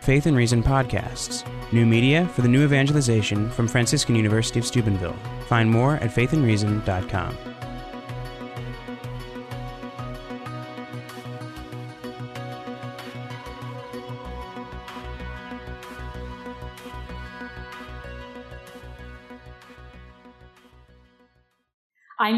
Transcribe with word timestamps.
Faith 0.00 0.24
and 0.24 0.36
Reason 0.36 0.62
podcasts, 0.62 1.44
new 1.72 1.84
media 1.84 2.26
for 2.28 2.40
the 2.40 2.48
new 2.48 2.64
evangelization 2.64 3.50
from 3.50 3.68
Franciscan 3.68 4.16
University 4.16 4.58
of 4.58 4.66
Steubenville. 4.66 5.16
Find 5.46 5.70
more 5.70 5.96
at 5.96 6.10
faithandreason.com. 6.10 7.36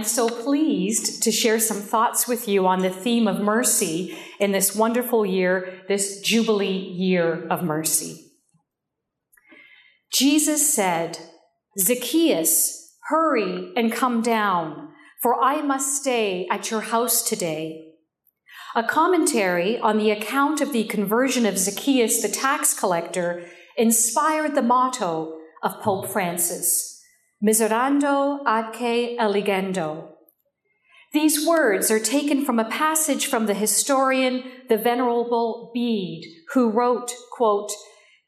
So 0.04 0.28
pleased 0.28 1.22
to 1.22 1.32
share 1.32 1.58
some 1.58 1.78
thoughts 1.78 2.26
with 2.28 2.48
you 2.48 2.66
on 2.66 2.80
the 2.80 2.90
theme 2.90 3.26
of 3.28 3.40
mercy 3.40 4.16
in 4.38 4.52
this 4.52 4.74
wonderful 4.74 5.24
year, 5.24 5.82
this 5.88 6.20
Jubilee 6.20 6.92
year 6.96 7.46
of 7.48 7.62
mercy. 7.62 8.32
Jesus 10.12 10.74
said, 10.74 11.18
Zacchaeus, 11.78 12.96
hurry 13.08 13.72
and 13.76 13.92
come 13.92 14.20
down, 14.20 14.90
for 15.22 15.42
I 15.42 15.62
must 15.62 16.00
stay 16.00 16.46
at 16.50 16.70
your 16.70 16.82
house 16.82 17.22
today. 17.22 17.92
A 18.74 18.82
commentary 18.82 19.78
on 19.78 19.98
the 19.98 20.10
account 20.10 20.60
of 20.60 20.72
the 20.72 20.84
conversion 20.84 21.46
of 21.46 21.58
Zacchaeus 21.58 22.20
the 22.22 22.28
tax 22.28 22.78
collector 22.78 23.46
inspired 23.76 24.54
the 24.54 24.62
motto 24.62 25.38
of 25.62 25.80
Pope 25.80 26.08
Francis 26.08 26.91
miserando 27.42 28.40
atque 28.46 29.16
eligendo. 29.18 30.08
These 31.12 31.46
words 31.46 31.90
are 31.90 32.00
taken 32.00 32.44
from 32.44 32.58
a 32.58 32.70
passage 32.70 33.26
from 33.26 33.46
the 33.46 33.54
historian, 33.54 34.44
the 34.68 34.78
Venerable 34.78 35.70
Bede, 35.74 36.24
who 36.54 36.70
wrote, 36.70 37.12
quote, 37.32 37.70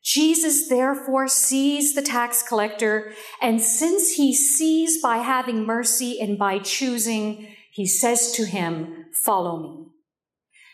Jesus 0.05 0.69
therefore 0.69 1.29
sees 1.29 1.95
the 1.95 2.03
tax 2.03 2.43
collector, 2.43 3.12
and 3.41 3.62
since 3.62 4.17
he 4.17 4.34
sees 4.34 5.01
by 5.01 5.19
having 5.19 5.65
mercy 5.65 6.21
and 6.21 6.37
by 6.37 6.59
choosing, 6.59 7.49
he 7.73 7.87
says 7.87 8.33
to 8.33 8.45
him, 8.45 9.06
Follow 9.25 9.62
me. 9.62 9.87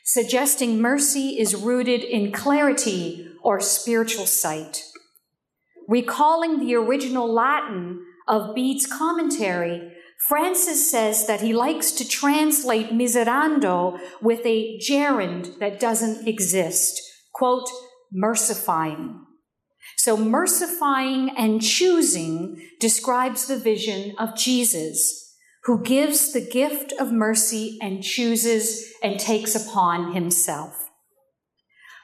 Suggesting 0.05 0.81
mercy 0.81 1.39
is 1.39 1.55
rooted 1.55 2.03
in 2.03 2.33
clarity 2.33 3.29
or 3.45 3.61
spiritual 3.61 4.27
sight. 4.27 4.83
Recalling 5.87 6.59
the 6.59 6.75
original 6.75 7.33
Latin 7.33 8.05
of 8.29 8.55
Bede's 8.55 8.87
commentary, 8.87 9.93
Francis 10.29 10.91
says 10.91 11.27
that 11.27 11.41
he 11.41 11.53
likes 11.53 11.93
to 11.93 12.09
translate 12.09 12.93
miserando 12.93 13.99
with 14.21 14.45
a 14.45 14.79
gerund 14.79 15.59
that 15.61 15.81
doesn't 15.81 16.29
exist. 16.29 17.01
Quote, 17.33 17.69
mercifying. 18.13 19.27
So 19.97 20.17
mercifying 20.17 21.31
and 21.37 21.63
choosing 21.63 22.61
describes 22.79 23.47
the 23.47 23.59
vision 23.59 24.15
of 24.19 24.37
Jesus, 24.37 25.37
who 25.65 25.83
gives 25.83 26.33
the 26.33 26.47
gift 26.47 26.93
of 26.99 27.13
mercy 27.13 27.79
and 27.81 28.03
chooses 28.03 28.93
and 29.03 29.19
takes 29.19 29.55
upon 29.55 30.15
himself. 30.15 30.91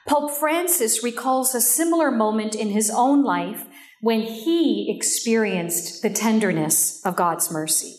Pope 0.07 0.31
Francis 0.31 1.03
recalls 1.03 1.53
a 1.53 1.61
similar 1.61 2.11
moment 2.11 2.55
in 2.55 2.69
his 2.69 2.89
own 2.89 3.23
life 3.23 3.65
when 4.01 4.21
he 4.21 4.93
experienced 4.95 6.01
the 6.01 6.09
tenderness 6.09 7.03
of 7.05 7.15
God's 7.15 7.51
mercy, 7.51 7.95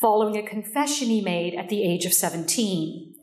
following 0.00 0.36
a 0.36 0.48
confession 0.48 1.08
he 1.08 1.20
made 1.20 1.54
at 1.54 1.68
the 1.68 1.82
age 1.82 2.04
of 2.04 2.12
17. 2.12 3.14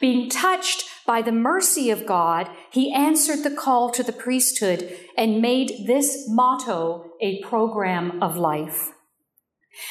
Being 0.00 0.28
touched 0.28 0.84
by 1.06 1.22
the 1.22 1.32
mercy 1.32 1.90
of 1.90 2.06
God, 2.06 2.50
he 2.70 2.92
answered 2.92 3.42
the 3.42 3.54
call 3.54 3.90
to 3.90 4.02
the 4.02 4.12
priesthood 4.12 4.96
and 5.16 5.40
made 5.40 5.86
this 5.86 6.26
motto 6.28 7.12
a 7.20 7.40
program 7.42 8.22
of 8.22 8.36
life. 8.36 8.90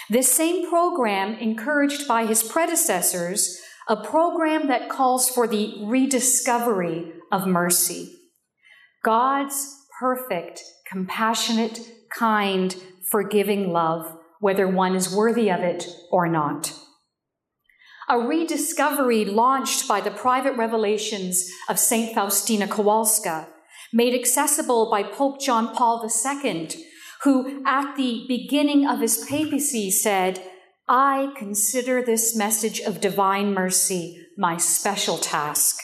This 0.10 0.32
same 0.32 0.70
program, 0.70 1.36
encouraged 1.36 2.08
by 2.08 2.26
his 2.26 2.44
predecessors, 2.44 3.60
a 3.88 3.96
program 3.96 4.68
that 4.68 4.90
calls 4.90 5.30
for 5.30 5.48
the 5.48 5.84
rediscovery 5.84 7.14
of 7.32 7.48
mercy. 7.48 8.16
God's 9.04 9.81
perfect 10.02 10.64
compassionate, 10.90 11.80
kind, 12.18 12.76
forgiving 13.12 13.72
love, 13.72 14.18
whether 14.40 14.68
one 14.68 14.96
is 14.96 15.16
worthy 15.16 15.50
of 15.52 15.60
it 15.60 15.86
or 16.12 16.28
not. 16.28 16.74
A 18.10 18.18
rediscovery 18.18 19.24
launched 19.24 19.88
by 19.88 20.02
the 20.02 20.10
private 20.10 20.58
revelations 20.58 21.48
of 21.70 21.78
St. 21.78 22.16
Faustina 22.16 22.68
Kowalska, 22.68 23.48
made 23.94 24.16
accessible 24.16 24.90
by 24.90 25.04
Pope 25.04 25.40
John 25.40 25.74
Paul 25.74 26.04
II, 26.04 26.70
who 27.24 27.64
at 27.66 27.96
the 27.96 28.26
beginning 28.28 28.88
of 28.88 29.02
his 29.02 29.24
papacy 29.30 29.92
said, 29.92 30.44
I 30.90 31.32
consider 31.38 32.02
this 32.02 32.36
message 32.36 32.80
of 32.80 33.02
divine 33.02 33.54
mercy 33.54 34.18
my 34.36 34.58
special 34.58 35.18
task. 35.20 35.78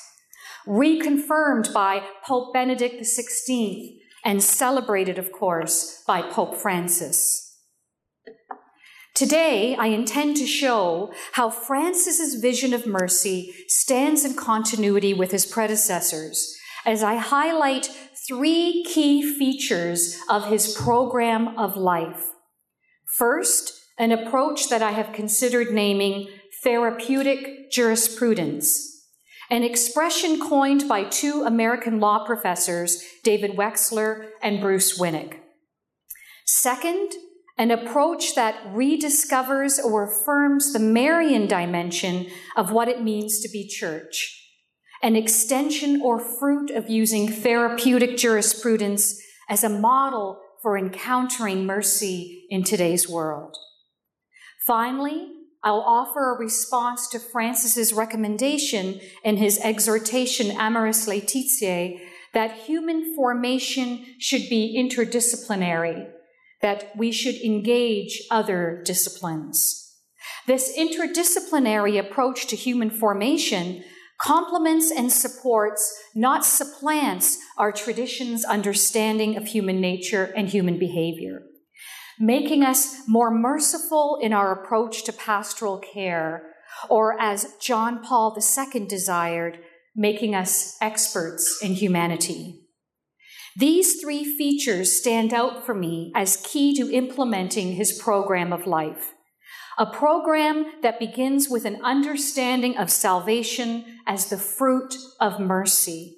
Reconfirmed 0.68 1.72
by 1.72 2.02
Pope 2.26 2.52
Benedict 2.54 3.02
XVI, 3.02 3.97
and 4.24 4.44
celebrated, 4.44 5.18
of 5.18 5.32
course, 5.32 6.04
by 6.06 6.22
Pope 6.22 6.56
Francis. 6.56 7.44
Today, 9.16 9.76
I 9.76 9.88
intend 9.88 10.38
to 10.38 10.46
show 10.46 11.12
how 11.34 11.50
Francis's 11.50 12.36
vision 12.40 12.72
of 12.74 12.86
mercy 12.86 13.54
stands 13.68 14.24
in 14.24 14.36
continuity 14.36 15.14
with 15.14 15.32
his 15.32 15.46
predecessors 15.46 16.56
as 16.86 17.02
I 17.02 17.16
highlight 17.16 17.90
three 18.28 18.84
key 18.88 19.24
features 19.24 20.18
of 20.30 20.50
his 20.50 20.74
program 20.74 21.58
of 21.58 21.76
life. 21.76 22.26
First, 23.18 23.74
an 23.98 24.12
approach 24.12 24.70
that 24.70 24.84
I 24.84 24.92
have 24.92 25.14
considered 25.14 25.74
naming 25.74 26.30
therapeutic 26.64 27.72
jurisprudence 27.72 28.97
an 29.50 29.64
expression 29.64 30.40
coined 30.40 30.88
by 30.88 31.04
two 31.04 31.44
American 31.46 32.00
law 32.00 32.26
professors, 32.26 33.04
David 33.24 33.52
Wexler 33.52 34.30
and 34.42 34.60
Bruce 34.60 35.00
Winick. 35.00 35.40
Second, 36.46 37.14
an 37.58 37.72
approach 37.72 38.36
that 38.36 38.62
rediscovers 38.74 39.84
or 39.84 40.04
affirms 40.04 40.74
the 40.74 40.80
Marian 40.80 41.48
dimension 41.48 42.28
of 42.56 42.72
what 42.72 42.88
it 42.88 43.02
means 43.02 43.40
to 43.40 43.50
be 43.50 43.68
church, 43.68 44.44
an 45.02 45.16
extension 45.16 46.02
or 46.02 46.20
fruit 46.20 46.70
of 46.70 46.90
using 46.90 47.28
therapeutic 47.28 48.18
jurisprudence 48.18 49.20
as 49.50 49.64
a 49.64 49.70
model 49.70 50.40
for 50.62 50.78
encountering 50.78 51.66
mercy 51.66 52.46
in 52.50 52.64
today's 52.64 53.10
world. 53.10 53.56
Finally, 54.66 55.30
I'll 55.64 55.82
offer 55.82 56.34
a 56.34 56.40
response 56.40 57.08
to 57.10 57.20
Francis's 57.20 57.94
recommendation 57.94 59.00
in 59.24 59.38
his 59.38 59.60
exhortation 59.60 60.56
Amoris 60.58 61.08
Laetitia 61.08 61.98
that 62.34 62.60
human 62.60 63.16
formation 63.16 64.06
should 64.20 64.50
be 64.50 64.76
interdisciplinary, 64.78 66.08
that 66.62 66.96
we 66.96 67.12
should 67.12 67.36
engage 67.36 68.22
other 68.30 68.82
disciplines. 68.86 69.96
This 70.46 70.78
interdisciplinary 70.78 72.00
approach 72.00 72.48
to 72.48 72.56
human 72.56 72.90
formation 72.90 73.84
complements 74.20 74.92
and 74.92 75.12
supports, 75.12 75.96
not 76.16 76.44
supplants, 76.44 77.38
our 77.58 77.72
tradition's 77.72 78.44
understanding 78.46 79.38
of 79.38 79.48
human 79.48 79.80
nature 79.80 80.34
and 80.36 80.50
human 80.50 80.80
behavior 80.80 81.44
making 82.20 82.64
us 82.64 83.08
more 83.08 83.32
merciful 83.32 84.20
in 84.22 84.34
our 84.34 84.52
approach 84.52 85.04
to 85.04 85.14
pastoral 85.14 85.80
care, 85.80 86.52
or 86.90 87.20
as 87.20 87.56
John 87.62 88.04
Paul 88.04 88.38
II 88.38 88.86
desired, 88.86 89.60
making 89.96 90.36
us 90.36 90.78
experts 90.82 91.60
in 91.62 91.74
humanity. 91.74 92.62
These 93.56 94.00
three 94.00 94.24
features 94.24 94.96
stand 94.96 95.34
out 95.34 95.66
for 95.66 95.74
me 95.74 96.12
as 96.16 96.44
key 96.46 96.76
to 96.76 96.94
implementing 96.94 97.74
his 97.74 98.00
program 98.00 98.54
of 98.54 98.68
life. 98.68 99.14
A 99.80 99.86
program 99.88 100.66
that 100.84 101.00
begins 101.00 101.50
with 101.50 101.66
an 101.66 101.80
understanding 101.84 102.78
of 102.78 102.92
salvation 102.92 103.86
as 104.06 104.30
the 104.30 104.38
fruit 104.38 104.96
of 105.20 105.40
mercy. 105.40 106.18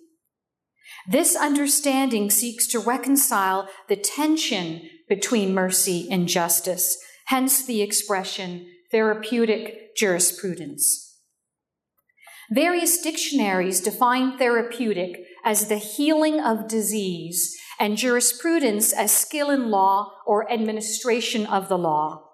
This 1.10 1.36
understanding 1.36 2.30
seeks 2.30 2.68
to 2.68 2.80
reconcile 2.80 3.70
the 3.88 3.96
tension 3.96 4.82
between 5.10 5.54
mercy 5.54 6.08
and 6.10 6.28
justice, 6.28 6.98
hence 7.26 7.66
the 7.66 7.82
expression 7.82 8.68
therapeutic 8.92 9.96
jurisprudence. 9.96 11.18
Various 12.52 13.02
dictionaries 13.02 13.82
define 13.82 14.38
therapeutic 14.38 15.26
as 15.44 15.68
the 15.68 15.78
healing 15.78 16.40
of 16.40 16.68
disease 16.68 17.56
and 17.80 17.98
jurisprudence 17.98 18.92
as 18.94 19.12
skill 19.12 19.50
in 19.50 19.70
law 19.70 20.14
or 20.26 20.52
administration 20.52 21.46
of 21.46 21.70
the 21.70 21.78
law. 21.78 22.26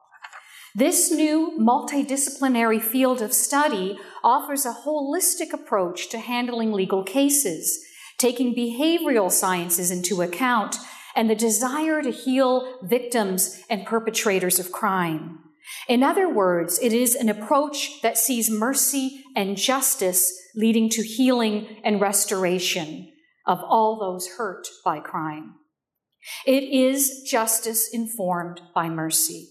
This 0.74 1.12
new 1.12 1.58
multidisciplinary 1.60 2.82
field 2.82 3.22
of 3.22 3.34
study 3.34 3.98
offers 4.24 4.66
a 4.66 4.78
holistic 4.86 5.54
approach 5.54 6.10
to 6.10 6.20
handling 6.20 6.72
legal 6.72 7.04
cases 7.04 7.80
taking 8.18 8.56
behavioral 8.56 9.32
sciences 9.32 9.92
into 9.92 10.22
account, 10.22 10.78
and 11.16 11.30
the 11.30 11.36
desire 11.36 12.02
to 12.02 12.12
heal 12.12 12.80
victims 12.84 13.64
and 13.70 13.86
perpetrators 13.86 14.60
of 14.60 14.72
crime. 14.72 15.40
In 15.88 16.04
other 16.04 16.30
words, 16.30 16.80
it 16.82 16.94
is 16.94 17.16
an 17.16 17.30
approach 17.30 18.02
that 18.02 18.18
sees 18.18 18.50
mercy 18.50 19.24
and 19.36 19.58
justice 19.58 20.32
leading 20.56 20.90
to 20.90 21.04
healing 21.04 21.82
and 21.84 22.02
restoration 22.02 23.12
of 23.48 23.60
all 23.64 23.98
those 24.00 24.28
hurt 24.38 24.68
by 24.84 25.00
crime. 25.00 25.56
It 26.46 26.64
is 26.64 27.24
justice 27.30 27.90
informed 27.92 28.62
by 28.74 28.90
mercy. 28.90 29.50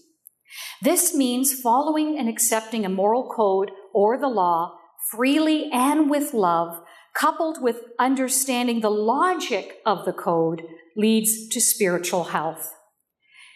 This 0.81 1.13
means 1.15 1.59
following 1.59 2.17
and 2.17 2.29
accepting 2.29 2.85
a 2.85 2.89
moral 2.89 3.29
code 3.29 3.71
or 3.93 4.17
the 4.17 4.27
law 4.27 4.77
freely 5.11 5.69
and 5.71 6.09
with 6.09 6.33
love, 6.33 6.81
coupled 7.13 7.61
with 7.61 7.83
understanding 7.99 8.81
the 8.81 8.89
logic 8.89 9.77
of 9.85 10.05
the 10.05 10.13
code, 10.13 10.63
leads 10.95 11.47
to 11.49 11.59
spiritual 11.59 12.25
health. 12.25 12.73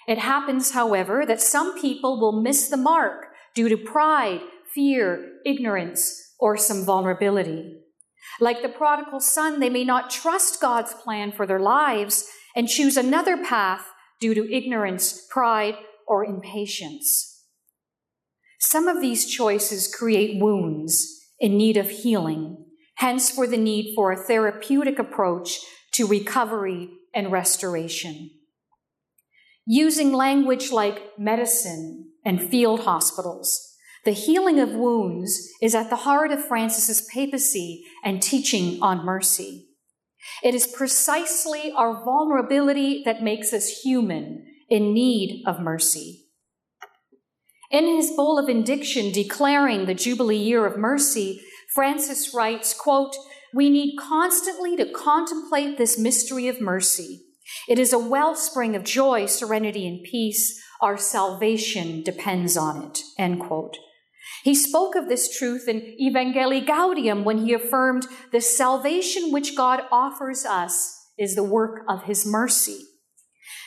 It 0.08 0.18
happens, 0.18 0.72
however, 0.72 1.26
that 1.26 1.42
some 1.42 1.80
people 1.80 2.20
will 2.20 2.42
miss 2.42 2.68
the 2.68 2.78
mark 2.78 3.28
due 3.54 3.70
to 3.70 3.78
pride, 3.78 4.42
fear, 4.74 5.34
ignorance, 5.46 6.34
or 6.40 6.58
some 6.58 6.84
vulnerability. 6.84 7.76
Like 8.40 8.62
the 8.62 8.70
prodigal 8.70 9.20
son, 9.20 9.60
they 9.60 9.70
may 9.70 9.84
not 9.84 10.10
trust 10.10 10.62
God's 10.62 10.94
plan 10.94 11.32
for 11.32 11.46
their 11.46 11.60
lives 11.60 12.28
and 12.56 12.68
choose 12.68 12.98
another 12.98 13.38
path 13.38 13.86
due 14.20 14.34
to 14.34 14.54
ignorance, 14.54 15.28
pride, 15.30 15.76
or 16.08 16.26
impatience. 16.26 17.46
Some 18.60 18.88
of 18.88 19.02
these 19.02 19.26
choices 19.26 19.94
create 19.94 20.42
wounds 20.42 21.28
in 21.40 21.58
need 21.58 21.78
of 21.78 21.90
healing, 21.90 22.66
hence, 22.96 23.30
for 23.30 23.48
the 23.48 23.58
need 23.58 23.94
for 23.96 24.12
a 24.12 24.18
therapeutic 24.18 25.00
approach 25.00 25.60
to 25.94 26.08
recovery 26.08 26.90
and 27.14 27.32
restoration 27.32 28.32
using 29.72 30.12
language 30.12 30.72
like 30.72 31.00
medicine 31.20 32.10
and 32.26 32.50
field 32.50 32.80
hospitals. 32.80 33.76
The 34.04 34.12
healing 34.14 34.60
of 34.60 34.72
wounds 34.72 35.48
is 35.62 35.76
at 35.76 35.92
the 35.92 35.98
heart 35.98 36.32
of 36.32 36.44
Francis's 36.44 37.08
papacy 37.14 37.84
and 38.04 38.20
teaching 38.20 38.82
on 38.82 39.06
mercy. 39.06 39.68
It 40.42 40.56
is 40.56 40.66
precisely 40.66 41.72
our 41.72 42.04
vulnerability 42.04 43.04
that 43.06 43.22
makes 43.22 43.54
us 43.54 43.82
human 43.84 44.44
in 44.70 44.92
need 44.92 45.44
of 45.46 45.60
mercy. 45.60 46.26
In 47.70 47.86
his 47.86 48.10
bull 48.10 48.40
of 48.40 48.50
indiction 48.50 49.12
declaring 49.12 49.86
the 49.86 49.94
Jubilee 49.94 50.36
year 50.36 50.66
of 50.66 50.80
mercy, 50.80 51.42
Francis 51.76 52.34
writes, 52.34 52.74
quote, 52.74 53.16
we 53.54 53.70
need 53.70 53.98
constantly 53.98 54.76
to 54.78 54.92
contemplate 54.92 55.78
this 55.78 55.98
mystery 55.98 56.48
of 56.48 56.62
mercy 56.62 57.22
it 57.68 57.80
is 57.80 57.94
a 57.94 58.00
wellspring 58.00 58.76
of 58.76 58.84
joy, 58.84 59.26
serenity, 59.26 59.88
and 59.88 60.04
peace. 60.04 60.62
Our 60.82 60.98
salvation 60.98 62.04
depends 62.04 62.56
on 62.56 62.84
it. 62.84 63.02
End 63.18 63.40
quote. 63.40 63.78
He 64.44 64.56
spoke 64.56 64.96
of 64.96 65.10
this 65.10 65.36
truth 65.38 65.68
in 65.68 65.82
Evangelii 66.02 66.66
Gaudium 66.66 67.24
when 67.24 67.40
he 67.40 67.54
affirmed 67.54 68.06
the 68.32 68.40
salvation 68.40 69.32
which 69.32 69.56
God 69.56 69.82
offers 69.92 70.46
us 70.46 70.96
is 71.18 71.36
the 71.36 71.44
work 71.44 71.84
of 71.90 72.04
his 72.04 72.26
mercy. 72.26 72.86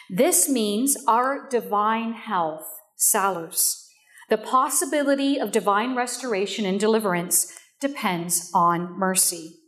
This 0.09 0.49
means 0.49 0.97
our 1.07 1.49
divine 1.49 2.13
health, 2.15 2.67
salus. 2.97 3.89
The 4.31 4.39
possibility 4.39 5.39
of 5.39 5.53
divine 5.53 5.95
restoration 5.95 6.65
and 6.65 6.81
deliverance 6.81 7.53
depends 7.81 8.51
on 8.55 8.99
mercy. 8.99 9.62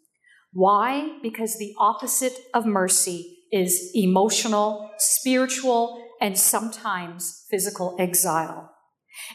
Why? 0.54 1.18
Because 1.20 1.58
the 1.58 1.74
opposite 1.78 2.38
of 2.54 2.64
mercy 2.64 3.38
is 3.52 3.90
emotional, 3.92 4.90
spiritual, 4.98 6.00
and 6.20 6.38
sometimes 6.38 7.44
physical 7.50 7.96
exile. 7.98 8.70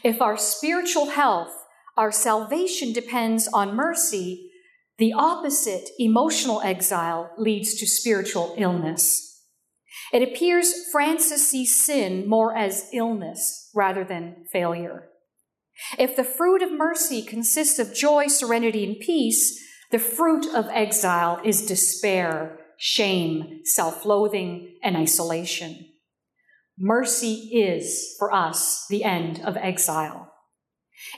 If 0.02 0.22
our 0.22 0.38
spiritual 0.38 1.10
health, 1.10 1.52
our 1.96 2.10
salvation 2.10 2.94
depends 2.94 3.48
on 3.48 3.76
mercy, 3.76 4.50
the 4.96 5.12
opposite, 5.12 5.90
emotional 5.98 6.62
exile, 6.62 7.30
leads 7.36 7.74
to 7.74 7.86
spiritual 7.86 8.54
illness. 8.56 9.44
It 10.14 10.22
appears 10.22 10.90
Francis 10.90 11.48
sees 11.48 11.78
sin 11.78 12.26
more 12.26 12.56
as 12.56 12.88
illness 12.94 13.70
rather 13.74 14.04
than 14.04 14.46
failure. 14.50 15.08
If 15.98 16.16
the 16.16 16.24
fruit 16.24 16.62
of 16.62 16.72
mercy 16.72 17.22
consists 17.22 17.78
of 17.78 17.94
joy, 17.94 18.28
serenity, 18.28 18.84
and 18.84 18.98
peace, 18.98 19.58
the 19.90 19.98
fruit 19.98 20.46
of 20.54 20.68
exile 20.68 21.40
is 21.44 21.66
despair 21.66 22.60
shame, 22.82 23.60
self 23.64 24.06
loathing, 24.06 24.76
and 24.82 24.96
isolation. 24.96 25.86
Mercy 26.78 27.50
is, 27.52 28.16
for 28.18 28.32
us, 28.32 28.86
the 28.88 29.04
end 29.04 29.42
of 29.44 29.56
exile. 29.58 30.32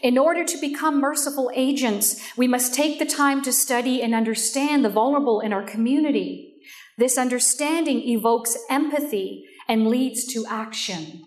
In 0.03 0.19
order 0.19 0.45
to 0.45 0.61
become 0.61 1.01
merciful 1.01 1.53
agents, 1.55 2.21
we 2.37 2.49
must 2.49 2.75
take 2.75 2.99
the 2.99 3.07
time 3.07 3.43
to 3.43 3.53
study 3.53 4.03
and 4.03 4.15
understand 4.15 4.85
the 4.85 4.89
vulnerable 4.89 5.41
in 5.41 5.53
our 5.53 5.63
community. 5.63 6.55
This 6.99 7.17
understanding 7.17 8.01
evokes 8.09 8.57
empathy 8.69 9.45
and 9.69 9.87
leads 9.87 10.25
to 10.33 10.45
action. 10.49 11.23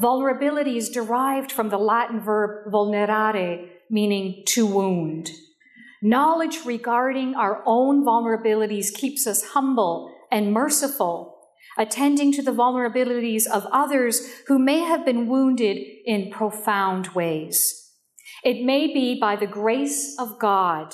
Vulnerability 0.00 0.78
is 0.78 0.88
derived 0.88 1.52
from 1.52 1.68
the 1.68 1.78
Latin 1.78 2.20
verb 2.20 2.72
vulnerare, 2.72 3.68
meaning 3.90 4.42
to 4.46 4.66
wound. 4.66 5.30
Knowledge 6.04 6.64
regarding 6.66 7.36
our 7.36 7.62
own 7.64 8.04
vulnerabilities 8.04 8.92
keeps 8.92 9.24
us 9.24 9.50
humble 9.50 10.12
and 10.32 10.52
merciful, 10.52 11.38
attending 11.78 12.32
to 12.32 12.42
the 12.42 12.50
vulnerabilities 12.50 13.46
of 13.46 13.68
others 13.70 14.20
who 14.48 14.58
may 14.58 14.80
have 14.80 15.06
been 15.06 15.28
wounded 15.28 15.78
in 16.04 16.28
profound 16.32 17.06
ways. 17.14 17.90
It 18.42 18.64
may 18.64 18.88
be 18.88 19.16
by 19.20 19.36
the 19.36 19.46
grace 19.46 20.16
of 20.18 20.40
God 20.40 20.92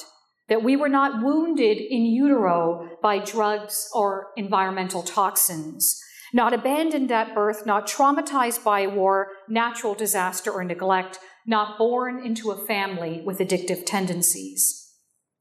that 0.50 0.62
we 0.62 0.76
were 0.76 0.90
not 0.90 1.24
wounded 1.24 1.78
in 1.78 2.04
utero 2.04 2.90
by 3.02 3.18
drugs 3.18 3.88
or 3.94 4.32
environmental 4.36 5.02
toxins, 5.02 5.98
not 6.34 6.52
abandoned 6.52 7.10
at 7.10 7.34
birth, 7.34 7.64
not 7.64 7.86
traumatized 7.86 8.62
by 8.62 8.86
war, 8.86 9.28
natural 9.48 9.94
disaster, 9.94 10.50
or 10.50 10.64
neglect, 10.64 11.18
not 11.46 11.78
born 11.78 12.22
into 12.22 12.50
a 12.50 12.66
family 12.66 13.22
with 13.24 13.38
addictive 13.38 13.86
tendencies. 13.86 14.87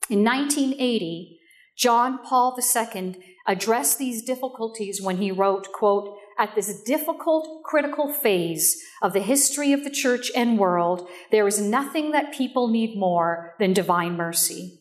In 0.09 0.24
1980, 0.24 1.39
John 1.75 2.19
Paul 2.24 2.57
II 2.57 3.15
addressed 3.45 4.00
these 4.00 4.24
difficulties 4.24 5.01
when 5.01 5.18
he 5.18 5.31
wrote, 5.31 5.72
quote, 5.72 6.17
at 6.39 6.55
this 6.55 6.82
difficult, 6.84 7.63
critical 7.63 8.12
phase 8.12 8.82
of 9.01 9.13
the 9.13 9.22
history 9.22 9.74
of 9.74 9.84
the 9.84 9.89
church 9.89 10.32
and 10.36 10.58
world, 10.58 11.08
there 11.32 11.48
is 11.48 11.60
nothing 11.60 12.12
that 12.12 12.34
people 12.34 12.67
need 12.67 12.98
more 12.98 13.55
than 13.60 13.74
divine 13.74 14.15
mercy. 14.15 14.79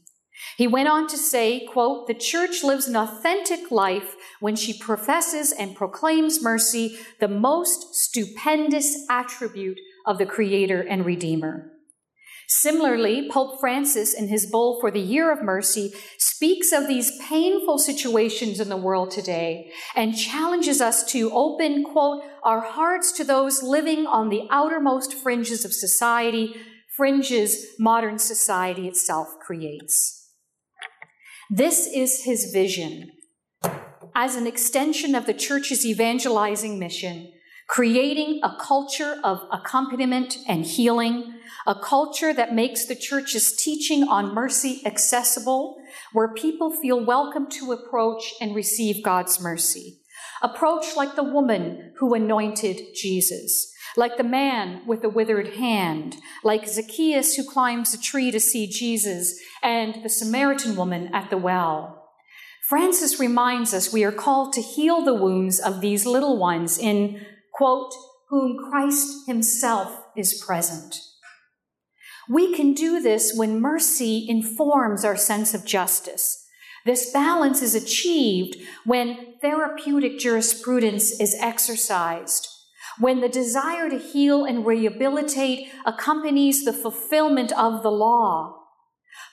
He 0.56 0.66
went 0.66 0.88
on 0.88 1.08
to 1.08 1.16
say, 1.16 1.66
quote, 1.66 2.06
the 2.06 2.14
church 2.14 2.62
lives 2.62 2.86
an 2.86 2.96
authentic 2.96 3.70
life 3.70 4.16
when 4.40 4.54
she 4.54 4.78
professes 4.78 5.52
and 5.52 5.74
proclaims 5.74 6.42
mercy, 6.42 6.98
the 7.20 7.28
most 7.28 7.94
stupendous 7.94 9.06
attribute 9.08 9.78
of 10.04 10.18
the 10.18 10.26
creator 10.26 10.80
and 10.80 11.04
redeemer. 11.04 11.72
Similarly, 12.48 13.28
Pope 13.28 13.58
Francis, 13.58 14.14
in 14.14 14.28
his 14.28 14.46
bull 14.46 14.78
for 14.80 14.90
the 14.90 15.00
Year 15.00 15.32
of 15.32 15.42
Mercy, 15.42 15.92
speaks 16.16 16.70
of 16.72 16.86
these 16.86 17.18
painful 17.28 17.78
situations 17.78 18.60
in 18.60 18.68
the 18.68 18.76
world 18.76 19.10
today 19.10 19.72
and 19.96 20.16
challenges 20.16 20.80
us 20.80 21.02
to 21.12 21.32
open, 21.32 21.82
quote, 21.82 22.22
our 22.44 22.60
hearts 22.60 23.10
to 23.12 23.24
those 23.24 23.64
living 23.64 24.06
on 24.06 24.28
the 24.28 24.46
outermost 24.50 25.12
fringes 25.12 25.64
of 25.64 25.72
society, 25.72 26.54
fringes 26.96 27.66
modern 27.80 28.18
society 28.18 28.86
itself 28.86 29.28
creates. 29.44 30.30
This 31.50 31.86
is 31.86 32.24
his 32.24 32.52
vision. 32.52 33.10
As 34.14 34.36
an 34.36 34.46
extension 34.46 35.14
of 35.14 35.26
the 35.26 35.34
church's 35.34 35.84
evangelizing 35.84 36.78
mission, 36.78 37.32
creating 37.68 38.40
a 38.42 38.56
culture 38.60 39.20
of 39.24 39.40
accompaniment 39.52 40.38
and 40.48 40.64
healing, 40.64 41.35
a 41.66 41.74
culture 41.74 42.32
that 42.32 42.54
makes 42.54 42.86
the 42.86 42.94
church's 42.94 43.56
teaching 43.56 44.04
on 44.04 44.34
mercy 44.34 44.82
accessible, 44.84 45.76
where 46.12 46.32
people 46.32 46.70
feel 46.70 47.04
welcome 47.04 47.48
to 47.50 47.72
approach 47.72 48.34
and 48.40 48.54
receive 48.54 49.04
God's 49.04 49.40
mercy. 49.40 50.00
Approach 50.42 50.96
like 50.96 51.16
the 51.16 51.22
woman 51.22 51.92
who 51.98 52.14
anointed 52.14 52.80
Jesus, 52.94 53.72
like 53.96 54.16
the 54.16 54.24
man 54.24 54.82
with 54.86 55.02
the 55.02 55.08
withered 55.08 55.54
hand, 55.54 56.16
like 56.44 56.68
Zacchaeus 56.68 57.34
who 57.34 57.44
climbs 57.44 57.94
a 57.94 58.00
tree 58.00 58.30
to 58.30 58.40
see 58.40 58.66
Jesus, 58.66 59.38
and 59.62 60.04
the 60.04 60.08
Samaritan 60.08 60.76
woman 60.76 61.14
at 61.14 61.30
the 61.30 61.38
well. 61.38 62.10
Francis 62.68 63.20
reminds 63.20 63.72
us 63.72 63.92
we 63.92 64.02
are 64.04 64.12
called 64.12 64.52
to 64.52 64.60
heal 64.60 65.02
the 65.02 65.14
wounds 65.14 65.60
of 65.60 65.80
these 65.80 66.04
little 66.04 66.36
ones 66.36 66.78
in 66.78 67.24
quote, 67.56 67.94
whom 68.28 68.56
Christ 68.70 69.26
himself 69.26 70.02
is 70.16 70.42
present. 70.44 70.96
We 72.28 72.54
can 72.54 72.74
do 72.74 73.00
this 73.00 73.34
when 73.34 73.60
mercy 73.60 74.26
informs 74.28 75.04
our 75.04 75.16
sense 75.16 75.54
of 75.54 75.64
justice. 75.64 76.44
This 76.84 77.10
balance 77.10 77.62
is 77.62 77.74
achieved 77.74 78.56
when 78.84 79.34
therapeutic 79.40 80.18
jurisprudence 80.18 81.20
is 81.20 81.36
exercised, 81.40 82.48
when 82.98 83.20
the 83.20 83.28
desire 83.28 83.90
to 83.90 83.98
heal 83.98 84.44
and 84.44 84.64
rehabilitate 84.64 85.68
accompanies 85.84 86.64
the 86.64 86.72
fulfillment 86.72 87.52
of 87.52 87.82
the 87.82 87.90
law. 87.90 88.62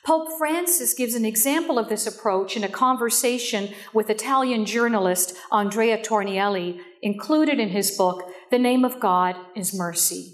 Pope 0.06 0.38
Francis 0.38 0.94
gives 0.94 1.16
an 1.16 1.26
example 1.26 1.80
of 1.80 1.90
this 1.90 2.06
approach 2.06 2.58
in 2.58 2.64
a 2.64 2.70
conversation 2.70 3.70
with 3.94 4.10
Italian 4.10 4.66
journalist 4.66 5.36
Andrea 5.52 5.98
Tornielli, 5.98 6.80
included 7.02 7.60
in 7.60 7.70
his 7.70 7.92
book, 7.92 8.24
The 8.52 8.60
Name 8.60 8.84
of 8.84 9.00
God 9.00 9.36
is 9.56 9.74
Mercy. 9.74 10.33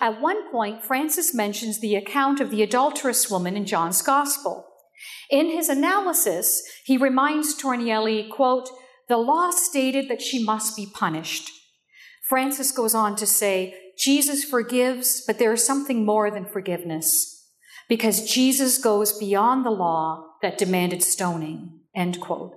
At 0.00 0.20
one 0.20 0.50
point, 0.50 0.84
Francis 0.84 1.34
mentions 1.34 1.80
the 1.80 1.96
account 1.96 2.40
of 2.40 2.50
the 2.50 2.62
adulterous 2.62 3.30
woman 3.30 3.56
in 3.56 3.66
John's 3.66 4.02
Gospel. 4.02 4.66
In 5.30 5.46
his 5.50 5.68
analysis, 5.68 6.62
he 6.84 6.96
reminds 6.96 7.54
Tornielli, 7.54 8.30
quote, 8.30 8.68
the 9.08 9.18
law 9.18 9.50
stated 9.50 10.08
that 10.08 10.22
she 10.22 10.42
must 10.42 10.76
be 10.76 10.86
punished. 10.92 11.50
Francis 12.28 12.72
goes 12.72 12.94
on 12.94 13.14
to 13.16 13.26
say, 13.26 13.74
Jesus 13.96 14.44
forgives, 14.44 15.22
but 15.26 15.38
there 15.38 15.52
is 15.52 15.64
something 15.64 16.04
more 16.04 16.30
than 16.30 16.44
forgiveness 16.44 17.36
because 17.88 18.28
Jesus 18.28 18.78
goes 18.78 19.16
beyond 19.16 19.64
the 19.64 19.70
law 19.70 20.24
that 20.42 20.58
demanded 20.58 21.02
stoning. 21.02 21.80
End 21.94 22.20
quote. 22.20 22.52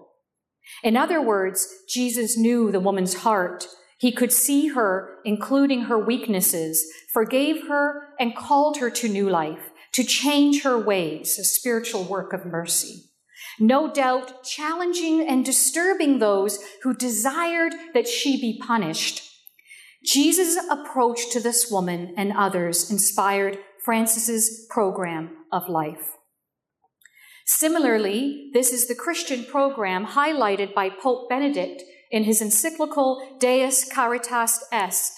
In 0.83 0.97
other 0.97 1.21
words, 1.21 1.67
Jesus 1.87 2.37
knew 2.37 2.71
the 2.71 2.79
woman's 2.79 3.15
heart. 3.15 3.67
He 3.99 4.13
could 4.13 4.31
see 4.31 4.69
her, 4.69 5.17
including 5.25 5.83
her 5.83 5.99
weaknesses, 5.99 6.85
forgave 7.13 7.67
her, 7.67 8.13
and 8.17 8.35
called 8.35 8.77
her 8.77 8.89
to 8.89 9.09
new 9.09 9.29
life, 9.29 9.71
to 9.91 10.05
change 10.05 10.63
her 10.63 10.79
ways, 10.79 11.37
a 11.37 11.43
spiritual 11.43 12.05
work 12.05 12.31
of 12.31 12.45
mercy. 12.45 13.09
No 13.59 13.91
doubt 13.91 14.45
challenging 14.45 15.27
and 15.27 15.43
disturbing 15.43 16.19
those 16.19 16.59
who 16.83 16.93
desired 16.93 17.73
that 17.93 18.07
she 18.07 18.39
be 18.39 18.57
punished. 18.65 19.21
Jesus' 20.05 20.57
approach 20.69 21.29
to 21.31 21.41
this 21.41 21.69
woman 21.69 22.13
and 22.15 22.31
others 22.31 22.89
inspired 22.89 23.59
Francis's 23.83 24.65
program 24.69 25.31
of 25.51 25.67
life. 25.67 26.15
Similarly, 27.45 28.49
this 28.53 28.71
is 28.71 28.87
the 28.87 28.95
Christian 28.95 29.43
program 29.43 30.05
highlighted 30.05 30.73
by 30.73 30.89
Pope 30.89 31.27
Benedict 31.27 31.83
in 32.11 32.23
his 32.23 32.41
encyclical 32.41 33.37
Deus 33.39 33.85
Caritas 33.85 34.63
Est, 34.71 35.13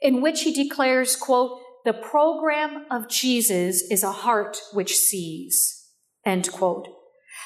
in 0.00 0.20
which 0.20 0.42
he 0.42 0.52
declares, 0.52 1.16
quote, 1.16 1.60
the 1.84 1.92
program 1.92 2.86
of 2.90 3.08
Jesus 3.08 3.82
is 3.90 4.02
a 4.02 4.12
heart 4.12 4.60
which 4.72 4.96
sees, 4.96 5.88
end 6.24 6.50
quote. 6.52 6.88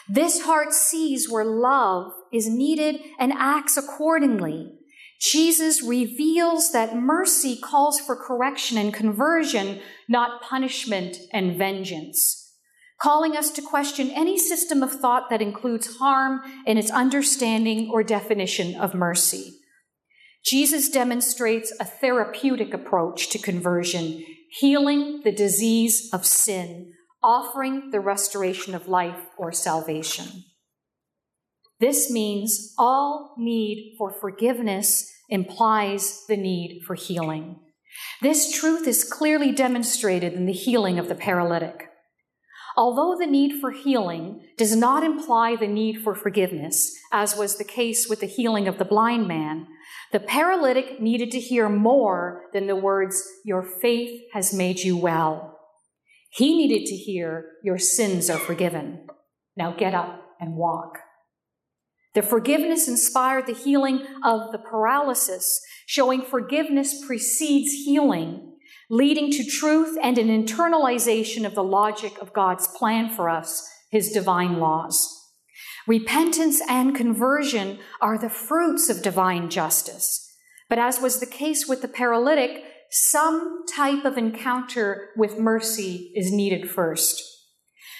This 0.08 0.42
heart 0.42 0.72
sees 0.72 1.30
where 1.30 1.44
love 1.44 2.12
is 2.32 2.48
needed 2.48 3.00
and 3.18 3.32
acts 3.32 3.76
accordingly. 3.76 4.72
Jesus 5.20 5.82
reveals 5.82 6.72
that 6.72 6.96
mercy 6.96 7.56
calls 7.56 7.98
for 7.98 8.14
correction 8.14 8.76
and 8.76 8.92
conversion, 8.92 9.80
not 10.08 10.42
punishment 10.42 11.16
and 11.32 11.56
vengeance, 11.56 12.45
calling 13.00 13.36
us 13.36 13.50
to 13.50 13.62
question 13.62 14.10
any 14.10 14.38
system 14.38 14.82
of 14.82 14.92
thought 14.92 15.28
that 15.30 15.42
includes 15.42 15.96
harm 15.96 16.40
in 16.66 16.78
its 16.78 16.90
understanding 16.90 17.90
or 17.90 18.02
definition 18.02 18.74
of 18.80 18.94
mercy. 18.94 19.52
Jesus 20.44 20.88
demonstrates 20.88 21.72
a 21.80 21.84
therapeutic 21.84 22.72
approach 22.72 23.30
to 23.30 23.38
conversion, 23.38 24.24
healing 24.50 25.22
the 25.24 25.32
disease 25.32 26.08
of 26.12 26.24
sin, 26.24 26.92
offering 27.22 27.90
the 27.90 28.00
restoration 28.00 28.74
of 28.74 28.86
life 28.86 29.26
or 29.36 29.52
salvation. 29.52 30.44
This 31.80 32.10
means 32.10 32.72
all 32.78 33.34
need 33.36 33.96
for 33.98 34.10
forgiveness 34.10 35.12
implies 35.28 36.24
the 36.28 36.36
need 36.36 36.82
for 36.86 36.94
healing. 36.94 37.58
This 38.22 38.52
truth 38.52 38.86
is 38.86 39.04
clearly 39.04 39.52
demonstrated 39.52 40.32
in 40.32 40.46
the 40.46 40.52
healing 40.52 40.98
of 40.98 41.08
the 41.08 41.14
paralytic. 41.14 41.85
Although 42.76 43.16
the 43.16 43.26
need 43.26 43.60
for 43.60 43.70
healing 43.70 44.42
does 44.58 44.76
not 44.76 45.02
imply 45.02 45.56
the 45.56 45.66
need 45.66 46.02
for 46.02 46.14
forgiveness, 46.14 46.94
as 47.10 47.34
was 47.34 47.56
the 47.56 47.64
case 47.64 48.06
with 48.06 48.20
the 48.20 48.26
healing 48.26 48.68
of 48.68 48.78
the 48.78 48.84
blind 48.84 49.26
man, 49.26 49.66
the 50.12 50.20
paralytic 50.20 51.00
needed 51.00 51.30
to 51.30 51.40
hear 51.40 51.70
more 51.70 52.42
than 52.52 52.66
the 52.66 52.76
words, 52.76 53.26
Your 53.44 53.62
faith 53.62 54.20
has 54.34 54.52
made 54.52 54.80
you 54.80 54.96
well. 54.96 55.58
He 56.30 56.54
needed 56.54 56.86
to 56.86 56.94
hear, 56.94 57.52
Your 57.64 57.78
sins 57.78 58.28
are 58.28 58.38
forgiven. 58.38 59.06
Now 59.56 59.74
get 59.74 59.94
up 59.94 60.22
and 60.38 60.54
walk. 60.54 60.98
The 62.14 62.22
forgiveness 62.22 62.88
inspired 62.88 63.46
the 63.46 63.54
healing 63.54 64.06
of 64.22 64.52
the 64.52 64.58
paralysis, 64.58 65.60
showing 65.86 66.22
forgiveness 66.22 67.04
precedes 67.06 67.72
healing, 67.72 68.45
leading 68.88 69.30
to 69.32 69.44
truth 69.44 69.96
and 70.02 70.18
an 70.18 70.28
internalization 70.28 71.44
of 71.44 71.54
the 71.54 71.64
logic 71.64 72.18
of 72.20 72.32
God's 72.32 72.68
plan 72.68 73.10
for 73.10 73.28
us, 73.28 73.68
his 73.90 74.10
divine 74.10 74.58
laws. 74.58 75.12
Repentance 75.86 76.60
and 76.68 76.94
conversion 76.94 77.78
are 78.00 78.18
the 78.18 78.28
fruits 78.28 78.88
of 78.88 79.02
divine 79.02 79.48
justice. 79.50 80.22
But 80.68 80.78
as 80.78 81.00
was 81.00 81.20
the 81.20 81.26
case 81.26 81.66
with 81.68 81.82
the 81.82 81.88
paralytic, 81.88 82.64
some 82.90 83.64
type 83.72 84.04
of 84.04 84.18
encounter 84.18 85.10
with 85.16 85.38
mercy 85.38 86.12
is 86.14 86.32
needed 86.32 86.70
first. 86.70 87.22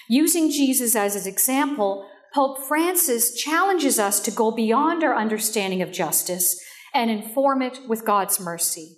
Using 0.09 0.49
Jesus 0.49 0.95
as 0.95 1.13
his 1.13 1.27
example, 1.27 2.07
Pope 2.33 2.59
Francis 2.67 3.35
challenges 3.35 3.99
us 3.99 4.19
to 4.21 4.31
go 4.31 4.51
beyond 4.51 5.03
our 5.03 5.15
understanding 5.15 5.81
of 5.81 5.91
justice 5.91 6.61
and 6.93 7.09
inform 7.09 7.61
it 7.61 7.79
with 7.87 8.05
God's 8.05 8.39
mercy. 8.39 8.96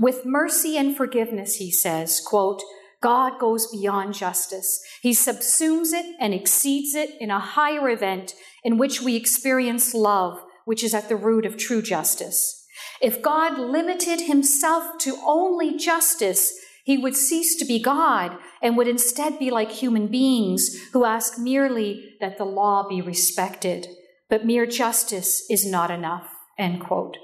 With 0.00 0.24
mercy 0.24 0.78
and 0.78 0.96
forgiveness, 0.96 1.56
he 1.56 1.70
says, 1.70 2.22
quote, 2.24 2.62
God 3.02 3.38
goes 3.38 3.70
beyond 3.70 4.14
justice. 4.14 4.80
He 5.02 5.10
subsumes 5.10 5.92
it 5.92 6.16
and 6.18 6.32
exceeds 6.32 6.94
it 6.94 7.10
in 7.20 7.30
a 7.30 7.38
higher 7.38 7.88
event 7.90 8.34
in 8.64 8.78
which 8.78 9.02
we 9.02 9.14
experience 9.14 9.92
love, 9.92 10.42
which 10.64 10.82
is 10.82 10.94
at 10.94 11.10
the 11.10 11.16
root 11.16 11.44
of 11.44 11.58
true 11.58 11.82
justice. 11.82 12.66
If 13.02 13.20
God 13.20 13.58
limited 13.58 14.22
himself 14.22 14.96
to 15.00 15.18
only 15.22 15.76
justice, 15.76 16.52
he 16.84 16.96
would 16.96 17.14
cease 17.14 17.54
to 17.56 17.66
be 17.66 17.78
God 17.78 18.38
and 18.62 18.78
would 18.78 18.88
instead 18.88 19.38
be 19.38 19.50
like 19.50 19.70
human 19.70 20.06
beings 20.06 20.76
who 20.94 21.04
ask 21.04 21.38
merely 21.38 22.16
that 22.20 22.38
the 22.38 22.44
law 22.44 22.88
be 22.88 23.02
respected. 23.02 23.86
But 24.30 24.46
mere 24.46 24.64
justice 24.64 25.44
is 25.50 25.66
not 25.66 25.90
enough. 25.90 26.28
End 26.58 26.80
quote. 26.80 27.18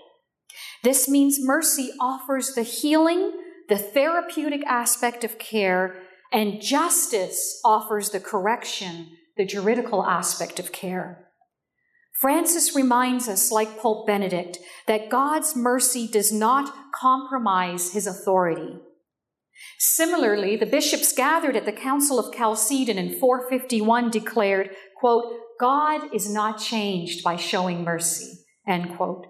This 0.86 1.08
means 1.08 1.40
mercy 1.40 1.90
offers 1.98 2.54
the 2.54 2.62
healing, 2.62 3.32
the 3.68 3.76
therapeutic 3.76 4.64
aspect 4.68 5.24
of 5.24 5.36
care, 5.36 5.96
and 6.32 6.62
justice 6.62 7.60
offers 7.64 8.10
the 8.10 8.20
correction, 8.20 9.08
the 9.36 9.44
juridical 9.44 10.06
aspect 10.06 10.60
of 10.60 10.70
care. 10.70 11.26
Francis 12.20 12.76
reminds 12.76 13.28
us, 13.28 13.50
like 13.50 13.80
Pope 13.80 14.06
Benedict, 14.06 14.60
that 14.86 15.10
God's 15.10 15.56
mercy 15.56 16.06
does 16.06 16.30
not 16.30 16.72
compromise 16.94 17.90
his 17.92 18.06
authority. 18.06 18.78
Similarly, 19.80 20.54
the 20.54 20.66
bishops 20.66 21.12
gathered 21.12 21.56
at 21.56 21.64
the 21.64 21.72
Council 21.72 22.20
of 22.20 22.32
Chalcedon 22.32 22.96
in 22.96 23.18
451 23.18 24.12
declared, 24.12 24.70
quote, 25.00 25.34
God 25.58 26.14
is 26.14 26.32
not 26.32 26.60
changed 26.60 27.24
by 27.24 27.34
showing 27.34 27.82
mercy, 27.82 28.44
end 28.68 28.96
quote. 28.96 29.26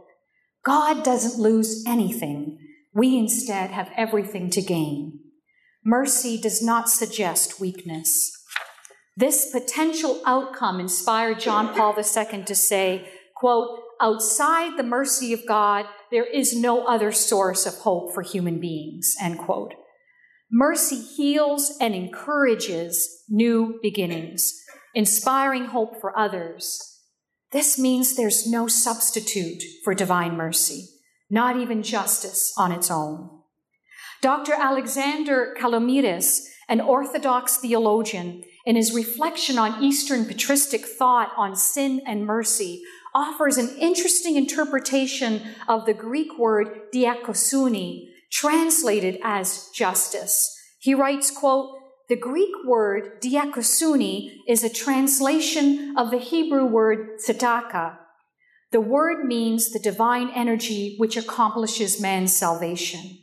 God 0.66 1.04
doesn't 1.04 1.40
lose 1.40 1.84
anything. 1.86 2.58
We 2.92 3.16
instead 3.16 3.70
have 3.70 3.92
everything 3.96 4.50
to 4.50 4.60
gain. 4.60 5.20
Mercy 5.84 6.36
does 6.36 6.60
not 6.60 6.88
suggest 6.88 7.60
weakness. 7.60 8.32
This 9.16 9.52
potential 9.52 10.20
outcome 10.26 10.80
inspired 10.80 11.38
John 11.38 11.72
Paul 11.72 11.96
II 11.96 12.42
to 12.42 12.54
say, 12.56 13.08
quote, 13.36 13.78
outside 14.00 14.76
the 14.76 14.82
mercy 14.82 15.32
of 15.32 15.46
God, 15.46 15.86
there 16.10 16.24
is 16.24 16.58
no 16.58 16.84
other 16.84 17.12
source 17.12 17.64
of 17.64 17.74
hope 17.76 18.12
for 18.12 18.22
human 18.22 18.58
beings, 18.58 19.14
end 19.22 19.38
quote. 19.38 19.74
Mercy 20.50 20.96
heals 20.96 21.76
and 21.80 21.94
encourages 21.94 23.22
new 23.28 23.78
beginnings, 23.82 24.52
inspiring 24.96 25.66
hope 25.66 26.00
for 26.00 26.18
others. 26.18 26.95
This 27.52 27.78
means 27.78 28.16
there's 28.16 28.46
no 28.46 28.66
substitute 28.66 29.62
for 29.84 29.94
divine 29.94 30.36
mercy, 30.36 30.88
not 31.30 31.56
even 31.56 31.82
justice 31.82 32.52
on 32.58 32.72
its 32.72 32.90
own. 32.90 33.30
Dr. 34.20 34.54
Alexander 34.54 35.54
Kalomiros, 35.58 36.40
an 36.68 36.80
Orthodox 36.80 37.58
theologian, 37.58 38.42
in 38.64 38.74
his 38.74 38.92
reflection 38.92 39.58
on 39.58 39.82
Eastern 39.82 40.24
patristic 40.24 40.84
thought 40.84 41.32
on 41.36 41.54
sin 41.54 42.02
and 42.04 42.26
mercy, 42.26 42.82
offers 43.14 43.56
an 43.56 43.68
interesting 43.78 44.36
interpretation 44.36 45.40
of 45.68 45.86
the 45.86 45.94
Greek 45.94 46.36
word 46.38 46.90
dikaiosune, 46.92 48.08
translated 48.32 49.18
as 49.22 49.70
justice. 49.74 50.52
He 50.80 50.94
writes, 50.94 51.30
quote, 51.30 51.78
the 52.08 52.16
Greek 52.16 52.52
word 52.64 53.20
dikaiosune 53.20 54.38
is 54.46 54.62
a 54.62 54.72
translation 54.72 55.94
of 55.96 56.10
the 56.10 56.18
Hebrew 56.18 56.64
word 56.64 57.18
tzedakah. 57.18 57.96
The 58.70 58.80
word 58.80 59.24
means 59.24 59.70
the 59.70 59.78
divine 59.78 60.30
energy 60.30 60.94
which 60.98 61.16
accomplishes 61.16 62.00
man's 62.00 62.36
salvation. 62.36 63.18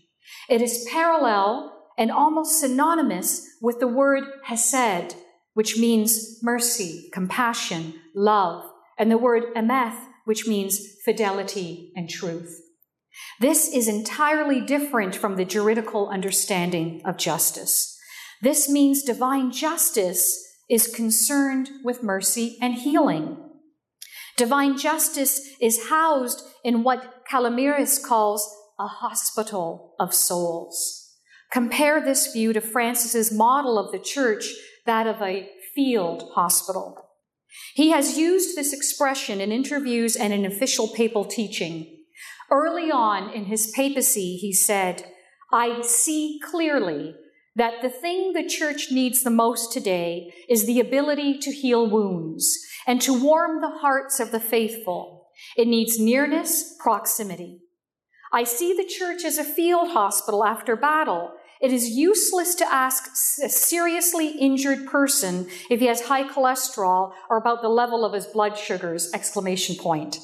It 0.49 0.61
is 0.61 0.85
parallel 0.91 1.71
and 1.97 2.11
almost 2.11 2.59
synonymous 2.59 3.47
with 3.61 3.79
the 3.79 3.87
word 3.87 4.23
hesed, 4.43 5.15
which 5.53 5.77
means 5.77 6.39
mercy, 6.41 7.09
compassion, 7.13 7.93
love, 8.15 8.63
and 8.97 9.09
the 9.11 9.17
word 9.17 9.43
emeth, 9.55 9.97
which 10.25 10.47
means 10.47 10.79
fidelity 11.05 11.91
and 11.95 12.09
truth. 12.09 12.61
This 13.39 13.71
is 13.71 13.87
entirely 13.87 14.59
different 14.59 15.15
from 15.15 15.35
the 15.35 15.45
juridical 15.45 16.09
understanding 16.09 17.01
of 17.05 17.17
justice. 17.17 17.92
This 18.43 18.67
means 18.67 19.03
divine 19.03 19.53
justice 19.53 20.57
is 20.69 20.93
concerned 20.93 21.69
with 21.81 22.03
mercy 22.03 22.57
and 22.61 22.73
healing. 22.73 23.37
Divine 24.35 24.77
justice 24.77 25.55
is 25.61 25.87
housed 25.87 26.43
in 26.61 26.83
what 26.83 27.23
Kalomiros 27.31 28.03
calls 28.03 28.53
a 28.77 28.87
hospital 28.87 29.95
of 29.97 30.13
souls. 30.13 31.15
Compare 31.53 32.03
this 32.03 32.33
view 32.33 32.51
to 32.51 32.59
Francis's 32.59 33.31
model 33.31 33.79
of 33.79 33.93
the 33.93 33.99
church, 33.99 34.49
that 34.85 35.07
of 35.07 35.21
a 35.21 35.47
field 35.73 36.31
hospital. 36.35 36.97
He 37.75 37.91
has 37.91 38.17
used 38.17 38.57
this 38.57 38.73
expression 38.73 39.39
in 39.39 39.53
interviews 39.53 40.17
and 40.17 40.33
in 40.33 40.43
official 40.43 40.89
papal 40.89 41.23
teaching. 41.23 42.03
Early 42.51 42.91
on 42.91 43.29
in 43.29 43.45
his 43.45 43.71
papacy, 43.73 44.35
he 44.35 44.51
said, 44.51 45.05
I 45.53 45.81
see 45.83 46.41
clearly 46.43 47.15
that 47.55 47.81
the 47.81 47.89
thing 47.89 48.33
the 48.33 48.47
church 48.47 48.91
needs 48.91 49.23
the 49.23 49.29
most 49.29 49.71
today 49.71 50.33
is 50.49 50.65
the 50.65 50.79
ability 50.79 51.37
to 51.39 51.51
heal 51.51 51.89
wounds 51.89 52.57
and 52.87 53.01
to 53.01 53.13
warm 53.13 53.61
the 53.61 53.77
hearts 53.79 54.19
of 54.19 54.31
the 54.31 54.39
faithful. 54.39 55.27
It 55.55 55.67
needs 55.67 55.99
nearness, 55.99 56.75
proximity. 56.79 57.59
I 58.31 58.43
see 58.43 58.73
the 58.73 58.85
church 58.85 59.23
as 59.23 59.37
a 59.37 59.43
field 59.43 59.89
hospital 59.89 60.43
after 60.43 60.75
battle 60.75 61.33
it 61.63 61.71
is 61.71 61.91
useless 61.91 62.55
to 62.55 62.73
ask 62.73 63.09
a 63.41 63.47
seriously 63.47 64.31
injured 64.31 64.85
person 64.85 65.47
if 65.69 65.79
he 65.79 65.85
has 65.85 66.01
high 66.01 66.27
cholesterol 66.27 67.13
or 67.29 67.37
about 67.37 67.61
the 67.61 67.69
level 67.69 68.03
of 68.03 68.11
his 68.11 68.25
blood 68.25 68.57
sugars, 68.57 69.09
exclamation 69.13 69.77
point. 69.77 70.19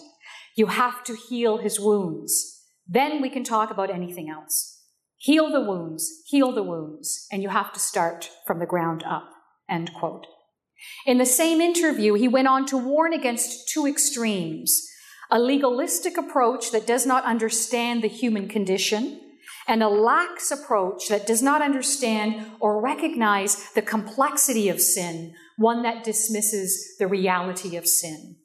You 0.58 0.66
have 0.66 1.02
to 1.06 1.16
heal 1.16 1.58
his 1.60 1.80
wounds. 1.80 2.66
Then 2.86 3.22
we 3.22 3.30
can 3.30 3.46
talk 3.46 3.72
about 3.72 3.90
anything 3.90 4.30
else. 4.30 4.79
Heal 5.20 5.52
the 5.52 5.62
wounds, 5.62 6.24
heal 6.28 6.54
the 6.54 6.64
wounds, 6.64 7.28
and 7.30 7.44
you 7.44 7.50
have 7.50 7.74
to 7.74 7.80
start 7.80 8.30
from 8.48 8.60
the 8.60 8.66
ground 8.66 9.04
up. 9.04 9.30
End 9.70 9.92
quote. 9.94 10.26
In 11.06 11.18
the 11.18 11.26
same 11.26 11.60
interview, 11.60 12.14
he 12.14 12.30
went 12.30 12.48
on 12.48 12.66
to 12.68 12.78
warn 12.78 13.14
against 13.14 13.68
two 13.68 13.86
extremes 13.86 14.88
a 15.30 15.38
legalistic 15.38 16.18
approach 16.18 16.72
that 16.72 16.88
does 16.88 17.06
not 17.06 17.24
understand 17.26 18.02
the 18.02 18.08
human 18.08 18.48
condition 18.48 19.20
and 19.68 19.84
a 19.84 19.90
lax 19.90 20.50
approach 20.50 21.10
that 21.10 21.28
does 21.28 21.44
not 21.44 21.62
understand 21.62 22.44
or 22.60 22.82
recognize 22.82 23.72
the 23.74 23.82
complexity 23.82 24.70
of 24.70 24.82
sin, 24.82 25.34
one 25.58 25.84
that 25.84 26.04
dismisses 26.04 26.96
the 26.98 27.08
reality 27.08 27.76
of 27.76 27.86
sin. 27.86 28.38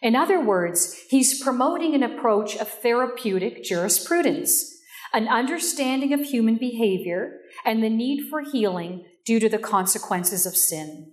In 0.00 0.14
other 0.14 0.40
words, 0.40 0.94
he's 1.08 1.42
promoting 1.42 1.94
an 1.94 2.04
approach 2.04 2.56
of 2.56 2.68
therapeutic 2.68 3.64
jurisprudence, 3.64 4.71
an 5.12 5.28
understanding 5.28 6.12
of 6.12 6.20
human 6.20 6.56
behavior 6.56 7.40
and 7.64 7.82
the 7.82 7.90
need 7.90 8.28
for 8.28 8.42
healing 8.42 9.04
due 9.24 9.38
to 9.40 9.48
the 9.48 9.58
consequences 9.58 10.46
of 10.46 10.56
sin. 10.56 11.12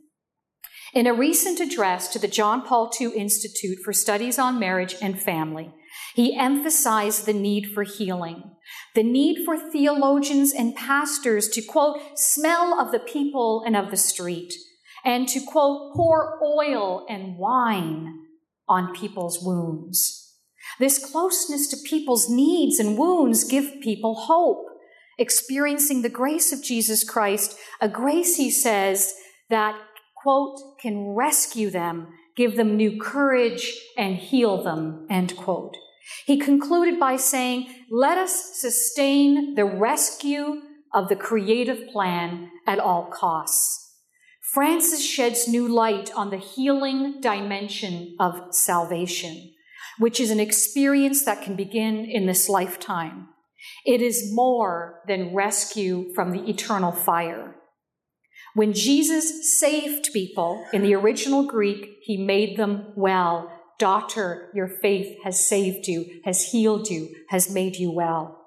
In 0.93 1.05
a 1.05 1.13
recent 1.13 1.59
address 1.59 2.07
to 2.13 2.19
the 2.19 2.27
John 2.27 2.63
Paul 2.65 2.91
II 2.99 3.11
Institute 3.15 3.79
for 3.83 3.93
Studies 3.93 4.39
on 4.39 4.59
Marriage 4.59 4.95
and 5.01 5.21
Family, 5.21 5.71
he 6.15 6.35
emphasized 6.35 7.25
the 7.25 7.33
need 7.33 7.71
for 7.73 7.83
healing, 7.83 8.55
the 8.95 9.03
need 9.03 9.45
for 9.45 9.57
theologians 9.57 10.51
and 10.51 10.75
pastors 10.75 11.47
to, 11.49 11.61
quote, 11.61 11.99
smell 12.15 12.79
of 12.79 12.91
the 12.91 12.99
people 12.99 13.63
and 13.65 13.75
of 13.75 13.91
the 13.91 13.97
street, 13.97 14.53
and 15.05 15.27
to, 15.27 15.39
quote, 15.39 15.93
pour 15.93 16.39
oil 16.43 17.05
and 17.07 17.37
wine 17.37 18.25
on 18.67 18.95
people's 18.95 19.43
wounds. 19.43 20.28
This 20.79 20.97
closeness 20.97 21.67
to 21.67 21.77
people's 21.77 22.29
needs 22.29 22.79
and 22.79 22.97
wounds 22.97 23.43
give 23.43 23.81
people 23.81 24.15
hope, 24.15 24.65
experiencing 25.17 26.01
the 26.01 26.09
grace 26.09 26.53
of 26.53 26.63
Jesus 26.63 27.03
Christ, 27.03 27.57
a 27.81 27.89
grace, 27.89 28.37
he 28.37 28.49
says, 28.49 29.13
that, 29.49 29.75
quote, 30.15 30.59
can 30.79 31.15
rescue 31.15 31.69
them, 31.69 32.07
give 32.35 32.55
them 32.55 32.77
new 32.77 32.99
courage, 32.99 33.73
and 33.97 34.15
heal 34.15 34.63
them, 34.63 35.05
end 35.09 35.35
quote. 35.35 35.75
He 36.25 36.37
concluded 36.37 36.99
by 36.99 37.17
saying, 37.17 37.67
Let 37.91 38.17
us 38.17 38.59
sustain 38.59 39.55
the 39.55 39.65
rescue 39.65 40.61
of 40.93 41.07
the 41.07 41.15
creative 41.15 41.87
plan 41.89 42.49
at 42.65 42.79
all 42.79 43.05
costs. 43.11 43.93
Francis 44.53 45.05
sheds 45.05 45.47
new 45.47 45.67
light 45.67 46.11
on 46.15 46.31
the 46.31 46.37
healing 46.37 47.21
dimension 47.21 48.15
of 48.19 48.55
salvation, 48.55 49.53
which 49.99 50.19
is 50.19 50.31
an 50.31 50.39
experience 50.39 51.23
that 51.25 51.43
can 51.43 51.55
begin 51.55 52.05
in 52.05 52.25
this 52.25 52.49
lifetime. 52.49 53.27
It 53.85 54.01
is 54.01 54.31
more 54.33 55.01
than 55.07 55.35
rescue 55.35 56.13
from 56.15 56.31
the 56.31 56.49
eternal 56.49 56.91
fire. 56.91 57.55
When 58.55 58.73
Jesus 58.73 59.59
saved 59.59 60.09
people 60.11 60.65
in 60.73 60.81
the 60.81 60.95
original 60.95 61.45
Greek, 61.45 61.97
he 62.01 62.17
made 62.17 62.57
them 62.57 62.93
well 62.95 63.51
Daughter, 63.79 64.49
your 64.53 64.67
faith 64.67 65.17
has 65.23 65.47
saved 65.47 65.87
you, 65.87 66.19
has 66.25 66.51
healed 66.51 66.89
you, 66.89 67.15
has 67.29 67.49
made 67.49 67.77
you 67.77 67.89
well. 67.89 68.37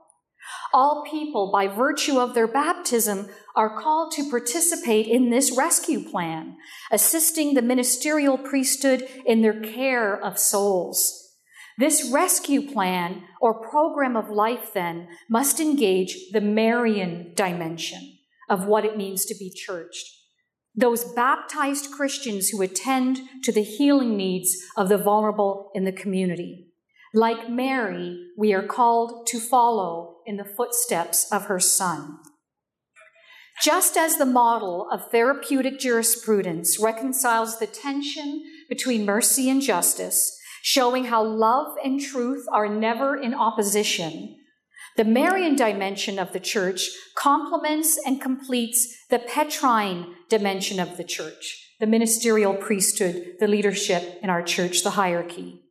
All 0.74 1.06
people, 1.10 1.50
by 1.50 1.68
virtue 1.68 2.20
of 2.20 2.34
their 2.34 2.46
baptism, 2.46 3.30
are 3.56 3.80
called 3.80 4.12
to 4.12 4.28
participate 4.28 5.06
in 5.06 5.30
this 5.30 5.56
rescue 5.56 6.04
plan, 6.04 6.56
assisting 6.90 7.54
the 7.54 7.62
ministerial 7.62 8.36
priesthood 8.36 9.08
in 9.24 9.40
their 9.40 9.58
care 9.58 10.22
of 10.22 10.38
souls. 10.38 11.21
This 11.78 12.10
rescue 12.12 12.70
plan 12.70 13.22
or 13.40 13.68
program 13.68 14.16
of 14.16 14.30
life, 14.30 14.72
then, 14.74 15.08
must 15.28 15.60
engage 15.60 16.30
the 16.32 16.40
Marian 16.40 17.32
dimension 17.34 18.18
of 18.50 18.66
what 18.66 18.84
it 18.84 18.96
means 18.96 19.24
to 19.26 19.34
be 19.34 19.50
churched 19.50 20.22
those 20.74 21.04
baptized 21.04 21.90
Christians 21.90 22.48
who 22.48 22.62
attend 22.62 23.20
to 23.42 23.52
the 23.52 23.62
healing 23.62 24.16
needs 24.16 24.56
of 24.76 24.88
the 24.88 24.96
vulnerable 24.96 25.70
in 25.74 25.84
the 25.84 25.92
community. 25.92 26.68
Like 27.14 27.50
Mary, 27.50 28.28
we 28.38 28.54
are 28.54 28.66
called 28.66 29.26
to 29.28 29.38
follow 29.38 30.20
in 30.24 30.36
the 30.38 30.44
footsteps 30.44 31.30
of 31.30 31.46
her 31.46 31.60
son. 31.60 32.18
Just 33.62 33.98
as 33.98 34.16
the 34.16 34.24
model 34.24 34.88
of 34.90 35.10
therapeutic 35.10 35.78
jurisprudence 35.78 36.80
reconciles 36.80 37.58
the 37.58 37.66
tension 37.66 38.42
between 38.68 39.04
mercy 39.04 39.50
and 39.50 39.60
justice, 39.60 40.38
showing 40.62 41.06
how 41.06 41.22
love 41.22 41.76
and 41.84 42.00
truth 42.00 42.46
are 42.52 42.68
never 42.68 43.16
in 43.16 43.34
opposition, 43.34 44.36
the 44.96 45.04
Marian 45.04 45.56
dimension 45.56 46.18
of 46.18 46.32
the 46.32 46.40
church 46.40 46.88
complements 47.16 47.98
and 48.06 48.20
completes 48.20 48.96
the 49.10 49.18
Petrine 49.18 50.14
dimension 50.28 50.78
of 50.78 50.96
the 50.96 51.04
church, 51.04 51.74
the 51.80 51.86
ministerial 51.86 52.54
priesthood, 52.54 53.34
the 53.40 53.48
leadership 53.48 54.18
in 54.22 54.30
our 54.30 54.42
church, 54.42 54.82
the 54.82 54.90
hierarchy. 54.90 55.62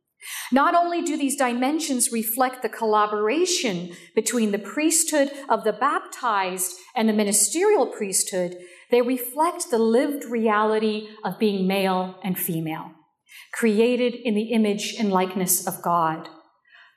Not 0.52 0.74
only 0.74 1.02
do 1.02 1.16
these 1.16 1.36
dimensions 1.36 2.12
reflect 2.12 2.62
the 2.62 2.68
collaboration 2.68 3.92
between 4.14 4.52
the 4.52 4.58
priesthood 4.58 5.30
of 5.48 5.64
the 5.64 5.72
baptized 5.72 6.76
and 6.94 7.08
the 7.08 7.12
ministerial 7.12 7.86
priesthood, 7.86 8.56
they 8.90 9.02
reflect 9.02 9.70
the 9.70 9.78
lived 9.78 10.24
reality 10.24 11.08
of 11.24 11.38
being 11.38 11.66
male 11.66 12.18
and 12.22 12.38
female, 12.38 12.92
created 13.52 14.14
in 14.14 14.34
the 14.34 14.52
image 14.52 14.94
and 14.98 15.10
likeness 15.10 15.66
of 15.66 15.82
God. 15.82 16.28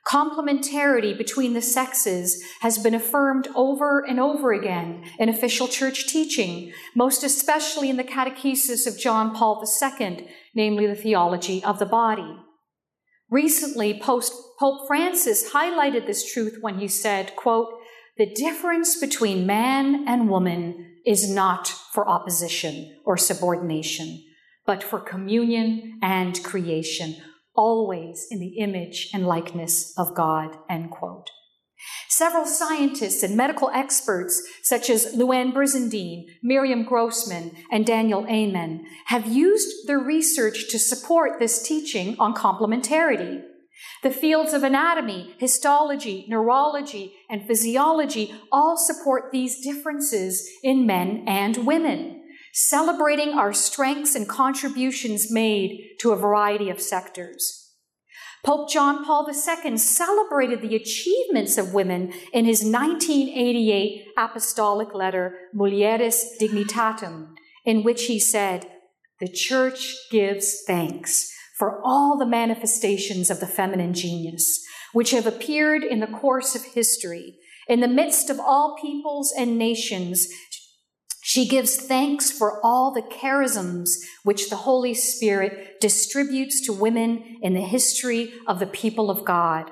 Complementarity 0.06 1.18
between 1.18 1.54
the 1.54 1.60
sexes 1.60 2.40
has 2.60 2.78
been 2.78 2.94
affirmed 2.94 3.48
over 3.56 4.06
and 4.06 4.20
over 4.20 4.52
again 4.52 5.04
in 5.18 5.28
official 5.28 5.66
church 5.66 6.06
teaching, 6.06 6.72
most 6.94 7.24
especially 7.24 7.90
in 7.90 7.96
the 7.96 8.04
catechesis 8.04 8.86
of 8.86 8.98
John 8.98 9.34
Paul 9.34 9.64
II, 9.82 10.28
namely 10.54 10.86
the 10.86 10.94
theology 10.94 11.62
of 11.64 11.80
the 11.80 11.86
body. 11.86 12.36
Recently, 13.28 14.00
Pope 14.00 14.86
Francis 14.86 15.50
highlighted 15.50 16.06
this 16.06 16.32
truth 16.32 16.58
when 16.60 16.78
he 16.78 16.86
said, 16.86 17.34
quote, 17.34 17.74
the 18.16 18.32
difference 18.32 18.98
between 19.00 19.44
man 19.44 20.06
and 20.06 20.30
woman 20.30 20.98
is 21.04 21.28
not 21.28 21.66
for 21.66 22.08
opposition 22.08 22.96
or 23.04 23.16
subordination, 23.16 24.22
but 24.66 24.82
for 24.82 25.00
communion 25.00 25.98
and 26.02 26.42
creation 26.42 27.16
always 27.54 28.26
in 28.30 28.38
the 28.38 28.58
image 28.58 29.10
and 29.14 29.26
likeness 29.26 29.92
of 29.96 30.14
God, 30.14 30.56
end 30.68 30.90
quote. 30.90 31.30
Several 32.08 32.46
scientists 32.46 33.22
and 33.22 33.36
medical 33.36 33.70
experts, 33.70 34.42
such 34.62 34.88
as 34.88 35.14
Louann 35.14 35.52
Brizendine, 35.52 36.24
Miriam 36.42 36.84
Grossman, 36.84 37.52
and 37.70 37.84
Daniel 37.84 38.26
Amen, 38.28 38.84
have 39.06 39.26
used 39.26 39.86
their 39.86 39.98
research 39.98 40.68
to 40.70 40.78
support 40.78 41.38
this 41.38 41.62
teaching 41.62 42.16
on 42.18 42.34
complementarity. 42.34 43.42
The 44.02 44.10
fields 44.10 44.54
of 44.54 44.62
anatomy, 44.62 45.34
histology, 45.38 46.24
neurology, 46.28 47.14
and 47.28 47.46
physiology 47.46 48.34
all 48.50 48.76
support 48.78 49.30
these 49.30 49.62
differences 49.62 50.48
in 50.62 50.86
men 50.86 51.24
and 51.26 51.66
women, 51.66 52.22
celebrating 52.58 53.34
our 53.34 53.52
strengths 53.52 54.14
and 54.14 54.26
contributions 54.26 55.30
made 55.30 55.90
to 56.00 56.10
a 56.10 56.16
variety 56.16 56.70
of 56.70 56.80
sectors. 56.80 57.74
Pope 58.42 58.70
John 58.70 59.04
Paul 59.04 59.28
II 59.28 59.76
celebrated 59.76 60.62
the 60.62 60.74
achievements 60.74 61.58
of 61.58 61.74
women 61.74 62.14
in 62.32 62.46
his 62.46 62.64
1988 62.64 64.06
apostolic 64.16 64.94
letter, 64.94 65.36
Mulieris 65.54 66.38
Dignitatem, 66.40 67.34
in 67.66 67.82
which 67.82 68.06
he 68.06 68.18
said, 68.18 68.66
The 69.20 69.28
Church 69.28 69.94
gives 70.10 70.62
thanks 70.66 71.30
for 71.58 71.82
all 71.84 72.16
the 72.16 72.24
manifestations 72.24 73.28
of 73.28 73.40
the 73.40 73.46
feminine 73.46 73.92
genius, 73.92 74.64
which 74.94 75.10
have 75.10 75.26
appeared 75.26 75.84
in 75.84 76.00
the 76.00 76.06
course 76.06 76.54
of 76.54 76.64
history, 76.64 77.36
in 77.68 77.80
the 77.80 77.88
midst 77.88 78.30
of 78.30 78.40
all 78.40 78.78
peoples 78.80 79.34
and 79.36 79.58
nations, 79.58 80.28
she 81.36 81.46
gives 81.46 81.76
thanks 81.76 82.30
for 82.30 82.64
all 82.64 82.94
the 82.94 83.02
charisms 83.02 83.90
which 84.22 84.48
the 84.48 84.56
Holy 84.56 84.94
Spirit 84.94 85.78
distributes 85.82 86.62
to 86.62 86.72
women 86.72 87.36
in 87.42 87.52
the 87.52 87.60
history 87.60 88.32
of 88.46 88.58
the 88.58 88.66
people 88.66 89.10
of 89.10 89.22
God, 89.22 89.70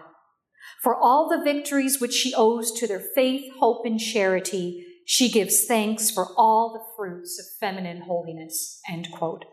for 0.82 0.94
all 0.94 1.26
the 1.26 1.42
victories 1.42 2.02
which 2.02 2.12
she 2.12 2.34
owes 2.34 2.70
to 2.72 2.86
their 2.86 3.00
faith, 3.00 3.50
hope, 3.60 3.86
and 3.86 3.98
charity. 3.98 4.84
She 5.06 5.30
gives 5.30 5.64
thanks 5.64 6.10
for 6.10 6.34
all 6.36 6.74
the 6.74 6.84
fruits 6.98 7.38
of 7.38 7.58
feminine 7.58 8.02
holiness. 8.02 8.78
End 8.86 9.08
quote. 9.10 9.46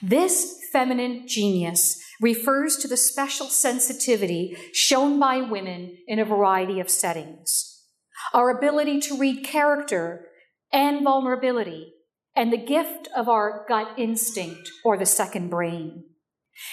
This 0.00 0.60
feminine 0.72 1.26
genius 1.26 2.00
refers 2.20 2.76
to 2.76 2.86
the 2.86 2.96
special 2.96 3.46
sensitivity 3.46 4.56
shown 4.72 5.18
by 5.18 5.40
women 5.40 5.98
in 6.06 6.20
a 6.20 6.24
variety 6.24 6.78
of 6.78 6.88
settings. 6.88 7.80
Our 8.32 8.48
ability 8.56 9.00
to 9.00 9.18
read 9.18 9.42
character 9.42 10.28
and 10.72 11.04
vulnerability, 11.04 11.92
and 12.34 12.52
the 12.52 12.56
gift 12.56 13.08
of 13.14 13.28
our 13.28 13.64
gut 13.68 13.88
instinct 13.98 14.70
or 14.84 14.96
the 14.96 15.06
second 15.06 15.50
brain. 15.50 16.04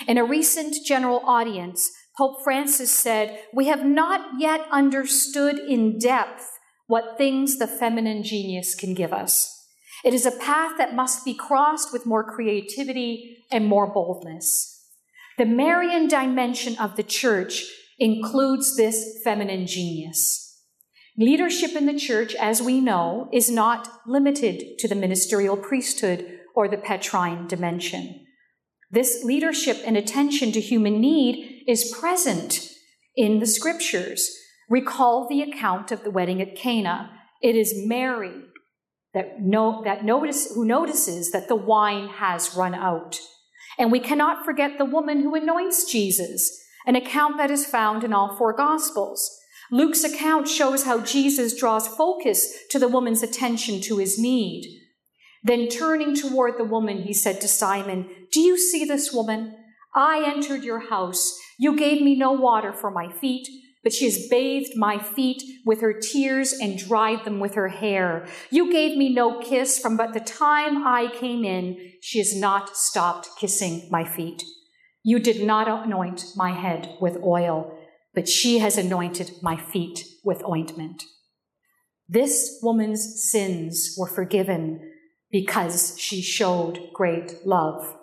In 0.08 0.18
a 0.18 0.26
recent 0.26 0.76
general 0.86 1.22
audience, 1.26 1.90
Pope 2.18 2.44
Francis 2.44 2.92
said, 2.92 3.40
We 3.54 3.68
have 3.68 3.86
not 3.86 4.40
yet 4.40 4.66
understood 4.72 5.58
in 5.58 6.00
depth 6.00 6.50
what 6.88 7.18
things 7.18 7.58
the 7.58 7.68
feminine 7.68 8.24
genius 8.24 8.76
can 8.76 8.94
give 8.94 9.14
us. 9.14 9.56
It 10.04 10.14
is 10.14 10.26
a 10.26 10.32
path 10.32 10.74
that 10.78 10.96
must 10.96 11.26
be 11.26 11.34
crossed 11.34 11.92
with 11.92 12.06
more 12.06 12.24
creativity 12.24 13.46
and 13.52 13.66
more 13.66 13.88
boldness. 13.92 14.86
The 15.38 15.46
Marian 15.46 16.08
dimension 16.08 16.78
of 16.78 16.96
the 16.96 17.04
church 17.04 17.66
includes 17.98 18.76
this 18.76 19.22
feminine 19.24 19.68
genius. 19.68 20.39
Leadership 21.20 21.76
in 21.76 21.86
the 21.86 22.00
church, 22.00 22.34
as 22.36 22.62
we 22.62 22.80
know, 22.80 23.28
is 23.34 23.52
not 23.52 23.90
limited 24.08 24.80
to 24.80 24.88
the 24.88 24.96
ministerial 24.96 25.58
priesthood 25.58 26.40
or 26.56 26.70
the 26.70 26.78
Petrine 26.78 27.46
dimension. 27.46 28.26
This 28.90 29.22
leadership 29.26 29.78
and 29.86 29.98
attention 29.98 30.54
to 30.54 30.62
human 30.62 31.02
need 31.02 31.66
is 31.68 31.94
present 32.00 32.70
in 33.18 33.40
the 33.40 33.46
scriptures. 33.46 34.34
Recall 34.70 35.28
the 35.28 35.42
account 35.42 35.92
of 35.92 36.06
the 36.06 36.10
wedding 36.10 36.42
at 36.42 36.56
Cana. 36.56 37.12
It 37.42 37.58
is 37.58 37.74
Mary 37.76 38.46
that, 39.14 39.42
know, 39.42 39.82
that 39.84 40.06
notice, 40.06 40.54
who 40.56 40.64
notices 40.64 41.32
that 41.32 41.50
the 41.50 41.56
wine 41.56 42.08
has 42.08 42.56
run 42.56 42.74
out. 42.74 43.20
And 43.78 43.92
we 43.92 44.00
cannot 44.00 44.46
forget 44.46 44.78
the 44.78 44.86
woman 44.86 45.22
who 45.22 45.36
anoints 45.36 45.84
Jesus, 45.92 46.50
an 46.88 46.96
account 46.96 47.38
that 47.38 47.52
is 47.52 47.66
found 47.66 48.06
in 48.06 48.14
all 48.14 48.38
four 48.38 48.54
Gospels. 48.54 49.36
Luke's 49.72 50.04
account 50.04 50.48
shows 50.48 50.84
how 50.84 51.00
Jesus 51.02 51.56
draws 51.56 51.88
focus 51.88 52.52
to 52.72 52.80
the 52.80 52.88
woman's 52.88 53.22
attention 53.22 53.82
to 53.82 53.98
his 53.98 54.18
need. 54.18 54.80
Then 55.44 55.68
turning 55.68 56.16
toward 56.16 56.58
the 56.58 56.64
woman, 56.64 57.04
he 57.04 57.14
said 57.14 57.40
to 57.42 57.48
Simon, 57.48 58.10
Do 58.32 58.42
you 58.42 58.58
see 58.58 58.84
this 58.84 59.14
woman? 59.14 59.56
I 59.96 60.24
entered 60.26 60.64
your 60.64 60.90
house. 60.90 61.40
You 61.58 61.76
gave 61.76 62.02
me 62.02 62.16
no 62.16 62.32
water 62.32 62.74
for 62.74 62.92
my 62.92 63.12
feet, 63.12 63.48
but 63.84 63.94
she 63.94 64.06
has 64.06 64.28
bathed 64.28 64.76
my 64.76 64.98
feet 64.98 65.42
with 65.66 65.82
her 65.82 65.94
tears 65.94 66.54
and 66.54 66.78
dried 66.78 67.24
them 67.24 67.40
with 67.40 67.56
her 67.56 67.70
hair. 67.70 68.28
You 68.52 68.72
gave 68.72 68.98
me 68.98 69.14
no 69.14 69.40
kiss 69.40 69.80
from 69.80 69.98
but 69.98 70.14
the 70.14 70.20
time 70.20 70.86
I 70.86 71.08
came 71.14 71.46
in. 71.46 71.94
She 72.02 72.18
has 72.20 72.36
not 72.36 72.76
stopped 72.76 73.30
kissing 73.40 73.88
my 73.90 74.04
feet. 74.04 74.44
You 75.04 75.20
did 75.20 75.46
not 75.46 75.68
anoint 75.68 76.26
my 76.36 76.52
head 76.52 76.98
with 77.00 77.24
oil 77.24 77.79
but 78.14 78.28
she 78.28 78.60
has 78.60 78.78
anointed 78.78 79.32
my 79.42 79.56
feet 79.56 80.06
with 80.24 80.44
ointment. 80.46 81.04
This 82.08 82.60
woman's 82.64 83.30
sins 83.32 83.96
were 83.98 84.08
forgiven 84.08 84.92
because 85.32 85.96
she 86.00 86.22
showed 86.22 86.90
great 86.94 87.46
love. 87.46 87.96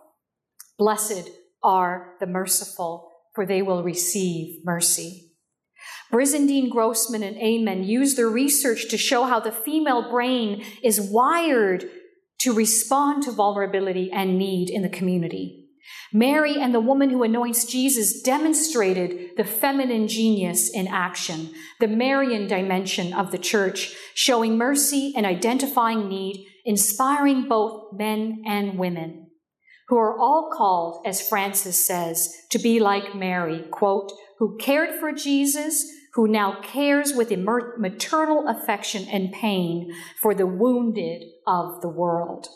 Blessed 0.79 1.31
are 1.63 2.15
the 2.21 2.27
merciful, 2.27 3.11
for 3.35 3.45
they 3.45 3.63
will 3.63 3.83
receive 3.83 4.65
mercy. 4.65 5.33
Brizendine 6.13 6.71
Grossman 6.71 7.25
and 7.25 7.37
Amen 7.37 7.83
use 7.83 8.15
their 8.15 8.29
research 8.29 8.89
to 8.89 8.97
show 8.97 9.25
how 9.25 9.41
the 9.41 9.51
female 9.51 10.09
brain 10.09 10.65
is 10.83 11.01
wired 11.01 11.89
to 12.39 12.53
respond 12.53 13.25
to 13.25 13.33
vulnerability 13.33 14.11
and 14.13 14.39
need 14.39 14.71
in 14.71 14.83
the 14.83 14.89
community. 14.89 15.66
Mary 16.13 16.61
and 16.61 16.75
the 16.75 16.81
woman 16.81 17.11
who 17.11 17.23
anoints 17.23 17.65
Jesus 17.65 18.23
demonstrated 18.23 19.37
the 19.37 19.45
feminine 19.45 20.09
genius 20.09 20.71
in 20.73 20.89
action, 20.89 21.53
the 21.81 21.89
Marian 21.89 22.47
dimension 22.47 23.13
of 23.13 23.33
the 23.33 23.39
church, 23.39 23.95
showing 24.15 24.57
mercy 24.57 25.13
and 25.17 25.27
identifying 25.27 26.09
need, 26.09 26.47
inspiring 26.65 27.49
both 27.49 27.93
men 27.93 28.43
and 28.47 28.79
women, 28.79 29.31
who 29.89 29.97
are 29.97 30.19
all 30.19 30.51
called, 30.53 31.07
as 31.07 31.27
Francis 31.29 31.85
says, 31.85 32.35
to 32.51 32.59
be 32.59 32.81
like 32.81 33.15
Mary, 33.15 33.65
quote, 33.71 34.13
who 34.39 34.57
cared 34.59 34.99
for 34.99 35.13
Jesus, 35.13 35.85
who 36.15 36.27
now 36.27 36.61
cares 36.63 37.13
with 37.13 37.31
maternal 37.31 38.49
affection 38.49 39.07
and 39.09 39.33
pain 39.33 39.93
for 40.23 40.35
the 40.35 40.47
wounded 40.47 41.23
of 41.47 41.83
the 41.83 41.89
world 41.89 42.49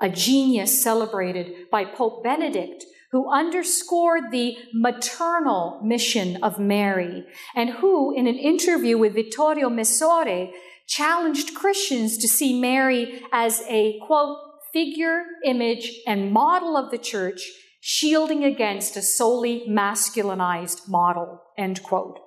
a 0.00 0.08
genius 0.08 0.82
celebrated 0.82 1.70
by 1.70 1.84
Pope 1.84 2.22
Benedict, 2.22 2.84
who 3.10 3.30
underscored 3.30 4.24
the 4.30 4.56
maternal 4.74 5.80
mission 5.82 6.42
of 6.42 6.58
Mary, 6.58 7.24
and 7.54 7.70
who, 7.70 8.14
in 8.14 8.26
an 8.26 8.36
interview 8.36 8.98
with 8.98 9.14
Vittorio 9.14 9.68
Messori, 9.70 10.50
challenged 10.86 11.54
Christians 11.54 12.18
to 12.18 12.28
see 12.28 12.60
Mary 12.60 13.22
as 13.32 13.62
a, 13.68 13.98
quote, 14.06 14.38
figure, 14.72 15.24
image, 15.44 16.00
and 16.06 16.32
model 16.32 16.76
of 16.76 16.90
the 16.90 16.98
church, 16.98 17.50
shielding 17.80 18.44
against 18.44 18.96
a 18.96 19.02
solely 19.02 19.64
masculinized 19.68 20.88
model, 20.88 21.42
end 21.56 21.82
quote. 21.82 22.18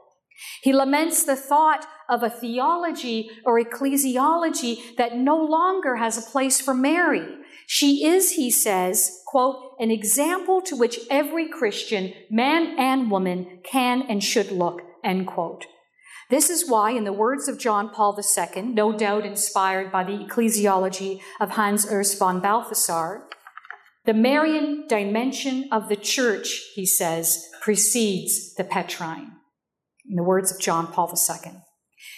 He 0.64 0.74
laments 0.74 1.24
the 1.24 1.36
thought 1.36 1.86
of 2.10 2.24
a 2.24 2.30
theology 2.30 3.30
or 3.46 3.64
ecclesiology 3.64 4.96
that 4.98 5.16
no 5.16 5.38
longer 5.38 5.98
has 5.98 6.18
a 6.18 6.32
place 6.32 6.60
for 6.60 6.74
Mary, 6.74 7.28
she 7.74 8.06
is, 8.06 8.32
he 8.32 8.52
says, 8.52 9.22
quote, 9.26 9.78
an 9.80 9.92
example 9.92 10.62
to 10.64 10.76
which 10.76 11.00
every 11.10 11.48
Christian, 11.48 12.12
man 12.30 12.76
and 12.78 13.10
woman, 13.10 13.62
can 13.64 14.02
and 14.02 14.22
should 14.22 14.52
look, 14.52 14.82
end 15.06 15.28
quote. 15.28 15.68
This 16.30 16.50
is 16.50 16.70
why, 16.70 16.92
in 16.92 17.06
the 17.06 17.14
words 17.14 17.48
of 17.48 17.58
John 17.58 17.88
Paul 17.88 18.20
II, 18.20 18.62
no 18.64 18.92
doubt 18.92 19.26
inspired 19.26 19.90
by 19.90 20.04
the 20.04 20.18
ecclesiology 20.18 21.22
of 21.40 21.52
Hans 21.52 21.86
Urs 21.86 22.20
von 22.20 22.42
Balthasar, 22.42 23.30
the 24.04 24.14
Marian 24.14 24.86
dimension 24.90 25.70
of 25.72 25.88
the 25.88 25.96
church, 25.96 26.72
he 26.76 26.86
says, 26.86 27.42
precedes 27.62 28.54
the 28.56 28.66
Petrine. 28.66 29.32
In 30.10 30.18
the 30.18 30.24
words 30.24 30.52
of 30.52 30.60
John 30.60 30.88
Paul 30.88 31.10
II. 31.10 31.61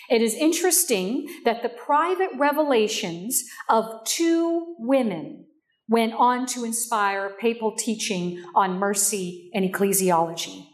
It 0.09 0.21
is 0.21 0.35
interesting 0.35 1.27
that 1.45 1.63
the 1.63 1.69
private 1.69 2.29
revelations 2.37 3.43
of 3.69 4.03
two 4.05 4.75
women 4.79 5.45
went 5.87 6.13
on 6.13 6.45
to 6.47 6.63
inspire 6.63 7.35
papal 7.39 7.75
teaching 7.75 8.43
on 8.55 8.79
mercy 8.79 9.49
and 9.53 9.65
ecclesiology. 9.65 10.67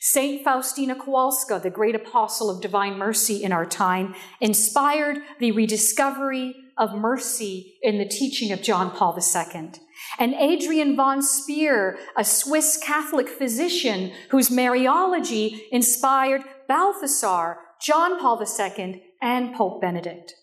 Saint 0.00 0.42
Faustina 0.42 0.96
Kowalska, 0.96 1.62
the 1.62 1.70
great 1.70 1.94
apostle 1.94 2.50
of 2.50 2.60
divine 2.60 2.98
mercy 2.98 3.44
in 3.44 3.52
our 3.52 3.66
time, 3.66 4.14
inspired 4.40 5.18
the 5.38 5.52
rediscovery 5.52 6.56
of 6.76 6.94
mercy 6.94 7.74
in 7.82 7.98
the 7.98 8.04
teaching 8.04 8.50
of 8.50 8.62
John 8.62 8.90
Paul 8.90 9.16
II. 9.16 9.70
And 10.18 10.34
Adrienne 10.34 10.96
von 10.96 11.20
Speyr, 11.20 11.96
a 12.16 12.24
Swiss 12.24 12.78
Catholic 12.82 13.28
physician 13.28 14.12
whose 14.30 14.48
Mariology 14.48 15.60
inspired 15.70 16.42
Balthasar 16.66 17.58
John 17.82 18.20
Paul 18.20 18.40
II, 18.40 19.02
and 19.20 19.54
Pope 19.54 19.80
Benedict. 19.80 20.34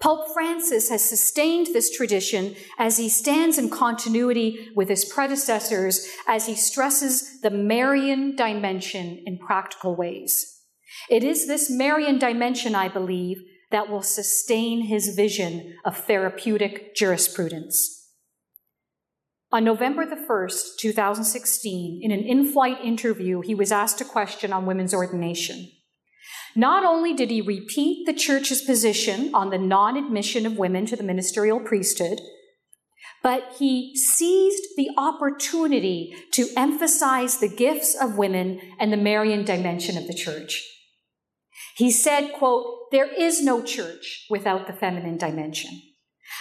Pope 0.00 0.32
Francis 0.32 0.88
has 0.88 1.04
sustained 1.04 1.68
this 1.68 1.94
tradition 1.94 2.56
as 2.78 2.96
he 2.96 3.08
stands 3.08 3.58
in 3.58 3.68
continuity 3.68 4.70
with 4.74 4.88
his 4.88 5.04
predecessors 5.04 6.08
as 6.26 6.46
he 6.46 6.54
stresses 6.54 7.40
the 7.42 7.50
Marian 7.50 8.34
dimension 8.34 9.22
in 9.26 9.38
practical 9.38 9.94
ways. 9.94 10.60
It 11.08 11.22
is 11.22 11.46
this 11.46 11.70
Marian 11.70 12.18
dimension, 12.18 12.74
I 12.74 12.88
believe, 12.88 13.38
that 13.70 13.88
will 13.88 14.02
sustain 14.02 14.86
his 14.86 15.14
vision 15.14 15.76
of 15.84 15.96
therapeutic 15.96 16.96
jurisprudence. 16.96 18.08
On 19.52 19.62
November 19.64 20.06
the 20.06 20.16
1st, 20.16 20.78
2016, 20.78 22.00
in 22.02 22.10
an 22.10 22.20
in 22.20 22.50
flight 22.50 22.78
interview, 22.82 23.42
he 23.42 23.54
was 23.54 23.70
asked 23.70 24.00
a 24.00 24.04
question 24.04 24.52
on 24.52 24.66
women's 24.66 24.94
ordination. 24.94 25.70
Not 26.54 26.84
only 26.84 27.14
did 27.14 27.30
he 27.30 27.40
repeat 27.40 28.06
the 28.06 28.12
church's 28.12 28.62
position 28.62 29.34
on 29.34 29.50
the 29.50 29.58
non 29.58 29.96
admission 29.96 30.44
of 30.46 30.58
women 30.58 30.86
to 30.86 30.96
the 30.96 31.02
ministerial 31.02 31.60
priesthood, 31.60 32.20
but 33.22 33.54
he 33.58 33.96
seized 33.96 34.64
the 34.76 34.90
opportunity 34.96 36.14
to 36.32 36.48
emphasize 36.56 37.38
the 37.38 37.48
gifts 37.48 37.94
of 37.94 38.18
women 38.18 38.60
and 38.78 38.92
the 38.92 38.96
Marian 38.96 39.44
dimension 39.44 39.96
of 39.96 40.06
the 40.06 40.14
church. 40.14 40.68
He 41.76 41.90
said, 41.90 42.32
quote, 42.32 42.90
there 42.90 43.10
is 43.10 43.42
no 43.42 43.62
church 43.62 44.26
without 44.28 44.66
the 44.66 44.72
feminine 44.72 45.16
dimension. 45.16 45.80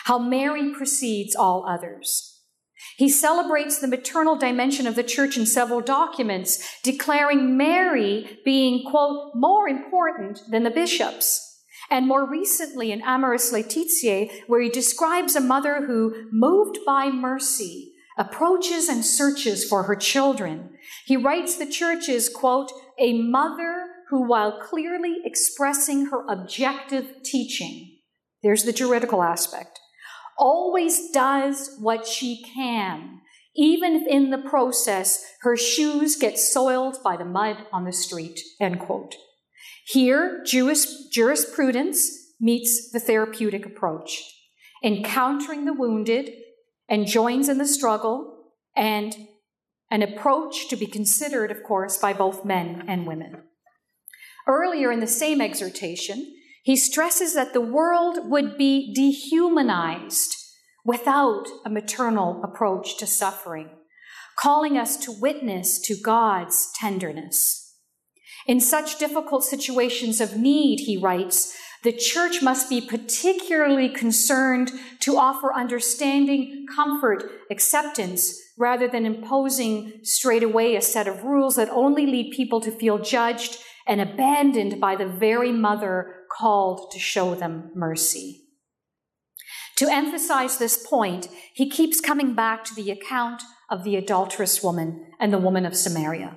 How 0.06 0.17
Mary 0.19 0.74
precedes 0.74 1.36
all 1.36 1.65
others. 1.67 2.31
He 2.98 3.10
celebrates 3.10 3.80
the 3.80 3.88
maternal 3.88 4.36
dimension 4.36 4.88
of 4.88 4.96
the 4.96 5.04
church 5.04 5.38
in 5.38 5.46
several 5.46 5.82
documents, 5.82 6.80
declaring 6.84 7.58
Mary 7.58 8.39
being, 8.46 8.89
quote, 8.89 9.32
more 9.36 9.67
important 9.67 10.39
than 10.50 10.63
the 10.63 10.70
bishops. 10.70 11.48
And 11.89 12.08
more 12.08 12.26
recently 12.26 12.91
in 12.91 13.02
Amoris 13.02 13.52
Laetitia, 13.52 14.28
where 14.48 14.62
he 14.62 14.70
describes 14.70 15.36
a 15.36 15.41
mother 15.41 15.86
who, 15.86 16.30
moved 16.32 16.80
by 16.86 17.10
mercy, 17.10 17.91
approaches 18.17 18.88
and 18.88 19.04
searches 19.04 19.65
for 19.65 19.84
her 19.84 19.96
children. 19.96 20.70
He 21.06 21.17
writes 21.17 21.56
the 21.56 21.70
church 21.70 22.08
is, 22.08 22.30
quote, 22.30 22.72
a 22.98 23.22
mother 23.22 23.88
who, 24.10 24.22
while 24.26 24.60
clearly 24.62 25.17
expressing 25.26 26.08
her 26.08 26.26
objective 26.28 27.24
teaching, 27.24 27.98
there's 28.41 28.63
the 28.63 28.74
juridical 28.74 29.22
aspect, 29.22 29.80
always 30.38 31.12
does 31.12 31.76
what 31.80 32.06
she 32.06 32.44
can, 32.56 33.22
even 33.56 33.96
if 33.96 34.08
in 34.08 34.30
the 34.30 34.38
process 34.38 35.24
her 35.41 35.58
shoes 35.58 36.15
get 36.15 36.39
soiled 36.39 36.98
by 37.04 37.17
the 37.17 37.26
mud 37.26 37.65
on 37.72 37.86
the 37.86 37.94
street, 37.94 38.39
end 38.60 38.80
quote. 38.80 39.15
Here, 39.86 40.41
Jewish 40.46 40.86
jurisprudence 41.10 42.34
meets 42.39 42.91
the 42.91 43.00
therapeutic 43.00 43.65
approach, 43.65 44.22
encountering 44.84 45.65
the 45.65 45.74
wounded 45.74 46.32
and 46.88 47.08
joins 47.08 47.50
in 47.50 47.58
the 47.58 47.67
struggle, 47.67 48.46
and 48.76 49.15
an 49.89 50.02
approach 50.02 50.70
to 50.70 50.76
be 50.76 50.88
considered, 50.88 51.52
of 51.52 51.63
course, 51.63 51.98
by 51.98 52.13
both 52.13 52.46
men 52.46 52.84
and 52.88 53.06
women. 53.06 53.44
Earlier 54.48 54.91
in 54.91 55.02
the 55.02 55.08
same 55.08 55.41
exhortation, 55.41 56.36
he 56.63 56.76
stresses 56.76 57.34
that 57.34 57.54
the 57.54 57.62
world 57.62 58.30
would 58.30 58.58
be 58.58 58.93
dehumanized 58.93 60.38
without 60.86 61.45
a 61.65 61.69
maternal 61.69 62.41
approach 62.43 62.97
to 62.97 63.08
suffering, 63.08 63.69
calling 64.38 64.78
us 64.78 64.97
to 64.97 65.12
witness 65.12 65.80
to 65.80 65.95
God's 65.95 66.71
tenderness. 66.76 67.76
In 68.47 68.60
such 68.60 68.97
difficult 68.97 69.43
situations 69.43 70.19
of 70.19 70.38
need, 70.38 70.82
he 70.82 70.97
writes, 70.97 71.56
the 71.84 71.91
church 71.91 72.43
must 72.43 72.69
be 72.69 72.80
particularly 72.80 73.89
concerned 73.89 74.71
to 75.00 75.17
offer 75.17 75.52
understanding, 75.54 76.65
comfort, 76.76 77.24
acceptance, 77.50 78.39
rather 78.58 78.88
than 78.88 79.06
imposing 79.06 79.93
straight 80.04 80.43
away 80.43 80.76
a 80.76 80.82
set 80.82 81.08
of 81.08 81.24
rules 81.24 81.56
that 81.56 81.69
only 81.69 82.06
lead 82.06 82.34
people 82.36 82.62
to 82.62 82.71
feel 82.71 83.00
judged 83.00 83.58
and 83.88 84.00
abandoned 84.00 84.80
by 84.80 84.95
the 84.95 85.08
very 85.08 85.52
mother 85.52 86.20
called 86.38 86.91
to 86.91 87.00
show 87.00 87.36
them 87.36 87.72
mercy. 87.76 88.41
To 89.78 89.88
emphasize 89.91 90.58
this 90.58 90.86
point, 90.86 91.28
he 91.54 91.70
keeps 91.70 92.02
coming 92.02 92.34
back 92.34 92.63
to 92.65 92.76
the 92.76 92.91
account 92.91 93.41
of 93.70 93.84
the 93.84 93.96
adulterous 93.96 94.62
woman 94.62 95.08
and 95.20 95.34
the 95.34 95.39
woman 95.39 95.65
of 95.65 95.76
Samaria. 95.76 96.36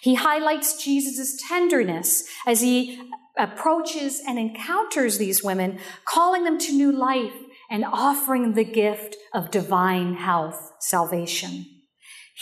He 0.00 0.14
highlights 0.14 0.82
Jesus' 0.82 1.42
tenderness 1.48 2.28
as 2.46 2.60
he 2.60 3.00
approaches 3.38 4.22
and 4.26 4.38
encounters 4.38 5.18
these 5.18 5.42
women, 5.42 5.78
calling 6.04 6.44
them 6.44 6.58
to 6.58 6.72
new 6.72 6.92
life 6.92 7.34
and 7.70 7.84
offering 7.84 8.52
the 8.52 8.64
gift 8.64 9.16
of 9.32 9.50
divine 9.50 10.14
health, 10.14 10.72
salvation. 10.80 11.64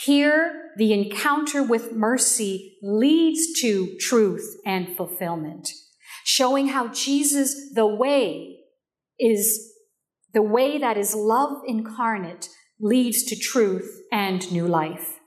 Here, 0.03 0.71
the 0.77 0.93
encounter 0.93 1.63
with 1.63 1.93
mercy 1.93 2.77
leads 2.81 3.59
to 3.61 3.95
truth 3.97 4.57
and 4.65 4.95
fulfillment, 4.95 5.69
showing 6.31 6.69
how 6.69 6.87
Jesus, 6.87 7.73
the 7.73 7.85
way, 7.85 8.59
is 9.19 9.73
the 10.33 10.41
way 10.41 10.77
that 10.77 10.97
is 10.97 11.13
love 11.13 11.57
incarnate, 11.67 12.47
leads 12.79 13.23
to 13.23 13.35
truth 13.35 14.01
and 14.13 14.49
new 14.49 14.65
life. 14.65 15.19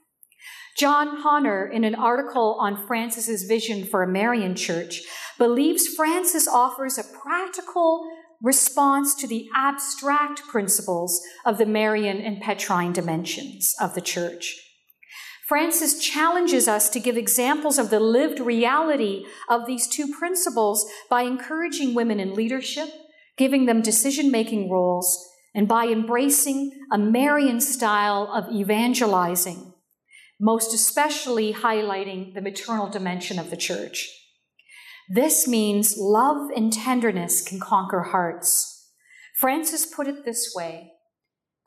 John 0.79 1.21
Honor, 1.23 1.67
in 1.67 1.83
an 1.83 1.93
article 1.93 2.57
on 2.59 2.87
Francis's 2.87 3.43
vision 3.43 3.85
for 3.85 4.01
a 4.01 4.11
Marian 4.11 4.55
church, 4.55 5.03
believes 5.37 5.87
Francis 5.87 6.47
offers 6.47 6.97
a 6.97 7.03
practical 7.03 8.09
response 8.41 9.13
to 9.13 9.27
the 9.27 9.47
abstract 9.55 10.41
principles 10.47 11.21
of 11.45 11.59
the 11.59 11.67
Marian 11.67 12.17
and 12.17 12.41
Petrine 12.41 12.93
dimensions 12.93 13.75
of 13.79 13.93
the 13.93 14.01
church. 14.01 14.64
Francis 15.47 15.99
challenges 15.99 16.67
us 16.67 16.89
to 16.89 16.99
give 16.99 17.17
examples 17.17 17.77
of 17.77 17.91
the 17.91 17.99
lived 17.99 18.39
reality 18.39 19.25
of 19.47 19.67
these 19.67 19.87
two 19.87 20.11
principles 20.11 20.89
by 21.07 21.21
encouraging 21.21 21.93
women 21.93 22.19
in 22.19 22.33
leadership, 22.33 22.89
giving 23.37 23.67
them 23.67 23.83
decision 23.83 24.31
making 24.31 24.71
roles, 24.71 25.23
and 25.53 25.67
by 25.67 25.85
embracing 25.85 26.71
a 26.91 26.97
Marian 26.97 27.61
style 27.61 28.27
of 28.33 28.51
evangelizing, 28.51 29.71
most 30.39 30.73
especially 30.73 31.53
highlighting 31.53 32.33
the 32.33 32.41
maternal 32.41 32.89
dimension 32.89 33.37
of 33.37 33.51
the 33.51 33.57
church. 33.57 34.09
This 35.07 35.47
means 35.47 35.95
love 35.95 36.49
and 36.55 36.73
tenderness 36.73 37.43
can 37.47 37.59
conquer 37.59 38.01
hearts. 38.01 38.89
Francis 39.39 39.85
put 39.85 40.07
it 40.07 40.25
this 40.25 40.53
way 40.55 40.93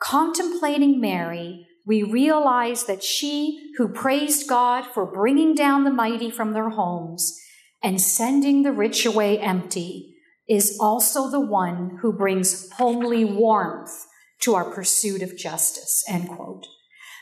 Contemplating 0.01 1.01
Mary, 1.01 1.68
we 1.89 2.03
realize 2.03 2.85
that 2.85 3.03
she 3.03 3.73
who 3.79 3.89
praised 3.89 4.47
God 4.47 4.85
for 4.93 5.07
bringing 5.07 5.55
down 5.55 5.85
the 5.85 5.91
mighty 5.91 6.31
from 6.31 6.53
their 6.53 6.69
homes 6.69 7.41
and 7.83 7.99
sending 7.99 8.63
the 8.63 8.73
rich 8.73 9.07
away 9.07 9.39
empty 9.39 10.15
is 10.47 10.77
also 10.79 11.31
the 11.31 11.41
one 11.41 11.99
who 12.03 12.13
brings 12.13 12.71
homely 12.73 13.25
warmth 13.25 14.05
to 14.43 14.55
our 14.55 14.71
pursuit 14.71 15.23
of 15.23 15.39
justice. 15.39 16.05
End 16.07 16.29
quote. 16.29 16.67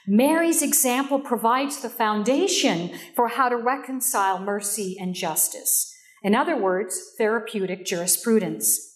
Mary's 0.05 0.63
example 0.63 1.21
provides 1.21 1.81
the 1.81 1.89
foundation 1.89 2.91
for 3.15 3.29
how 3.29 3.49
to 3.49 3.57
reconcile 3.57 4.41
mercy 4.41 4.97
and 4.99 5.15
justice. 5.15 5.95
In 6.25 6.35
other 6.35 6.57
words, 6.57 7.13
therapeutic 7.17 7.87
jurisprudence. 7.87 8.95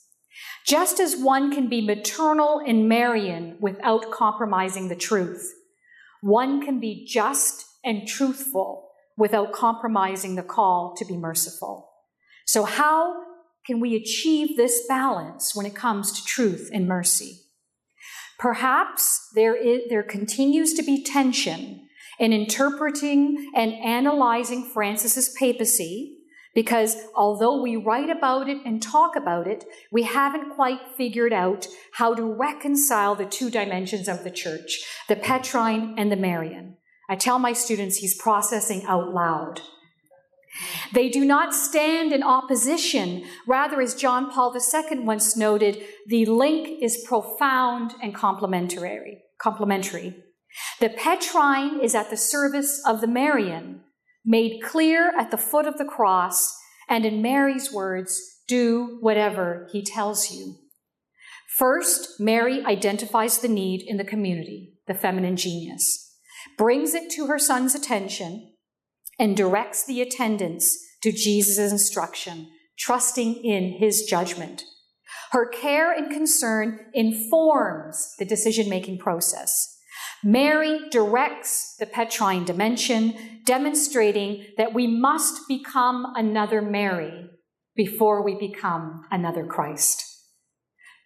Just 0.66 0.98
as 0.98 1.16
one 1.16 1.52
can 1.52 1.68
be 1.68 1.80
maternal 1.80 2.61
and 2.66 2.88
Marian 2.88 3.56
without 3.61 4.11
compromising 4.11 4.88
the 4.88 4.96
truth, 4.96 5.52
one 6.22 6.64
can 6.64 6.80
be 6.80 7.04
just 7.06 7.66
and 7.85 8.06
truthful 8.06 8.90
without 9.16 9.52
compromising 9.52 10.35
the 10.35 10.42
call 10.42 10.94
to 10.96 11.04
be 11.04 11.16
merciful. 11.16 11.90
So, 12.46 12.64
how 12.64 13.14
can 13.66 13.80
we 13.80 13.94
achieve 13.94 14.56
this 14.56 14.87
balance 14.88 15.54
when 15.54 15.66
it 15.66 15.74
comes 15.74 16.12
to 16.12 16.24
truth 16.24 16.70
and 16.72 16.88
mercy? 16.88 17.40
Perhaps 18.38 19.28
there, 19.35 19.54
is, 19.54 19.83
there 19.90 20.02
continues 20.02 20.72
to 20.74 20.83
be 20.83 21.04
tension 21.04 21.87
in 22.18 22.33
interpreting 22.33 23.50
and 23.54 23.72
analyzing 23.74 24.64
Francis's 24.64 25.35
papacy 25.38 26.19
because 26.54 26.96
although 27.14 27.60
we 27.60 27.76
write 27.76 28.10
about 28.10 28.48
it 28.48 28.58
and 28.64 28.82
talk 28.82 29.16
about 29.16 29.46
it, 29.46 29.64
we 29.92 30.02
haven't 30.02 30.54
quite 30.54 30.80
figured 30.96 31.32
out 31.32 31.66
how 31.94 32.14
to 32.14 32.24
reconcile 32.24 33.14
the 33.14 33.24
two 33.24 33.50
dimensions 33.50 34.08
of 34.08 34.24
the 34.24 34.30
church, 34.30 34.80
the 35.08 35.16
Petrine 35.16 35.94
and 35.96 36.10
the 36.10 36.16
Marian. 36.16 36.76
I 37.08 37.16
tell 37.16 37.38
my 37.38 37.52
students 37.52 37.96
he's 37.96 38.20
processing 38.20 38.84
out 38.84 39.12
loud. 39.12 39.60
They 40.92 41.08
do 41.08 41.24
not 41.24 41.54
stand 41.54 42.12
in 42.12 42.22
opposition. 42.22 43.24
Rather, 43.46 43.80
as 43.80 43.94
John 43.94 44.30
Paul 44.30 44.54
II 44.54 45.00
once 45.00 45.36
noted, 45.36 45.82
the 46.06 46.26
link 46.26 46.82
is 46.82 47.04
profound 47.06 47.94
and 48.02 48.14
complementary. 48.14 49.22
complementary. 49.38 50.16
The 50.80 50.90
Petrine 50.90 51.80
is 51.80 51.94
at 51.94 52.10
the 52.10 52.16
service 52.16 52.82
of 52.84 53.00
the 53.00 53.06
Marian, 53.06 53.82
made 54.24 54.62
clear 54.62 55.12
at 55.18 55.30
the 55.30 55.38
foot 55.38 55.66
of 55.66 55.78
the 55.78 55.85
cross, 55.85 56.56
and 56.88 57.04
in 57.04 57.22
Mary's 57.22 57.72
words, 57.72 58.20
do 58.48 58.98
whatever 59.00 59.68
he 59.72 59.83
tells 59.83 60.30
you. 60.30 60.56
First, 61.56 62.20
Mary 62.20 62.64
identifies 62.64 63.38
the 63.38 63.48
need 63.48 63.83
in 63.87 63.96
the 63.96 64.04
community, 64.04 64.74
the 64.87 64.94
feminine 64.94 65.37
genius, 65.37 66.16
brings 66.56 66.94
it 66.94 67.11
to 67.11 67.26
her 67.26 67.38
son's 67.38 67.74
attention, 67.74 68.54
and 69.18 69.37
directs 69.37 69.85
the 69.85 70.00
attendants 70.00 70.78
to 71.02 71.12
Jesus' 71.12 71.70
instruction, 71.70 72.48
trusting 72.78 73.35
in 73.44 73.78
his 73.78 74.04
judgment. 74.04 74.64
Her 75.33 75.46
care 75.46 75.92
and 75.92 76.11
concern 76.11 76.87
informs 76.94 78.14
the 78.18 78.24
decision 78.24 78.68
making 78.68 78.98
process. 78.98 79.78
Mary 80.22 80.80
directs 80.90 81.76
the 81.78 81.87
Petrine 81.87 82.44
dimension, 82.44 83.14
demonstrating 83.44 84.44
that 84.56 84.74
we 84.74 84.87
must 84.87 85.48
become 85.48 86.12
another 86.14 86.61
Mary 86.61 87.26
before 87.74 88.22
we 88.22 88.35
become 88.35 89.04
another 89.11 89.46
Christ. 89.46 90.04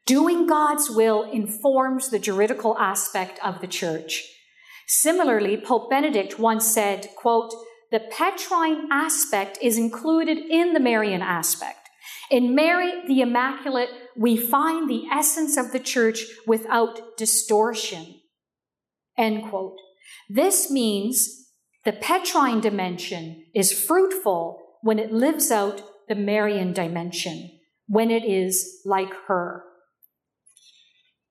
Doing 0.06 0.46
God's 0.46 0.90
will 0.90 1.30
informs 1.30 2.10
the 2.10 2.18
juridical 2.18 2.76
aspect 2.78 3.38
of 3.44 3.60
the 3.60 3.66
church. 3.66 4.22
Similarly, 4.86 5.56
Pope 5.56 5.88
Benedict 5.88 6.38
once 6.38 6.66
said, 6.66 7.08
quote, 7.16 7.54
the 7.90 8.00
Petrine 8.00 8.88
aspect 8.90 9.58
is 9.62 9.78
included 9.78 10.36
in 10.36 10.72
the 10.72 10.80
Marian 10.80 11.22
aspect. 11.22 11.88
In 12.30 12.54
Mary 12.54 12.92
the 13.06 13.20
Immaculate, 13.20 13.90
we 14.16 14.36
find 14.36 14.90
the 14.90 15.04
essence 15.12 15.56
of 15.56 15.70
the 15.72 15.78
church 15.78 16.24
without 16.46 17.16
distortion. 17.16 18.20
End 19.16 19.48
quote. 19.48 19.76
This 20.28 20.70
means 20.70 21.50
the 21.84 21.92
Petrine 21.92 22.60
dimension 22.60 23.44
is 23.54 23.72
fruitful 23.72 24.60
when 24.82 24.98
it 24.98 25.12
lives 25.12 25.50
out 25.50 25.82
the 26.08 26.14
Marian 26.14 26.72
dimension, 26.72 27.50
when 27.86 28.10
it 28.10 28.24
is 28.24 28.80
like 28.84 29.12
her. 29.28 29.64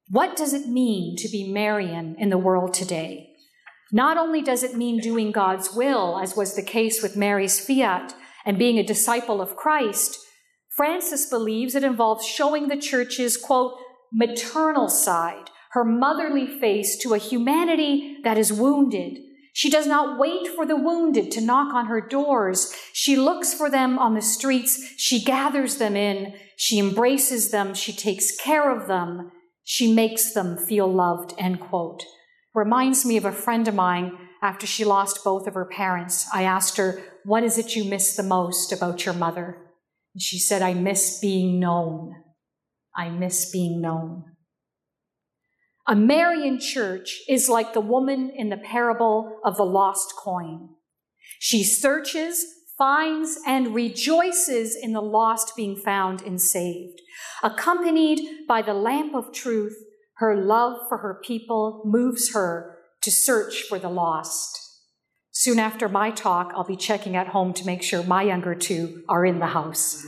What 0.09 0.35
does 0.35 0.53
it 0.53 0.67
mean 0.67 1.15
to 1.17 1.29
be 1.29 1.51
Marian 1.51 2.15
in 2.19 2.29
the 2.29 2.37
world 2.37 2.73
today? 2.73 3.29
Not 3.91 4.17
only 4.17 4.41
does 4.41 4.63
it 4.63 4.75
mean 4.75 4.99
doing 4.99 5.31
God's 5.31 5.73
will, 5.73 6.19
as 6.19 6.35
was 6.35 6.55
the 6.55 6.63
case 6.63 7.01
with 7.01 7.15
Mary's 7.15 7.63
fiat 7.63 8.15
and 8.45 8.57
being 8.57 8.79
a 8.79 8.83
disciple 8.83 9.41
of 9.41 9.55
Christ, 9.55 10.17
Francis 10.75 11.27
believes 11.27 11.75
it 11.75 11.83
involves 11.83 12.25
showing 12.25 12.67
the 12.67 12.77
church's, 12.77 13.37
quote, 13.37 13.77
maternal 14.11 14.89
side, 14.89 15.49
her 15.73 15.83
motherly 15.83 16.45
face 16.45 16.97
to 16.97 17.13
a 17.13 17.17
humanity 17.19 18.17
that 18.23 18.37
is 18.37 18.53
wounded. 18.53 19.17
She 19.53 19.71
does 19.71 19.87
not 19.87 20.19
wait 20.19 20.47
for 20.47 20.65
the 20.65 20.75
wounded 20.75 21.31
to 21.31 21.41
knock 21.41 21.73
on 21.73 21.87
her 21.87 21.99
doors. 21.99 22.75
She 22.93 23.15
looks 23.15 23.53
for 23.53 23.69
them 23.69 23.97
on 23.97 24.13
the 24.13 24.21
streets. 24.21 24.83
She 24.97 25.23
gathers 25.23 25.77
them 25.77 25.95
in. 25.95 26.35
She 26.57 26.77
embraces 26.77 27.49
them. 27.49 27.73
She 27.73 27.91
takes 27.91 28.35
care 28.35 28.75
of 28.75 28.87
them. 28.87 29.31
She 29.63 29.93
makes 29.93 30.33
them 30.33 30.57
feel 30.57 30.87
loved, 30.87 31.33
end 31.37 31.59
quote. 31.59 32.03
Reminds 32.53 33.03
me 33.03 33.17
of 33.17 33.25
a 33.25 33.31
friend 33.31 33.67
of 33.67 33.73
mine 33.73 34.17
after 34.43 34.67
she 34.67 34.85
lost 34.85 35.23
both 35.23 35.47
of 35.47 35.55
her 35.55 35.65
parents. 35.65 36.27
I 36.33 36.43
asked 36.43 36.77
her, 36.77 37.01
What 37.23 37.43
is 37.43 37.57
it 37.57 37.75
you 37.75 37.83
miss 37.83 38.15
the 38.15 38.23
most 38.23 38.71
about 38.71 39.05
your 39.05 39.15
mother? 39.15 39.57
And 40.13 40.21
she 40.21 40.37
said, 40.37 40.61
I 40.61 40.75
miss 40.75 41.19
being 41.19 41.59
known. 41.59 42.13
I 42.95 43.09
miss 43.09 43.49
being 43.51 43.81
known. 43.81 44.32
A 45.85 45.95
Marian 45.95 46.59
church 46.59 47.19
is 47.27 47.49
like 47.49 47.73
the 47.73 47.81
woman 47.81 48.31
in 48.33 48.47
the 48.47 48.57
parable 48.57 49.39
of 49.43 49.57
the 49.57 49.65
lost 49.65 50.13
coin. 50.17 50.69
She 51.39 51.61
searches, 51.65 52.45
finds, 52.77 53.37
and 53.45 53.75
rejoices 53.75 54.77
in 54.81 54.93
the 54.93 55.01
lost 55.01 55.57
being 55.57 55.75
found 55.75 56.21
and 56.21 56.39
saved. 56.39 57.01
Accompanied 57.43 58.47
by 58.47 58.61
the 58.61 58.73
lamp 58.73 59.13
of 59.13 59.33
truth, 59.33 59.75
her 60.17 60.41
love 60.41 60.77
for 60.87 60.99
her 60.99 61.19
people 61.21 61.81
moves 61.83 62.33
her 62.33 62.77
to 63.01 63.11
search 63.11 63.63
for 63.63 63.77
the 63.77 63.89
lost. 63.89 64.57
Soon 65.31 65.59
after 65.59 65.89
my 65.89 66.11
talk, 66.11 66.53
I'll 66.55 66.63
be 66.63 66.77
checking 66.77 67.17
at 67.17 67.27
home 67.27 67.53
to 67.55 67.65
make 67.65 67.83
sure 67.83 68.03
my 68.03 68.23
younger 68.23 68.55
two 68.55 69.03
are 69.09 69.25
in 69.25 69.39
the 69.39 69.47
house. 69.47 70.05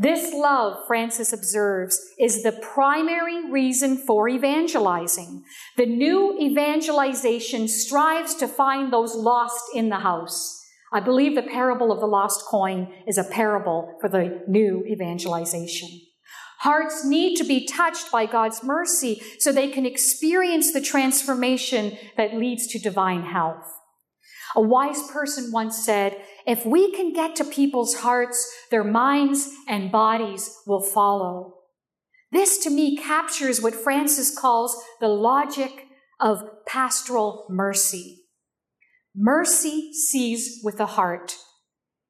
This 0.00 0.32
love, 0.32 0.86
Francis 0.86 1.30
observes, 1.30 2.00
is 2.18 2.42
the 2.42 2.52
primary 2.52 3.50
reason 3.50 3.98
for 3.98 4.30
evangelizing. 4.30 5.44
The 5.76 5.84
new 5.84 6.38
evangelization 6.40 7.68
strives 7.68 8.34
to 8.36 8.48
find 8.48 8.90
those 8.90 9.14
lost 9.14 9.62
in 9.74 9.90
the 9.90 9.98
house. 9.98 10.58
I 10.90 11.00
believe 11.00 11.34
the 11.34 11.42
parable 11.42 11.92
of 11.92 12.00
the 12.00 12.06
lost 12.06 12.46
coin 12.46 12.90
is 13.06 13.18
a 13.18 13.24
parable 13.24 13.98
for 14.00 14.08
the 14.08 14.42
new 14.48 14.86
evangelization. 14.86 15.90
Hearts 16.60 17.04
need 17.04 17.36
to 17.36 17.44
be 17.44 17.66
touched 17.66 18.10
by 18.10 18.24
God's 18.24 18.64
mercy 18.64 19.20
so 19.38 19.52
they 19.52 19.68
can 19.68 19.84
experience 19.84 20.72
the 20.72 20.80
transformation 20.80 21.98
that 22.16 22.34
leads 22.34 22.66
to 22.68 22.78
divine 22.78 23.24
health. 23.24 23.66
A 24.56 24.60
wise 24.62 25.02
person 25.10 25.52
once 25.52 25.84
said, 25.84 26.16
if 26.50 26.66
we 26.66 26.90
can 26.90 27.12
get 27.12 27.36
to 27.36 27.44
people's 27.44 28.00
hearts, 28.00 28.52
their 28.72 28.82
minds 28.82 29.48
and 29.68 29.92
bodies 29.92 30.58
will 30.66 30.82
follow. 30.82 31.54
This 32.32 32.58
to 32.64 32.70
me 32.70 32.96
captures 32.96 33.62
what 33.62 33.72
Francis 33.72 34.36
calls 34.36 34.76
the 35.00 35.06
logic 35.06 35.86
of 36.18 36.42
pastoral 36.66 37.46
mercy. 37.48 38.24
Mercy 39.14 39.92
sees 39.92 40.60
with 40.64 40.78
the 40.78 40.86
heart. 40.86 41.36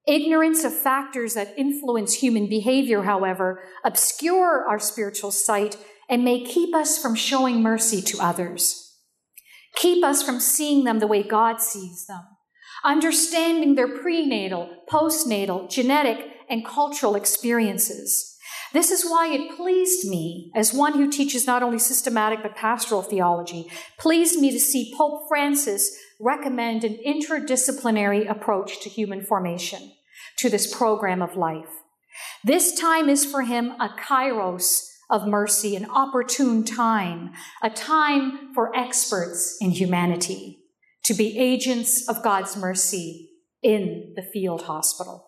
Ignorance 0.08 0.64
of 0.64 0.72
factors 0.72 1.34
that 1.34 1.52
influence 1.58 2.14
human 2.14 2.48
behavior, 2.48 3.02
however, 3.02 3.62
obscure 3.84 4.64
our 4.66 4.78
spiritual 4.78 5.32
sight 5.32 5.76
and 6.08 6.24
may 6.24 6.42
keep 6.42 6.74
us 6.74 6.96
from 6.96 7.14
showing 7.14 7.62
mercy 7.62 8.00
to 8.00 8.18
others. 8.18 8.96
Keep 9.76 10.02
us 10.02 10.22
from 10.22 10.40
seeing 10.40 10.84
them 10.84 10.98
the 10.98 11.06
way 11.06 11.22
God 11.22 11.60
sees 11.60 12.06
them, 12.06 12.22
understanding 12.84 13.74
their 13.74 13.98
prenatal, 13.98 14.68
postnatal, 14.88 15.70
genetic, 15.70 16.26
and 16.48 16.64
cultural 16.64 17.14
experiences. 17.14 18.36
This 18.72 18.90
is 18.90 19.04
why 19.04 19.28
it 19.32 19.56
pleased 19.56 20.08
me, 20.08 20.52
as 20.54 20.72
one 20.72 20.94
who 20.94 21.10
teaches 21.10 21.46
not 21.46 21.62
only 21.62 21.78
systematic 21.78 22.42
but 22.42 22.54
pastoral 22.54 23.02
theology, 23.02 23.68
pleased 23.98 24.38
me 24.38 24.52
to 24.52 24.60
see 24.60 24.94
Pope 24.96 25.28
Francis 25.28 25.90
recommend 26.20 26.84
an 26.84 26.98
interdisciplinary 27.04 28.30
approach 28.30 28.80
to 28.82 28.88
human 28.88 29.24
formation, 29.24 29.92
to 30.36 30.48
this 30.48 30.72
program 30.72 31.20
of 31.20 31.36
life. 31.36 31.82
This 32.44 32.78
time 32.78 33.08
is 33.08 33.24
for 33.24 33.42
him 33.42 33.72
a 33.80 33.88
kairos 33.88 34.86
of 35.08 35.26
mercy, 35.26 35.74
an 35.74 35.86
opportune 35.90 36.62
time, 36.62 37.32
a 37.62 37.70
time 37.70 38.54
for 38.54 38.74
experts 38.76 39.56
in 39.60 39.70
humanity 39.70 40.59
to 41.04 41.14
be 41.14 41.38
agents 41.38 42.08
of 42.08 42.22
God's 42.22 42.56
mercy 42.56 43.30
in 43.62 44.12
the 44.16 44.22
field 44.22 44.62
hospital. 44.62 45.26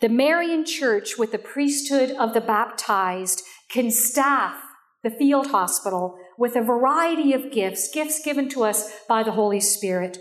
The 0.00 0.08
Marian 0.08 0.64
Church, 0.64 1.18
with 1.18 1.32
the 1.32 1.38
priesthood 1.38 2.12
of 2.12 2.32
the 2.32 2.40
baptized, 2.40 3.42
can 3.68 3.90
staff 3.90 4.62
the 5.02 5.10
field 5.10 5.48
hospital 5.48 6.18
with 6.36 6.56
a 6.56 6.62
variety 6.62 7.32
of 7.32 7.50
gifts, 7.50 7.90
gifts 7.92 8.22
given 8.24 8.48
to 8.50 8.64
us 8.64 8.90
by 9.08 9.22
the 9.22 9.32
Holy 9.32 9.60
Spirit, 9.60 10.18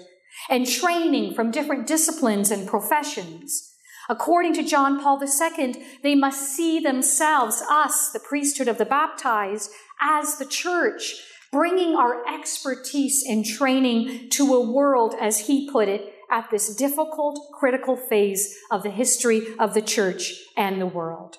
and 0.49 0.67
training 0.67 1.33
from 1.33 1.51
different 1.51 1.87
disciplines 1.87 2.51
and 2.51 2.67
professions. 2.67 3.73
According 4.09 4.53
to 4.53 4.63
John 4.63 5.01
Paul 5.01 5.21
II, 5.21 5.75
they 6.01 6.15
must 6.15 6.55
see 6.55 6.79
themselves, 6.79 7.61
us, 7.69 8.11
the 8.11 8.19
priesthood 8.19 8.67
of 8.67 8.77
the 8.77 8.85
baptized, 8.85 9.69
as 10.01 10.37
the 10.37 10.45
church, 10.45 11.15
bringing 11.51 11.95
our 11.95 12.25
expertise 12.27 13.23
and 13.27 13.45
training 13.45 14.29
to 14.31 14.53
a 14.53 14.71
world, 14.71 15.15
as 15.19 15.47
he 15.47 15.69
put 15.69 15.87
it, 15.87 16.13
at 16.29 16.49
this 16.51 16.75
difficult, 16.75 17.39
critical 17.57 17.95
phase 17.95 18.55
of 18.69 18.83
the 18.83 18.89
history 18.89 19.41
of 19.59 19.73
the 19.73 19.81
church 19.81 20.33
and 20.57 20.81
the 20.81 20.85
world. 20.85 21.37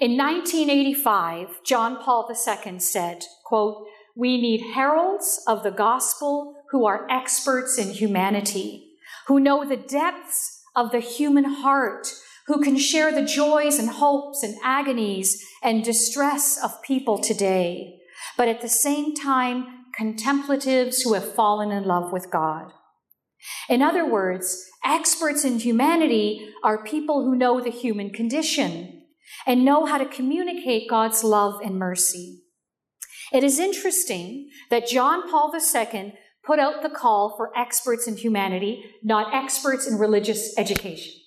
In 0.00 0.16
1985, 0.16 1.64
John 1.64 2.02
Paul 2.02 2.28
II 2.30 2.78
said, 2.78 3.24
quote, 3.44 3.84
we 4.16 4.40
need 4.40 4.74
heralds 4.74 5.40
of 5.46 5.62
the 5.62 5.70
gospel 5.70 6.54
who 6.70 6.86
are 6.86 7.08
experts 7.10 7.78
in 7.78 7.90
humanity, 7.90 8.90
who 9.26 9.40
know 9.40 9.64
the 9.64 9.76
depths 9.76 10.62
of 10.74 10.90
the 10.90 11.00
human 11.00 11.44
heart, 11.44 12.08
who 12.46 12.60
can 12.60 12.76
share 12.76 13.12
the 13.12 13.24
joys 13.24 13.78
and 13.78 13.88
hopes 13.88 14.42
and 14.42 14.56
agonies 14.64 15.44
and 15.62 15.84
distress 15.84 16.58
of 16.62 16.82
people 16.82 17.18
today, 17.18 17.97
but 18.38 18.48
at 18.48 18.62
the 18.62 18.68
same 18.68 19.14
time, 19.14 19.66
contemplatives 19.94 21.02
who 21.02 21.12
have 21.12 21.34
fallen 21.34 21.70
in 21.70 21.84
love 21.84 22.12
with 22.12 22.30
God. 22.30 22.72
In 23.68 23.82
other 23.82 24.08
words, 24.08 24.64
experts 24.84 25.44
in 25.44 25.58
humanity 25.58 26.48
are 26.64 26.82
people 26.82 27.24
who 27.24 27.36
know 27.36 27.60
the 27.60 27.70
human 27.70 28.10
condition, 28.10 28.98
and 29.46 29.64
know 29.64 29.84
how 29.84 29.98
to 29.98 30.06
communicate 30.06 30.88
God's 30.88 31.22
love 31.22 31.60
and 31.62 31.78
mercy. 31.78 32.42
It 33.32 33.44
is 33.44 33.58
interesting 33.58 34.48
that 34.70 34.88
John 34.88 35.28
Paul 35.28 35.52
II 35.54 36.14
put 36.44 36.58
out 36.58 36.82
the 36.82 36.88
call 36.88 37.36
for 37.36 37.56
experts 37.56 38.06
in 38.06 38.16
humanity, 38.16 38.84
not 39.02 39.34
experts 39.34 39.86
in 39.86 39.98
religious 39.98 40.56
education. 40.56 41.17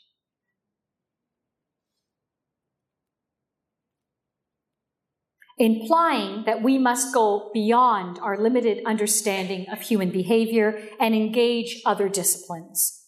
Implying 5.58 6.44
that 6.46 6.64
we 6.64 6.78
must 6.78 7.14
go 7.14 7.50
beyond 7.54 8.20
our 8.20 8.38
limited 8.38 8.84
understanding 8.86 9.66
of 9.72 9.82
human 9.82 10.10
behavior 10.10 10.82
and 11.00 11.14
engage 11.14 11.82
other 11.86 12.10
disciplines. 12.10 13.06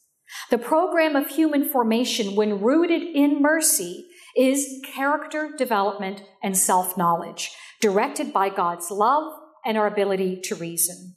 The 0.49 0.57
program 0.57 1.15
of 1.15 1.27
human 1.27 1.67
formation, 1.67 2.35
when 2.35 2.61
rooted 2.61 3.01
in 3.01 3.41
mercy, 3.41 4.07
is 4.35 4.81
character 4.93 5.51
development 5.57 6.23
and 6.41 6.57
self 6.57 6.97
knowledge, 6.97 7.51
directed 7.81 8.33
by 8.33 8.49
God's 8.49 8.89
love 8.89 9.33
and 9.65 9.77
our 9.77 9.87
ability 9.87 10.41
to 10.45 10.55
reason. 10.55 11.15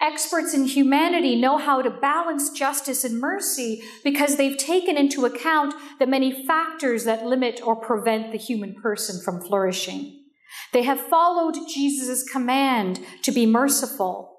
Experts 0.00 0.52
in 0.52 0.66
humanity 0.66 1.36
know 1.36 1.56
how 1.56 1.80
to 1.80 1.90
balance 1.90 2.50
justice 2.50 3.04
and 3.04 3.20
mercy 3.20 3.82
because 4.02 4.36
they've 4.36 4.58
taken 4.58 4.96
into 4.96 5.24
account 5.24 5.74
the 5.98 6.06
many 6.06 6.46
factors 6.46 7.04
that 7.04 7.24
limit 7.24 7.60
or 7.64 7.76
prevent 7.76 8.30
the 8.30 8.38
human 8.38 8.74
person 8.74 9.22
from 9.24 9.40
flourishing. 9.40 10.23
They 10.72 10.82
have 10.82 11.00
followed 11.00 11.56
Jesus' 11.68 12.28
command 12.28 13.00
to 13.22 13.32
be 13.32 13.46
merciful. 13.46 14.32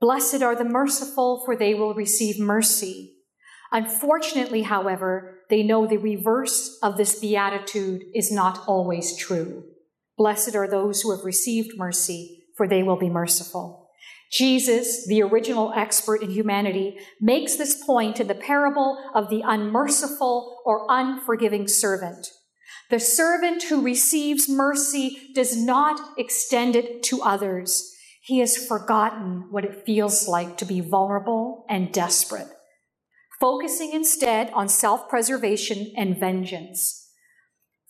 Blessed 0.00 0.42
are 0.42 0.56
the 0.56 0.64
merciful, 0.64 1.42
for 1.44 1.56
they 1.56 1.74
will 1.74 1.94
receive 1.94 2.38
mercy. 2.38 3.14
Unfortunately, 3.70 4.62
however, 4.62 5.38
they 5.48 5.62
know 5.62 5.86
the 5.86 5.96
reverse 5.96 6.78
of 6.82 6.96
this 6.96 7.18
beatitude 7.18 8.02
is 8.14 8.30
not 8.30 8.62
always 8.66 9.16
true. 9.16 9.64
Blessed 10.18 10.54
are 10.54 10.68
those 10.68 11.00
who 11.00 11.10
have 11.14 11.24
received 11.24 11.78
mercy, 11.78 12.44
for 12.56 12.68
they 12.68 12.82
will 12.82 12.98
be 12.98 13.08
merciful. 13.08 13.88
Jesus, 14.30 15.06
the 15.06 15.22
original 15.22 15.72
expert 15.74 16.22
in 16.22 16.30
humanity, 16.30 16.96
makes 17.20 17.56
this 17.56 17.84
point 17.84 18.18
in 18.18 18.28
the 18.28 18.34
parable 18.34 18.98
of 19.14 19.30
the 19.30 19.42
unmerciful 19.44 20.62
or 20.64 20.86
unforgiving 20.88 21.68
servant. 21.68 22.28
The 22.92 23.00
servant 23.00 23.62
who 23.62 23.80
receives 23.80 24.50
mercy 24.50 25.30
does 25.34 25.56
not 25.56 25.98
extend 26.18 26.76
it 26.76 27.02
to 27.04 27.22
others. 27.22 27.90
He 28.20 28.40
has 28.40 28.66
forgotten 28.66 29.46
what 29.50 29.64
it 29.64 29.86
feels 29.86 30.28
like 30.28 30.58
to 30.58 30.66
be 30.66 30.80
vulnerable 30.82 31.64
and 31.70 31.90
desperate, 31.90 32.48
focusing 33.40 33.92
instead 33.94 34.50
on 34.50 34.68
self 34.68 35.08
preservation 35.08 35.90
and 35.96 36.20
vengeance. 36.20 37.08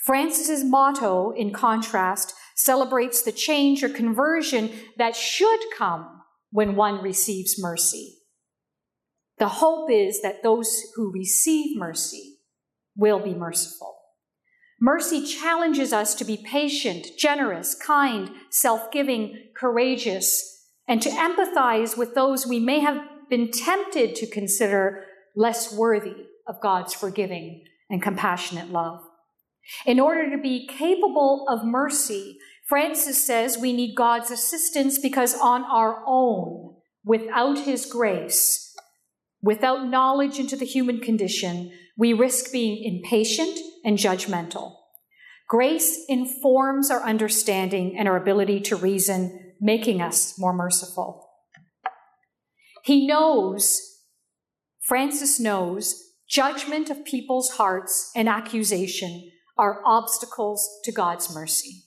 Francis's 0.05 0.63
motto, 0.63 1.33
in 1.33 1.53
contrast, 1.53 2.33
celebrates 2.55 3.23
the 3.23 3.33
change 3.33 3.83
or 3.83 3.89
conversion 3.89 4.71
that 4.99 5.17
should 5.17 5.61
come 5.77 6.23
when 6.53 6.77
one 6.77 7.03
receives 7.03 7.61
mercy. 7.61 8.19
The 9.39 9.49
hope 9.49 9.91
is 9.91 10.23
that 10.23 10.45
those 10.45 10.81
who 10.95 11.11
receive 11.11 11.77
mercy 11.77 12.37
will 12.95 13.19
be 13.19 13.35
merciful. 13.35 14.02
Mercy 14.85 15.25
challenges 15.25 15.93
us 15.93 16.13
to 16.17 16.25
be 16.25 16.37
patient, 16.37 17.07
generous, 17.17 17.73
kind, 17.77 18.33
self 18.51 18.91
giving, 18.91 19.39
courageous, 19.57 20.67
and 20.89 21.01
to 21.01 21.09
empathize 21.09 21.97
with 21.97 22.17
those 22.17 22.49
we 22.49 22.59
may 22.59 22.81
have 22.81 23.01
been 23.31 23.53
tempted 23.53 24.17
to 24.17 24.27
consider 24.27 25.05
less 25.37 25.73
worthy 25.73 26.27
of 26.49 26.61
God's 26.61 26.93
forgiving 26.95 27.63
and 27.89 28.03
compassionate 28.03 28.71
love. 28.71 29.05
In 29.87 30.01
order 30.01 30.29
to 30.29 30.43
be 30.43 30.67
capable 30.67 31.47
of 31.49 31.65
mercy, 31.65 32.39
Francis 32.67 33.25
says 33.25 33.57
we 33.57 33.73
need 33.73 33.95
God's 33.95 34.33
assistance 34.33 34.99
because 34.99 35.39
on 35.39 35.63
our 35.63 36.03
own, 36.09 36.75
without 37.05 37.61
his 37.61 37.87
grace, 37.87 38.75
without 39.41 39.87
knowledge 39.87 40.41
into 40.41 40.57
the 40.57 40.67
human 40.67 40.99
condition, 40.99 41.71
we 41.97 42.13
risk 42.13 42.53
being 42.53 42.83
impatient 42.85 43.59
and 43.85 43.99
judgmental. 43.99 44.77
Grace 45.49 46.05
informs 46.09 46.91
our 46.91 47.03
understanding 47.03 47.97
and 47.99 48.09
our 48.09 48.17
ability 48.17 48.61
to 48.61 48.77
reason, 48.77 49.55
making 49.61 50.01
us 50.01 50.39
more 50.39 50.55
merciful. 50.55 51.29
He 52.85 53.07
knows, 53.07 53.81
Francis 54.81 55.39
knows, 55.39 56.03
judgment 56.29 56.89
of 56.89 57.05
people's 57.05 57.51
hearts 57.51 58.11
and 58.17 58.29
accusation 58.29 59.31
are 59.59 59.83
obstacles 59.85 60.81
to 60.85 60.91
God's 60.91 61.35
mercy. 61.35 61.83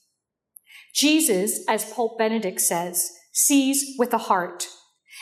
Jesus, 0.93 1.65
as 1.67 1.91
Pope 1.91 2.17
Benedict 2.17 2.61
says, 2.61 3.11
sees 3.33 3.95
with 3.97 4.11
the 4.11 4.17
heart 4.17 4.67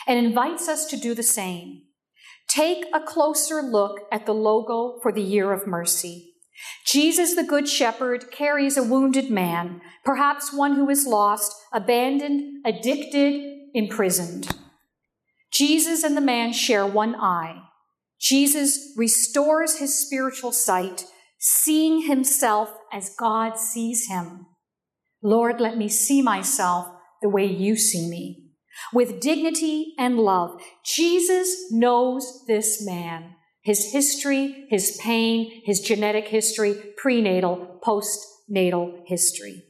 and 0.06 0.24
invites 0.24 0.68
us 0.68 0.84
to 0.86 0.96
do 0.96 1.14
the 1.14 1.22
same. 1.22 1.83
Take 2.54 2.84
a 2.94 3.00
closer 3.00 3.62
look 3.62 4.02
at 4.12 4.26
the 4.26 4.32
logo 4.32 5.00
for 5.02 5.10
the 5.10 5.22
year 5.22 5.52
of 5.52 5.66
mercy. 5.66 6.34
Jesus, 6.86 7.34
the 7.34 7.42
Good 7.42 7.68
Shepherd, 7.68 8.30
carries 8.30 8.76
a 8.76 8.82
wounded 8.84 9.28
man, 9.28 9.80
perhaps 10.04 10.52
one 10.52 10.76
who 10.76 10.88
is 10.88 11.04
lost, 11.04 11.52
abandoned, 11.72 12.64
addicted, 12.64 13.42
imprisoned. 13.74 14.56
Jesus 15.52 16.04
and 16.04 16.16
the 16.16 16.20
man 16.20 16.52
share 16.52 16.86
one 16.86 17.16
eye. 17.16 17.60
Jesus 18.20 18.94
restores 18.96 19.78
his 19.78 19.98
spiritual 19.98 20.52
sight, 20.52 21.06
seeing 21.40 22.02
himself 22.02 22.70
as 22.92 23.16
God 23.18 23.58
sees 23.58 24.06
him. 24.06 24.46
Lord, 25.20 25.60
let 25.60 25.76
me 25.76 25.88
see 25.88 26.22
myself 26.22 26.86
the 27.20 27.28
way 27.28 27.46
you 27.46 27.74
see 27.74 28.08
me. 28.08 28.43
With 28.92 29.20
dignity 29.20 29.94
and 29.98 30.18
love, 30.18 30.60
Jesus 30.84 31.70
knows 31.70 32.44
this 32.46 32.84
man, 32.84 33.36
his 33.62 33.92
history, 33.92 34.66
his 34.68 34.98
pain, 35.02 35.62
his 35.64 35.80
genetic 35.80 36.28
history, 36.28 36.74
prenatal, 36.96 37.80
postnatal 37.82 39.02
history. 39.06 39.64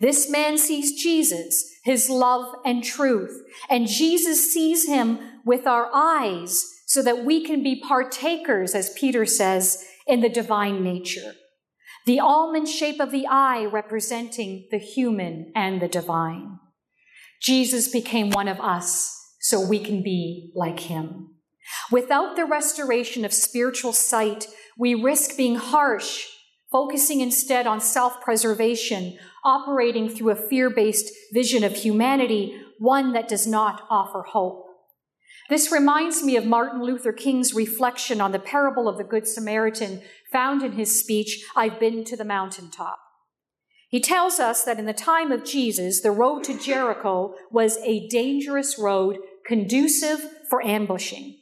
This 0.00 0.30
man 0.30 0.58
sees 0.58 1.02
Jesus, 1.02 1.64
his 1.84 2.08
love 2.08 2.54
and 2.64 2.84
truth, 2.84 3.42
and 3.68 3.88
Jesus 3.88 4.52
sees 4.52 4.86
him 4.86 5.18
with 5.44 5.66
our 5.66 5.90
eyes 5.92 6.64
so 6.86 7.02
that 7.02 7.24
we 7.24 7.44
can 7.44 7.62
be 7.62 7.80
partakers, 7.80 8.74
as 8.74 8.92
Peter 8.94 9.26
says, 9.26 9.84
in 10.06 10.20
the 10.20 10.28
divine 10.28 10.82
nature 10.82 11.34
the 12.08 12.20
almond 12.20 12.66
shape 12.66 13.00
of 13.00 13.10
the 13.10 13.26
eye 13.28 13.66
representing 13.66 14.66
the 14.70 14.78
human 14.78 15.52
and 15.54 15.82
the 15.82 15.88
divine. 15.88 16.58
Jesus 17.40 17.88
became 17.88 18.30
one 18.30 18.48
of 18.48 18.60
us 18.60 19.14
so 19.40 19.60
we 19.60 19.78
can 19.78 20.02
be 20.02 20.52
like 20.54 20.80
him. 20.80 21.34
Without 21.90 22.36
the 22.36 22.44
restoration 22.44 23.24
of 23.24 23.32
spiritual 23.32 23.92
sight, 23.92 24.46
we 24.78 24.94
risk 24.94 25.36
being 25.36 25.56
harsh, 25.56 26.26
focusing 26.70 27.20
instead 27.20 27.66
on 27.66 27.80
self 27.80 28.20
preservation, 28.20 29.18
operating 29.44 30.08
through 30.08 30.30
a 30.30 30.48
fear 30.48 30.70
based 30.70 31.12
vision 31.32 31.64
of 31.64 31.74
humanity, 31.74 32.60
one 32.78 33.12
that 33.12 33.28
does 33.28 33.46
not 33.46 33.82
offer 33.90 34.22
hope. 34.22 34.66
This 35.48 35.72
reminds 35.72 36.22
me 36.22 36.36
of 36.36 36.44
Martin 36.44 36.82
Luther 36.82 37.12
King's 37.12 37.54
reflection 37.54 38.20
on 38.20 38.32
the 38.32 38.38
parable 38.38 38.86
of 38.86 38.98
the 38.98 39.04
Good 39.04 39.26
Samaritan 39.26 40.02
found 40.30 40.62
in 40.62 40.72
his 40.72 41.00
speech, 41.00 41.42
I've 41.56 41.80
been 41.80 42.04
to 42.04 42.16
the 42.16 42.24
mountaintop. 42.24 42.98
He 43.88 44.00
tells 44.00 44.38
us 44.38 44.64
that 44.64 44.78
in 44.78 44.84
the 44.84 44.92
time 44.92 45.32
of 45.32 45.44
Jesus, 45.44 46.02
the 46.02 46.10
road 46.10 46.44
to 46.44 46.58
Jericho 46.58 47.34
was 47.50 47.78
a 47.78 48.06
dangerous 48.08 48.78
road 48.78 49.18
conducive 49.46 50.20
for 50.50 50.64
ambushing. 50.64 51.38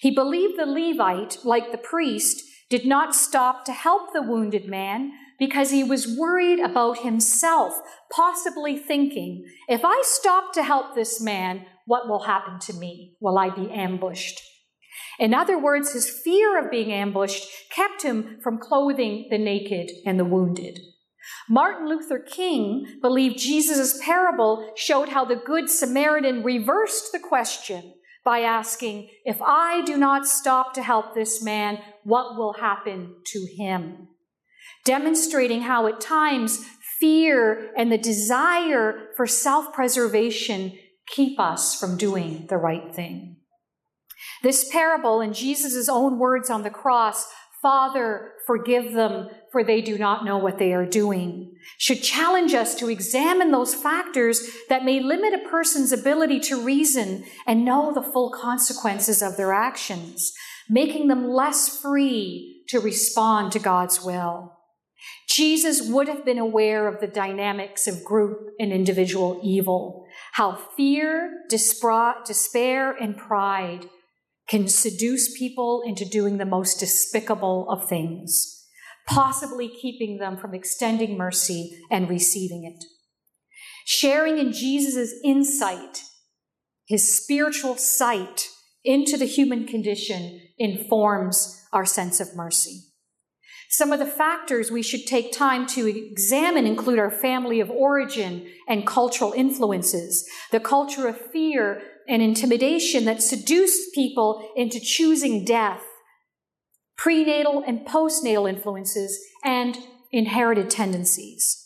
He 0.00 0.10
believed 0.10 0.58
the 0.58 0.66
Levite, 0.66 1.38
like 1.44 1.72
the 1.72 1.78
priest, 1.78 2.42
did 2.70 2.86
not 2.86 3.14
stop 3.14 3.64
to 3.66 3.72
help 3.72 4.12
the 4.12 4.22
wounded 4.22 4.66
man 4.66 5.12
because 5.38 5.70
he 5.70 5.84
was 5.84 6.16
worried 6.16 6.58
about 6.58 7.00
himself, 7.00 7.74
possibly 8.10 8.78
thinking, 8.78 9.44
if 9.68 9.84
I 9.84 10.00
stop 10.04 10.54
to 10.54 10.62
help 10.62 10.94
this 10.94 11.20
man, 11.20 11.66
what 11.86 12.08
will 12.08 12.22
happen 12.22 12.58
to 12.60 12.72
me? 12.72 13.16
Will 13.20 13.36
I 13.36 13.50
be 13.50 13.70
ambushed? 13.70 14.40
In 15.18 15.34
other 15.34 15.58
words, 15.58 15.92
his 15.92 16.08
fear 16.08 16.58
of 16.58 16.70
being 16.70 16.92
ambushed 16.92 17.46
kept 17.70 18.02
him 18.02 18.38
from 18.42 18.58
clothing 18.58 19.26
the 19.30 19.38
naked 19.38 19.90
and 20.06 20.18
the 20.18 20.24
wounded. 20.24 20.78
Martin 21.48 21.88
Luther 21.88 22.18
King 22.18 22.98
believed 23.00 23.38
Jesus' 23.38 23.98
parable 24.02 24.72
showed 24.76 25.10
how 25.10 25.24
the 25.24 25.36
Good 25.36 25.70
Samaritan 25.70 26.42
reversed 26.42 27.12
the 27.12 27.18
question 27.18 27.94
by 28.24 28.40
asking, 28.40 29.10
If 29.24 29.40
I 29.42 29.82
do 29.82 29.96
not 29.96 30.26
stop 30.26 30.74
to 30.74 30.82
help 30.82 31.14
this 31.14 31.42
man, 31.42 31.78
what 32.02 32.36
will 32.36 32.54
happen 32.54 33.16
to 33.26 33.46
him? 33.56 34.08
Demonstrating 34.84 35.62
how 35.62 35.86
at 35.86 36.00
times 36.00 36.64
fear 36.98 37.72
and 37.76 37.92
the 37.92 37.98
desire 37.98 39.08
for 39.16 39.26
self 39.26 39.72
preservation 39.72 40.72
keep 41.06 41.38
us 41.38 41.78
from 41.78 41.96
doing 41.96 42.46
the 42.48 42.56
right 42.56 42.94
thing. 42.94 43.36
This 44.42 44.68
parable, 44.70 45.20
in 45.20 45.32
Jesus' 45.32 45.88
own 45.88 46.18
words 46.18 46.50
on 46.50 46.62
the 46.62 46.70
cross, 46.70 47.26
Father, 47.64 48.32
forgive 48.46 48.92
them, 48.92 49.30
for 49.50 49.64
they 49.64 49.80
do 49.80 49.96
not 49.96 50.22
know 50.22 50.36
what 50.36 50.58
they 50.58 50.74
are 50.74 50.84
doing, 50.84 51.54
should 51.78 52.02
challenge 52.02 52.52
us 52.52 52.74
to 52.74 52.90
examine 52.90 53.52
those 53.52 53.74
factors 53.74 54.46
that 54.68 54.84
may 54.84 55.00
limit 55.00 55.32
a 55.32 55.48
person's 55.48 55.90
ability 55.90 56.40
to 56.40 56.62
reason 56.62 57.24
and 57.46 57.64
know 57.64 57.90
the 57.90 58.02
full 58.02 58.30
consequences 58.30 59.22
of 59.22 59.38
their 59.38 59.54
actions, 59.54 60.34
making 60.68 61.08
them 61.08 61.26
less 61.26 61.80
free 61.80 62.64
to 62.68 62.80
respond 62.80 63.50
to 63.52 63.58
God's 63.58 64.04
will. 64.04 64.58
Jesus 65.26 65.88
would 65.88 66.06
have 66.06 66.22
been 66.22 66.38
aware 66.38 66.86
of 66.86 67.00
the 67.00 67.06
dynamics 67.06 67.86
of 67.86 68.04
group 68.04 68.40
and 68.58 68.72
individual 68.72 69.40
evil, 69.42 70.04
how 70.32 70.58
fear, 70.76 71.44
despair, 71.48 72.92
and 72.92 73.16
pride 73.16 73.86
can 74.48 74.68
seduce 74.68 75.36
people 75.36 75.82
into 75.86 76.04
doing 76.04 76.38
the 76.38 76.44
most 76.44 76.78
despicable 76.78 77.68
of 77.70 77.88
things, 77.88 78.66
possibly 79.06 79.68
keeping 79.68 80.18
them 80.18 80.36
from 80.36 80.54
extending 80.54 81.16
mercy 81.16 81.80
and 81.90 82.08
receiving 82.08 82.64
it. 82.64 82.84
Sharing 83.86 84.38
in 84.38 84.52
Jesus' 84.52 85.14
insight, 85.24 86.02
his 86.86 87.14
spiritual 87.14 87.76
sight 87.76 88.48
into 88.84 89.16
the 89.16 89.24
human 89.24 89.66
condition 89.66 90.40
informs 90.58 91.66
our 91.72 91.86
sense 91.86 92.20
of 92.20 92.36
mercy. 92.36 92.80
Some 93.70 93.92
of 93.92 93.98
the 93.98 94.06
factors 94.06 94.70
we 94.70 94.82
should 94.82 95.06
take 95.06 95.32
time 95.32 95.66
to 95.68 95.86
examine 95.86 96.66
include 96.66 96.98
our 96.98 97.10
family 97.10 97.60
of 97.60 97.70
origin 97.70 98.46
and 98.68 98.86
cultural 98.86 99.32
influences, 99.32 100.28
the 100.52 100.60
culture 100.60 101.08
of 101.08 101.18
fear 101.32 101.82
and 102.08 102.22
intimidation 102.22 103.04
that 103.04 103.22
seduced 103.22 103.94
people 103.94 104.50
into 104.56 104.80
choosing 104.80 105.44
death, 105.44 105.82
prenatal 106.96 107.62
and 107.66 107.86
postnatal 107.86 108.48
influences, 108.48 109.18
and 109.44 109.78
inherited 110.12 110.70
tendencies. 110.70 111.60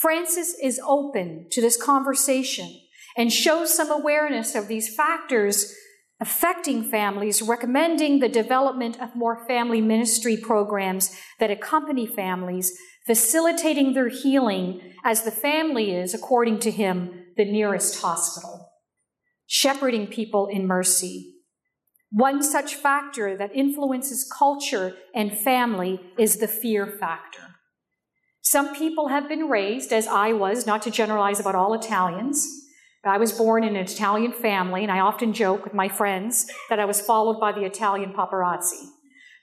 Francis 0.00 0.54
is 0.62 0.80
open 0.86 1.46
to 1.50 1.60
this 1.60 1.80
conversation 1.80 2.80
and 3.16 3.32
shows 3.32 3.74
some 3.74 3.90
awareness 3.90 4.54
of 4.54 4.68
these 4.68 4.94
factors 4.94 5.74
affecting 6.20 6.82
families, 6.82 7.40
recommending 7.40 8.20
the 8.20 8.28
development 8.28 9.00
of 9.00 9.16
more 9.16 9.46
family 9.46 9.80
ministry 9.80 10.36
programs 10.36 11.18
that 11.38 11.50
accompany 11.50 12.06
families, 12.06 12.72
facilitating 13.06 13.94
their 13.94 14.08
healing 14.08 14.80
as 15.04 15.22
the 15.22 15.30
family 15.30 15.94
is, 15.94 16.12
according 16.12 16.58
to 16.58 16.70
him, 16.70 17.24
the 17.36 17.44
nearest 17.44 18.02
hospital, 18.02 18.69
shepherding 19.52 20.06
people 20.06 20.46
in 20.46 20.64
mercy. 20.64 21.34
One 22.12 22.40
such 22.40 22.76
factor 22.76 23.36
that 23.36 23.50
influences 23.52 24.30
culture 24.38 24.94
and 25.12 25.36
family 25.36 26.00
is 26.16 26.36
the 26.36 26.46
fear 26.46 26.86
factor. 26.86 27.56
Some 28.42 28.76
people 28.76 29.08
have 29.08 29.28
been 29.28 29.48
raised, 29.48 29.92
as 29.92 30.06
I 30.06 30.32
was, 30.32 30.68
not 30.68 30.82
to 30.82 30.90
generalize 30.90 31.40
about 31.40 31.56
all 31.56 31.74
Italians, 31.74 32.48
but 33.02 33.10
I 33.10 33.18
was 33.18 33.32
born 33.32 33.64
in 33.64 33.74
an 33.74 33.84
Italian 33.84 34.32
family, 34.32 34.84
and 34.84 34.92
I 34.92 35.00
often 35.00 35.32
joke 35.32 35.64
with 35.64 35.74
my 35.74 35.88
friends 35.88 36.46
that 36.68 36.78
I 36.78 36.84
was 36.84 37.00
followed 37.00 37.40
by 37.40 37.50
the 37.50 37.64
Italian 37.64 38.12
paparazzi 38.12 38.86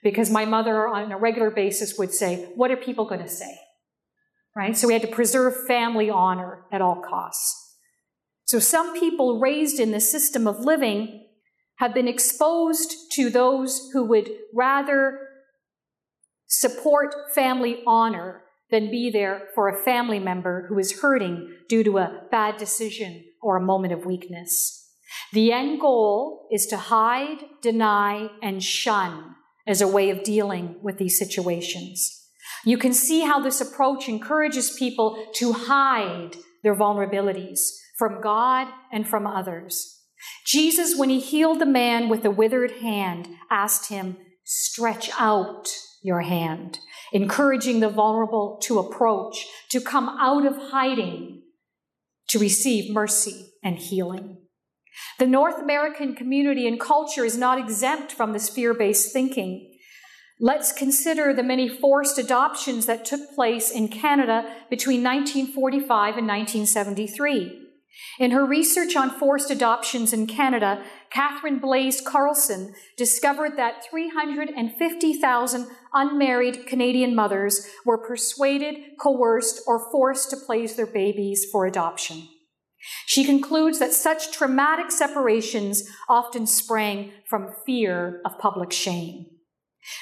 because 0.02 0.30
my 0.30 0.46
mother, 0.46 0.88
on 0.88 1.12
a 1.12 1.18
regular 1.18 1.50
basis, 1.50 1.98
would 1.98 2.14
say, 2.14 2.50
What 2.54 2.70
are 2.70 2.76
people 2.78 3.04
going 3.04 3.22
to 3.22 3.28
say? 3.28 3.58
Right? 4.56 4.74
So 4.74 4.86
we 4.86 4.94
had 4.94 5.02
to 5.02 5.08
preserve 5.08 5.66
family 5.66 6.08
honor 6.08 6.64
at 6.72 6.80
all 6.80 7.02
costs. 7.02 7.67
So 8.48 8.58
some 8.58 8.98
people 8.98 9.40
raised 9.40 9.78
in 9.78 9.90
this 9.90 10.10
system 10.10 10.46
of 10.46 10.60
living 10.60 11.26
have 11.76 11.92
been 11.92 12.08
exposed 12.08 13.12
to 13.12 13.28
those 13.28 13.90
who 13.92 14.06
would 14.06 14.30
rather 14.54 15.18
support 16.46 17.14
family 17.34 17.82
honor 17.86 18.44
than 18.70 18.90
be 18.90 19.10
there 19.10 19.48
for 19.54 19.68
a 19.68 19.84
family 19.84 20.18
member 20.18 20.64
who 20.66 20.78
is 20.78 21.02
hurting 21.02 21.56
due 21.68 21.84
to 21.84 21.98
a 21.98 22.22
bad 22.30 22.56
decision 22.56 23.22
or 23.42 23.58
a 23.58 23.62
moment 23.62 23.92
of 23.92 24.06
weakness. 24.06 24.94
The 25.34 25.52
end 25.52 25.78
goal 25.78 26.48
is 26.50 26.64
to 26.68 26.78
hide, 26.78 27.44
deny, 27.60 28.30
and 28.42 28.64
shun 28.64 29.34
as 29.66 29.82
a 29.82 29.88
way 29.88 30.08
of 30.08 30.24
dealing 30.24 30.76
with 30.82 30.96
these 30.96 31.18
situations. 31.18 32.30
You 32.64 32.78
can 32.78 32.94
see 32.94 33.20
how 33.20 33.40
this 33.40 33.60
approach 33.60 34.08
encourages 34.08 34.70
people 34.70 35.22
to 35.34 35.52
hide 35.52 36.36
their 36.62 36.74
vulnerabilities 36.74 37.72
from 37.98 38.20
God 38.20 38.68
and 38.92 39.06
from 39.06 39.26
others. 39.26 39.98
Jesus, 40.46 40.96
when 40.96 41.10
he 41.10 41.20
healed 41.20 41.60
the 41.60 41.66
man 41.66 42.08
with 42.08 42.22
the 42.22 42.30
withered 42.30 42.72
hand, 42.80 43.28
asked 43.50 43.88
him, 43.90 44.16
Stretch 44.44 45.10
out 45.18 45.68
your 46.02 46.22
hand, 46.22 46.78
encouraging 47.12 47.80
the 47.80 47.88
vulnerable 47.90 48.58
to 48.62 48.78
approach, 48.78 49.46
to 49.70 49.80
come 49.80 50.08
out 50.08 50.46
of 50.46 50.56
hiding 50.70 51.42
to 52.28 52.38
receive 52.38 52.92
mercy 52.92 53.52
and 53.62 53.78
healing. 53.78 54.38
The 55.18 55.26
North 55.26 55.58
American 55.58 56.14
community 56.14 56.66
and 56.66 56.80
culture 56.80 57.24
is 57.24 57.36
not 57.36 57.58
exempt 57.58 58.12
from 58.12 58.32
this 58.32 58.48
fear 58.48 58.74
based 58.74 59.12
thinking. 59.12 59.76
Let's 60.40 60.72
consider 60.72 61.34
the 61.34 61.42
many 61.42 61.68
forced 61.68 62.18
adoptions 62.18 62.86
that 62.86 63.04
took 63.04 63.34
place 63.34 63.70
in 63.70 63.88
Canada 63.88 64.54
between 64.70 65.02
1945 65.02 66.16
and 66.16 66.28
1973. 66.28 67.67
In 68.18 68.30
her 68.32 68.44
research 68.44 68.96
on 68.96 69.10
forced 69.10 69.50
adoptions 69.50 70.12
in 70.12 70.26
Canada, 70.26 70.82
Catherine 71.10 71.58
Blaise 71.58 72.00
Carlson 72.00 72.74
discovered 72.96 73.56
that 73.56 73.84
350,000 73.88 75.66
unmarried 75.92 76.66
Canadian 76.66 77.14
mothers 77.14 77.66
were 77.84 77.98
persuaded, 77.98 78.76
coerced, 79.00 79.62
or 79.66 79.90
forced 79.90 80.30
to 80.30 80.36
place 80.36 80.74
their 80.74 80.86
babies 80.86 81.46
for 81.50 81.66
adoption. 81.66 82.28
She 83.06 83.24
concludes 83.24 83.78
that 83.78 83.92
such 83.92 84.32
traumatic 84.32 84.90
separations 84.90 85.88
often 86.08 86.46
sprang 86.46 87.12
from 87.28 87.52
fear 87.66 88.20
of 88.24 88.38
public 88.38 88.72
shame. 88.72 89.26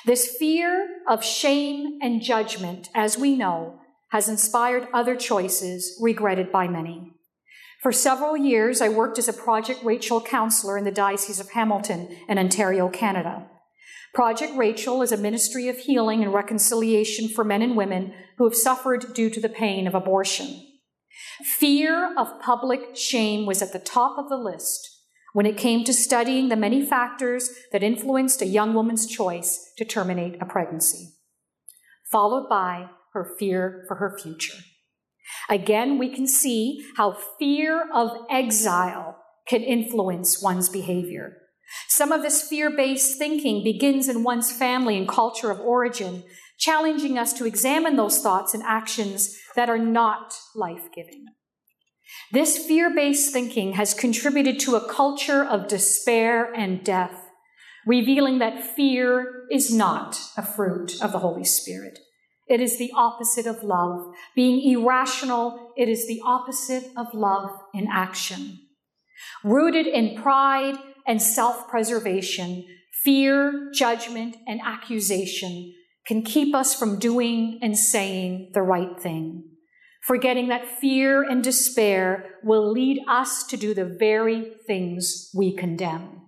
This 0.05 0.37
fear 0.39 1.01
of 1.09 1.25
shame 1.25 1.99
and 2.03 2.21
judgment, 2.21 2.91
as 2.95 3.17
we 3.17 3.37
know, 3.37 3.81
has 4.11 4.29
inspired 4.29 4.89
other 4.93 5.17
choices 5.17 5.99
regretted 6.01 6.53
by 6.53 6.69
many. 6.69 7.13
For 7.87 7.93
several 7.93 8.37
years, 8.37 8.81
I 8.81 8.89
worked 8.89 9.17
as 9.17 9.29
a 9.29 9.33
Project 9.33 9.85
Rachel 9.85 10.21
counselor 10.21 10.77
in 10.77 10.83
the 10.83 10.91
Diocese 10.91 11.39
of 11.39 11.51
Hamilton 11.51 12.09
in 12.29 12.37
Ontario, 12.37 12.89
Canada. 12.89 13.47
Project 14.13 14.55
Rachel 14.57 15.03
is 15.03 15.13
a 15.13 15.17
ministry 15.17 15.69
of 15.69 15.79
healing 15.79 16.21
and 16.21 16.35
reconciliation 16.35 17.29
for 17.29 17.45
men 17.45 17.63
and 17.63 17.77
women 17.77 18.13
who 18.39 18.45
have 18.45 18.57
suffered 18.57 19.15
due 19.15 19.31
to 19.31 19.41
the 19.41 19.49
pain 19.49 19.87
of 19.87 19.95
abortion. 19.95 20.67
Fear 21.45 22.13
of 22.19 22.41
public 22.41 22.97
shame 22.97 23.47
was 23.47 23.63
at 23.63 23.73
the 23.73 23.79
top 23.79 24.19
of 24.19 24.29
the 24.29 24.37
list 24.37 24.91
when 25.33 25.47
it 25.47 25.57
came 25.57 25.85
to 25.85 25.95
studying 25.95 26.49
the 26.49 26.57
many 26.57 26.85
factors 26.85 27.51
that 27.71 27.85
influenced 27.85 28.43
a 28.43 28.47
young 28.47 28.75
woman's 28.75 29.07
choice 29.07 29.71
to 29.79 29.85
terminate 29.85 30.43
a 30.43 30.45
pregnancy, 30.45 31.11
followed 32.11 32.49
by 32.49 32.89
her 33.13 33.37
fear 33.39 33.85
for 33.87 33.99
her 33.99 34.19
future. 34.21 34.59
Again, 35.49 35.99
we 35.99 36.15
can 36.15 36.27
see 36.27 36.85
how 36.97 37.17
fear 37.39 37.89
of 37.93 38.11
exile 38.31 39.17
can 39.49 39.63
influence 39.63 40.43
one's 40.43 40.69
behavior. 40.69 41.39
Some 41.89 42.13
of 42.13 42.23
this 42.23 42.49
fear 42.49 42.71
based 42.71 43.19
thinking 43.19 43.65
begins 43.65 44.09
in 44.09 44.23
one's 44.23 44.53
family 44.53 44.97
and 44.97 45.09
culture 45.09 45.51
of 45.51 45.61
origin, 45.61 46.25
challenging 46.59 47.19
us 47.19 47.33
to 47.35 47.47
examine 47.47 47.97
those 47.97 48.21
thoughts 48.21 48.55
and 48.55 48.63
actions 48.63 49.37
that 49.57 49.69
are 49.69 49.79
not 49.79 50.35
life 50.55 50.89
giving. 50.95 51.27
This 52.33 52.59
fear 52.67 52.93
based 52.95 53.33
thinking 53.33 53.73
has 53.73 53.95
contributed 53.95 54.61
to 54.61 54.77
a 54.77 54.93
culture 54.93 55.45
of 55.45 55.69
despair 55.69 56.53
and 56.55 56.85
death, 56.85 57.29
revealing 57.87 58.39
that 58.39 58.75
fear 58.75 59.47
is 59.51 59.73
not 59.73 60.19
a 60.37 60.43
fruit 60.43 61.03
of 61.03 61.13
the 61.13 61.19
Holy 61.19 61.45
Spirit. 61.45 61.99
It 62.49 62.61
is 62.61 62.79
the 62.79 62.93
opposite 62.95 63.47
of 63.47 63.63
love. 63.63 64.15
Being 64.35 64.71
irrational, 64.71 65.73
it 65.77 65.89
is 65.89 66.07
the 66.07 66.21
opposite 66.25 66.91
of 66.97 67.13
love 67.13 67.51
in 67.75 67.89
action. 67.91 68.61
Rooted 69.43 69.87
in 69.87 70.21
pride 70.21 70.77
and 71.07 71.21
self 71.21 71.69
preservation, 71.69 72.65
fear, 73.03 73.71
judgment, 73.73 74.37
and 74.47 74.61
accusation 74.65 75.75
can 76.07 76.23
keep 76.23 76.55
us 76.55 76.75
from 76.75 76.99
doing 76.99 77.59
and 77.63 77.77
saying 77.77 78.51
the 78.55 78.63
right 78.63 78.99
thing, 79.01 79.45
forgetting 80.03 80.49
that 80.49 80.79
fear 80.81 81.23
and 81.23 81.43
despair 81.43 82.37
will 82.45 82.71
lead 82.71 83.01
us 83.09 83.45
to 83.45 83.57
do 83.57 83.75
the 83.75 83.97
very 83.99 84.53
things 84.67 85.31
we 85.35 85.55
condemn. 85.57 86.26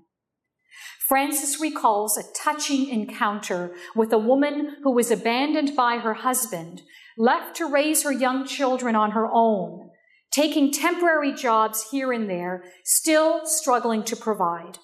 Francis 1.08 1.58
recalls 1.58 2.18
a 2.18 2.32
touching 2.34 2.90
encounter 2.90 3.74
with 3.96 4.12
a 4.12 4.18
woman 4.18 4.76
who 4.82 4.92
was 4.92 5.10
abandoned 5.10 5.74
by 5.74 5.96
her 5.96 6.12
husband, 6.12 6.82
left 7.16 7.56
to 7.56 7.64
raise 7.64 8.02
her 8.02 8.12
young 8.12 8.46
children 8.46 8.94
on 8.94 9.12
her 9.12 9.26
own, 9.32 9.88
taking 10.30 10.70
temporary 10.70 11.32
jobs 11.32 11.88
here 11.90 12.12
and 12.12 12.28
there, 12.28 12.62
still 12.84 13.46
struggling 13.46 14.02
to 14.02 14.14
provide. 14.14 14.76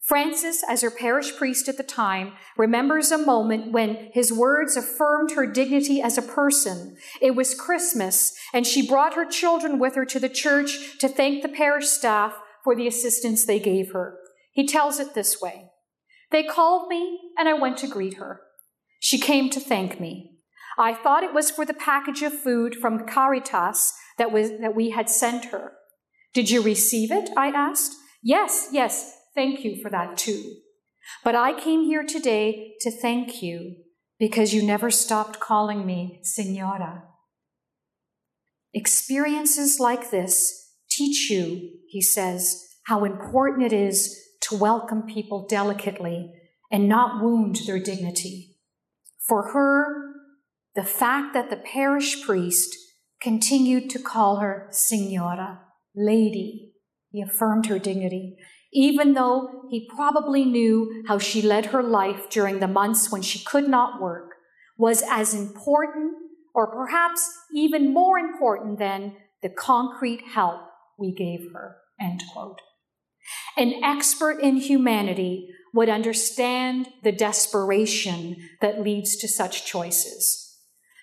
Francis, 0.00 0.62
as 0.66 0.80
her 0.80 0.90
parish 0.90 1.36
priest 1.36 1.68
at 1.68 1.76
the 1.76 1.82
time, 1.82 2.32
remembers 2.56 3.10
a 3.10 3.18
moment 3.18 3.72
when 3.72 4.08
his 4.14 4.32
words 4.32 4.74
affirmed 4.74 5.32
her 5.32 5.46
dignity 5.46 6.00
as 6.00 6.16
a 6.16 6.22
person. 6.22 6.96
It 7.20 7.34
was 7.34 7.54
Christmas, 7.54 8.34
and 8.54 8.66
she 8.66 8.86
brought 8.86 9.14
her 9.14 9.26
children 9.26 9.78
with 9.78 9.96
her 9.96 10.06
to 10.06 10.18
the 10.18 10.28
church 10.30 10.98
to 11.00 11.08
thank 11.08 11.42
the 11.42 11.48
parish 11.48 11.88
staff 11.88 12.34
for 12.62 12.74
the 12.74 12.86
assistance 12.86 13.44
they 13.44 13.60
gave 13.60 13.92
her. 13.92 14.18
He 14.54 14.66
tells 14.66 14.98
it 14.98 15.14
this 15.14 15.40
way 15.42 15.70
They 16.30 16.42
called 16.42 16.88
me, 16.88 17.20
and 17.36 17.48
I 17.48 17.52
went 17.52 17.76
to 17.78 17.86
greet 17.86 18.14
her. 18.14 18.40
She 18.98 19.18
came 19.18 19.50
to 19.50 19.60
thank 19.60 20.00
me. 20.00 20.38
I 20.78 20.94
thought 20.94 21.22
it 21.22 21.34
was 21.34 21.50
for 21.50 21.66
the 21.66 21.74
package 21.74 22.22
of 22.22 22.40
food 22.40 22.76
from 22.76 23.06
Caritas 23.06 23.92
that, 24.18 24.32
was, 24.32 24.50
that 24.60 24.74
we 24.74 24.90
had 24.90 25.10
sent 25.10 25.46
her. 25.46 25.72
Did 26.32 26.50
you 26.50 26.62
receive 26.62 27.12
it? 27.12 27.30
I 27.36 27.48
asked. 27.48 27.94
Yes, 28.22 28.68
yes, 28.72 29.14
thank 29.34 29.64
you 29.64 29.80
for 29.82 29.90
that 29.90 30.16
too. 30.16 30.54
But 31.22 31.34
I 31.34 31.58
came 31.58 31.84
here 31.84 32.02
today 32.02 32.74
to 32.80 32.90
thank 32.90 33.42
you 33.42 33.76
because 34.18 34.54
you 34.54 34.62
never 34.62 34.90
stopped 34.90 35.38
calling 35.38 35.84
me 35.84 36.20
Senora. 36.22 37.04
Experiences 38.72 39.78
like 39.78 40.10
this 40.10 40.72
teach 40.90 41.30
you, 41.30 41.70
he 41.88 42.00
says, 42.00 42.60
how 42.86 43.04
important 43.04 43.64
it 43.64 43.72
is 43.72 44.18
to 44.48 44.56
welcome 44.56 45.02
people 45.02 45.46
delicately 45.48 46.32
and 46.70 46.88
not 46.88 47.22
wound 47.22 47.60
their 47.66 47.78
dignity. 47.78 48.56
For 49.26 49.52
her, 49.52 50.14
the 50.74 50.84
fact 50.84 51.34
that 51.34 51.50
the 51.50 51.56
parish 51.56 52.24
priest 52.24 52.76
continued 53.20 53.88
to 53.90 53.98
call 53.98 54.36
her 54.36 54.68
Signora, 54.70 55.60
Lady, 55.94 56.72
he 57.10 57.22
affirmed 57.22 57.66
her 57.66 57.78
dignity, 57.78 58.36
even 58.72 59.14
though 59.14 59.66
he 59.70 59.88
probably 59.94 60.44
knew 60.44 61.04
how 61.06 61.18
she 61.18 61.40
led 61.40 61.66
her 61.66 61.82
life 61.82 62.28
during 62.28 62.58
the 62.58 62.66
months 62.66 63.10
when 63.10 63.22
she 63.22 63.38
could 63.44 63.68
not 63.68 64.02
work, 64.02 64.32
was 64.76 65.02
as 65.08 65.32
important, 65.32 66.12
or 66.54 66.66
perhaps 66.66 67.32
even 67.54 67.94
more 67.94 68.18
important 68.18 68.78
than 68.78 69.14
the 69.42 69.48
concrete 69.48 70.22
help 70.34 70.60
we 70.98 71.14
gave 71.14 71.52
her. 71.52 71.76
End 72.00 72.22
quote. 72.32 72.60
An 73.56 73.74
expert 73.82 74.40
in 74.40 74.56
humanity 74.56 75.48
would 75.72 75.88
understand 75.88 76.88
the 77.02 77.12
desperation 77.12 78.36
that 78.60 78.80
leads 78.80 79.16
to 79.16 79.28
such 79.28 79.66
choices. 79.66 80.56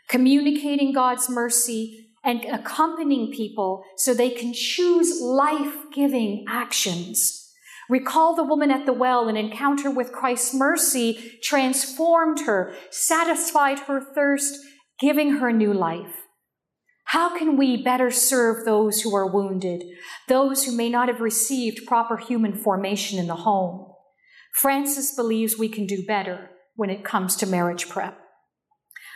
Communicating 0.07 0.93
God's 0.93 1.29
mercy 1.29 2.07
and 2.23 2.43
accompanying 2.45 3.31
people 3.31 3.83
so 3.97 4.13
they 4.13 4.29
can 4.29 4.53
choose 4.53 5.21
life 5.21 5.75
giving 5.93 6.45
actions. 6.47 7.49
Recall 7.89 8.35
the 8.35 8.43
woman 8.43 8.71
at 8.71 8.85
the 8.85 8.93
well, 8.93 9.27
an 9.27 9.35
encounter 9.35 9.91
with 9.91 10.13
Christ's 10.13 10.53
mercy 10.53 11.39
transformed 11.43 12.41
her, 12.45 12.73
satisfied 12.89 13.79
her 13.79 13.99
thirst, 13.99 14.57
giving 14.99 15.37
her 15.37 15.51
new 15.51 15.73
life. 15.73 16.20
How 17.11 17.37
can 17.37 17.57
we 17.57 17.75
better 17.75 18.09
serve 18.09 18.63
those 18.63 19.01
who 19.01 19.13
are 19.13 19.29
wounded, 19.29 19.83
those 20.29 20.63
who 20.63 20.71
may 20.71 20.87
not 20.87 21.09
have 21.09 21.19
received 21.19 21.85
proper 21.85 22.15
human 22.15 22.53
formation 22.53 23.19
in 23.19 23.27
the 23.27 23.35
home? 23.35 23.91
Francis 24.53 25.13
believes 25.13 25.57
we 25.57 25.67
can 25.67 25.85
do 25.85 26.05
better 26.07 26.51
when 26.77 26.89
it 26.89 27.03
comes 27.03 27.35
to 27.35 27.45
marriage 27.45 27.89
prep. 27.89 28.17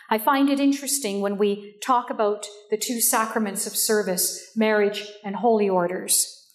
I 0.09 0.17
find 0.17 0.49
it 0.49 0.59
interesting 0.59 1.21
when 1.21 1.37
we 1.37 1.77
talk 1.81 2.09
about 2.09 2.45
the 2.69 2.75
two 2.75 2.99
sacraments 2.99 3.65
of 3.65 3.77
service, 3.77 4.51
marriage 4.57 5.07
and 5.23 5.37
holy 5.37 5.69
orders. 5.69 6.49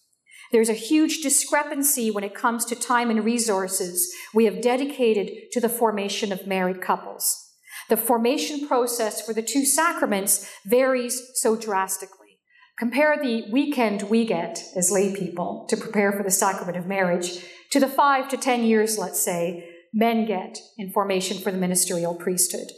There's 0.52 0.68
a 0.68 0.74
huge 0.74 1.22
discrepancy 1.22 2.10
when 2.10 2.22
it 2.22 2.34
comes 2.34 2.66
to 2.66 2.74
time 2.74 3.08
and 3.08 3.24
resources 3.24 4.14
we 4.34 4.44
have 4.44 4.60
dedicated 4.60 5.50
to 5.52 5.60
the 5.60 5.70
formation 5.70 6.32
of 6.32 6.46
married 6.46 6.82
couples. 6.82 7.49
The 7.90 7.96
formation 7.96 8.68
process 8.68 9.20
for 9.20 9.34
the 9.34 9.42
two 9.42 9.64
sacraments 9.64 10.48
varies 10.64 11.20
so 11.34 11.56
drastically. 11.56 12.38
Compare 12.78 13.20
the 13.20 13.50
weekend 13.50 14.02
we 14.04 14.24
get 14.24 14.62
as 14.76 14.92
lay 14.92 15.12
people 15.14 15.66
to 15.68 15.76
prepare 15.76 16.12
for 16.12 16.22
the 16.22 16.30
sacrament 16.30 16.78
of 16.78 16.86
marriage 16.86 17.44
to 17.72 17.80
the 17.80 17.88
five 17.88 18.28
to 18.28 18.36
ten 18.36 18.62
years, 18.62 18.96
let's 18.96 19.20
say, 19.20 19.68
men 19.92 20.24
get 20.24 20.56
in 20.78 20.92
formation 20.92 21.38
for 21.38 21.50
the 21.50 21.58
ministerial 21.58 22.14
priesthood. 22.14 22.68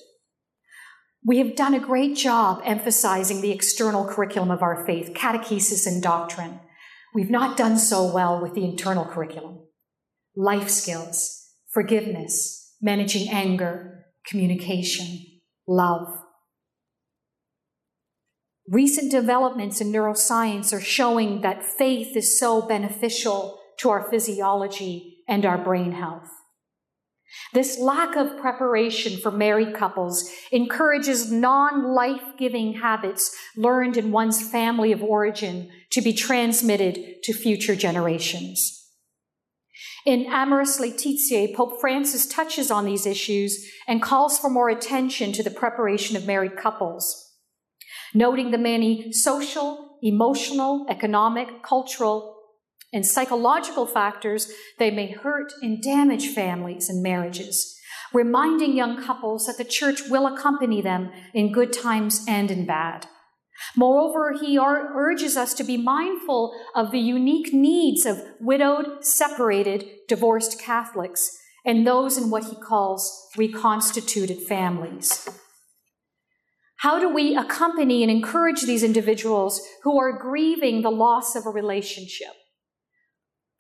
We 1.23 1.37
have 1.39 1.57
done 1.57 1.75
a 1.75 1.79
great 1.79 2.17
job 2.17 2.63
emphasizing 2.65 3.43
the 3.43 3.53
external 3.53 4.09
curriculum 4.09 4.51
of 4.51 4.63
our 4.63 4.87
faith, 4.87 5.13
catechesis 5.15 5.87
and 5.87 6.03
doctrine. 6.03 6.61
We've 7.15 7.31
not 7.31 7.59
done 7.59 7.77
so 7.77 8.11
well 8.11 8.41
with 8.41 8.55
the 8.55 8.65
internal 8.65 9.05
curriculum. 9.05 9.67
Life 10.35 10.71
skills, 10.71 11.51
forgiveness, 11.71 12.75
managing 12.81 13.29
anger, 13.29 13.92
communication, 14.27 15.41
love. 15.67 16.09
Recent 18.69 19.11
developments 19.11 19.81
in 19.81 19.93
neuroscience 19.93 20.73
are 20.73 20.81
showing 20.81 21.41
that 21.41 21.65
faith 21.65 22.17
is 22.17 22.39
so 22.39 22.63
beneficial 22.63 23.59
to 23.79 23.91
our 23.91 24.09
physiology 24.11 25.19
and 25.29 25.45
our 25.45 25.59
brain 25.59 25.93
health. 25.93 26.29
This 27.55 27.79
lack 27.79 28.17
of 28.17 28.39
preparation 28.39 29.19
for 29.19 29.31
married 29.31 29.75
couples 29.75 30.31
encourages 30.51 31.33
non 31.33 31.95
life 31.95 32.23
giving 32.39 32.75
habits 32.75 33.35
learned 33.57 33.97
in 33.97 34.13
one's 34.13 34.51
family 34.51 34.93
of 34.93 35.03
origin 35.03 35.71
to 35.91 36.03
be 36.03 36.13
transmitted 36.13 37.23
to 37.23 37.33
future 37.33 37.75
generations. 37.75 38.82
In 40.05 40.27
Amoris 40.33 40.81
Laetitia, 40.81 41.55
Pope 41.55 41.81
Francis 41.81 42.27
touches 42.27 42.73
on 42.73 42.85
these 42.85 43.07
issues 43.07 43.71
and 43.87 44.03
calls 44.03 44.37
for 44.37 44.51
more 44.51 44.69
attention 44.69 45.33
to 45.33 45.45
the 45.45 45.51
preparation 45.51 46.17
of 46.17 46.27
married 46.27 46.57
couples, 46.57 47.35
noting 48.13 48.51
the 48.51 48.59
many 48.59 49.13
social, 49.13 49.99
emotional, 50.03 50.87
economic, 50.91 51.63
cultural, 51.63 52.37
and 52.93 53.07
psychological 53.07 53.87
factors 53.87 54.51
that 54.81 54.93
may 54.93 55.13
hurt 55.13 55.53
and 55.63 55.81
damage 55.81 56.29
families 56.29 56.89
and 56.89 57.01
marriages, 57.01 57.79
reminding 58.13 58.77
young 58.77 59.01
couples 59.01 59.47
that 59.47 59.57
the 59.57 59.65
church 59.65 60.03
will 60.11 60.27
accompany 60.27 60.83
them 60.83 61.13
in 61.33 61.53
good 61.53 61.73
times 61.73 62.25
and 62.27 62.51
in 62.51 62.67
bad. 62.67 63.07
Moreover, 63.77 64.35
he 64.41 64.59
urges 64.59 65.37
us 65.37 65.55
to 65.55 65.65
be 65.65 65.77
mindful 65.77 66.55
of 66.75 66.91
the 66.91 67.01
unique 67.01 67.53
needs 67.53 68.07
of 68.07 68.23
widowed, 68.41 69.05
separated, 69.05 69.89
divorced 70.09 70.61
Catholics 70.61 71.39
and 71.65 71.87
those 71.87 72.19
in 72.19 72.31
what 72.31 72.45
he 72.45 72.57
calls 72.57 73.29
reconstituted 73.37 74.43
families. 74.43 75.29
How 76.79 76.99
do 76.99 77.09
we 77.09 77.37
accompany 77.37 78.03
and 78.03 78.11
encourage 78.11 78.63
these 78.63 78.83
individuals 78.83 79.63
who 79.85 79.99
are 80.01 80.19
grieving 80.19 80.83
the 80.83 80.91
loss 80.91 81.37
of 81.37 81.47
a 81.47 81.51
relationship? 81.51 82.33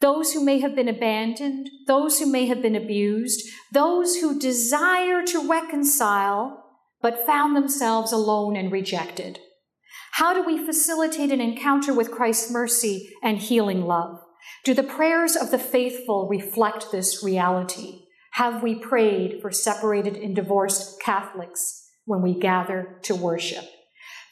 Those 0.00 0.32
who 0.32 0.44
may 0.44 0.58
have 0.58 0.74
been 0.74 0.88
abandoned, 0.88 1.70
those 1.86 2.18
who 2.18 2.26
may 2.26 2.46
have 2.46 2.60
been 2.60 2.74
abused, 2.74 3.48
those 3.72 4.16
who 4.16 4.40
desire 4.40 5.22
to 5.26 5.48
reconcile 5.48 6.58
but 7.00 7.24
found 7.24 7.54
themselves 7.54 8.10
alone 8.10 8.56
and 8.56 8.72
rejected. 8.72 9.38
How 10.16 10.34
do 10.34 10.44
we 10.44 10.62
facilitate 10.62 11.32
an 11.32 11.40
encounter 11.40 11.94
with 11.94 12.10
Christ's 12.10 12.50
mercy 12.50 13.14
and 13.22 13.38
healing 13.38 13.86
love? 13.86 14.20
Do 14.62 14.74
the 14.74 14.82
prayers 14.82 15.36
of 15.36 15.50
the 15.50 15.58
faithful 15.58 16.28
reflect 16.28 16.92
this 16.92 17.24
reality? 17.24 18.02
Have 18.32 18.62
we 18.62 18.74
prayed 18.74 19.40
for 19.40 19.50
separated 19.50 20.16
and 20.16 20.36
divorced 20.36 21.00
Catholics 21.00 21.88
when 22.04 22.20
we 22.20 22.38
gather 22.38 22.98
to 23.04 23.14
worship? 23.14 23.64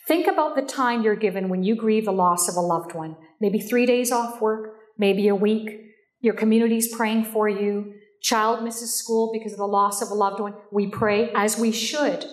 Think 0.06 0.26
about 0.26 0.54
the 0.54 0.62
time 0.62 1.02
you're 1.02 1.16
given 1.16 1.48
when 1.48 1.62
you 1.62 1.74
grieve 1.74 2.04
the 2.04 2.12
loss 2.12 2.46
of 2.46 2.56
a 2.56 2.60
loved 2.60 2.94
one. 2.94 3.16
Maybe 3.40 3.58
three 3.58 3.86
days 3.86 4.12
off 4.12 4.38
work, 4.38 4.74
maybe 4.98 5.28
a 5.28 5.34
week. 5.34 5.80
Your 6.20 6.34
community's 6.34 6.94
praying 6.94 7.24
for 7.24 7.48
you. 7.48 7.94
Child 8.20 8.62
misses 8.62 8.92
school 8.92 9.30
because 9.32 9.52
of 9.52 9.58
the 9.58 9.66
loss 9.66 10.02
of 10.02 10.10
a 10.10 10.14
loved 10.14 10.40
one. 10.40 10.52
We 10.70 10.88
pray 10.88 11.30
as 11.34 11.58
we 11.58 11.72
should 11.72 12.26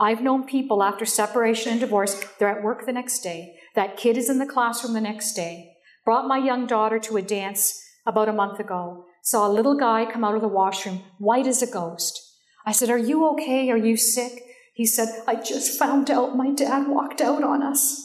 I've 0.00 0.22
known 0.22 0.44
people 0.44 0.82
after 0.82 1.04
separation 1.04 1.72
and 1.72 1.80
divorce, 1.80 2.24
they're 2.38 2.48
at 2.48 2.62
work 2.62 2.86
the 2.86 2.92
next 2.92 3.20
day. 3.20 3.56
That 3.74 3.98
kid 3.98 4.16
is 4.16 4.30
in 4.30 4.38
the 4.38 4.46
classroom 4.46 4.94
the 4.94 5.00
next 5.00 5.34
day. 5.34 5.74
Brought 6.06 6.26
my 6.26 6.38
young 6.38 6.66
daughter 6.66 6.98
to 7.00 7.18
a 7.18 7.22
dance 7.22 7.78
about 8.06 8.30
a 8.30 8.32
month 8.32 8.58
ago. 8.58 9.04
Saw 9.22 9.46
a 9.46 9.52
little 9.52 9.76
guy 9.76 10.10
come 10.10 10.24
out 10.24 10.34
of 10.34 10.40
the 10.40 10.48
washroom, 10.48 11.02
white 11.18 11.46
as 11.46 11.60
a 11.60 11.70
ghost. 11.70 12.18
I 12.64 12.72
said, 12.72 12.88
Are 12.88 12.96
you 12.96 13.28
okay? 13.32 13.70
Are 13.70 13.76
you 13.76 13.98
sick? 13.98 14.42
He 14.72 14.86
said, 14.86 15.08
I 15.28 15.34
just 15.34 15.78
found 15.78 16.10
out 16.10 16.34
my 16.34 16.50
dad 16.50 16.88
walked 16.88 17.20
out 17.20 17.44
on 17.44 17.62
us. 17.62 18.00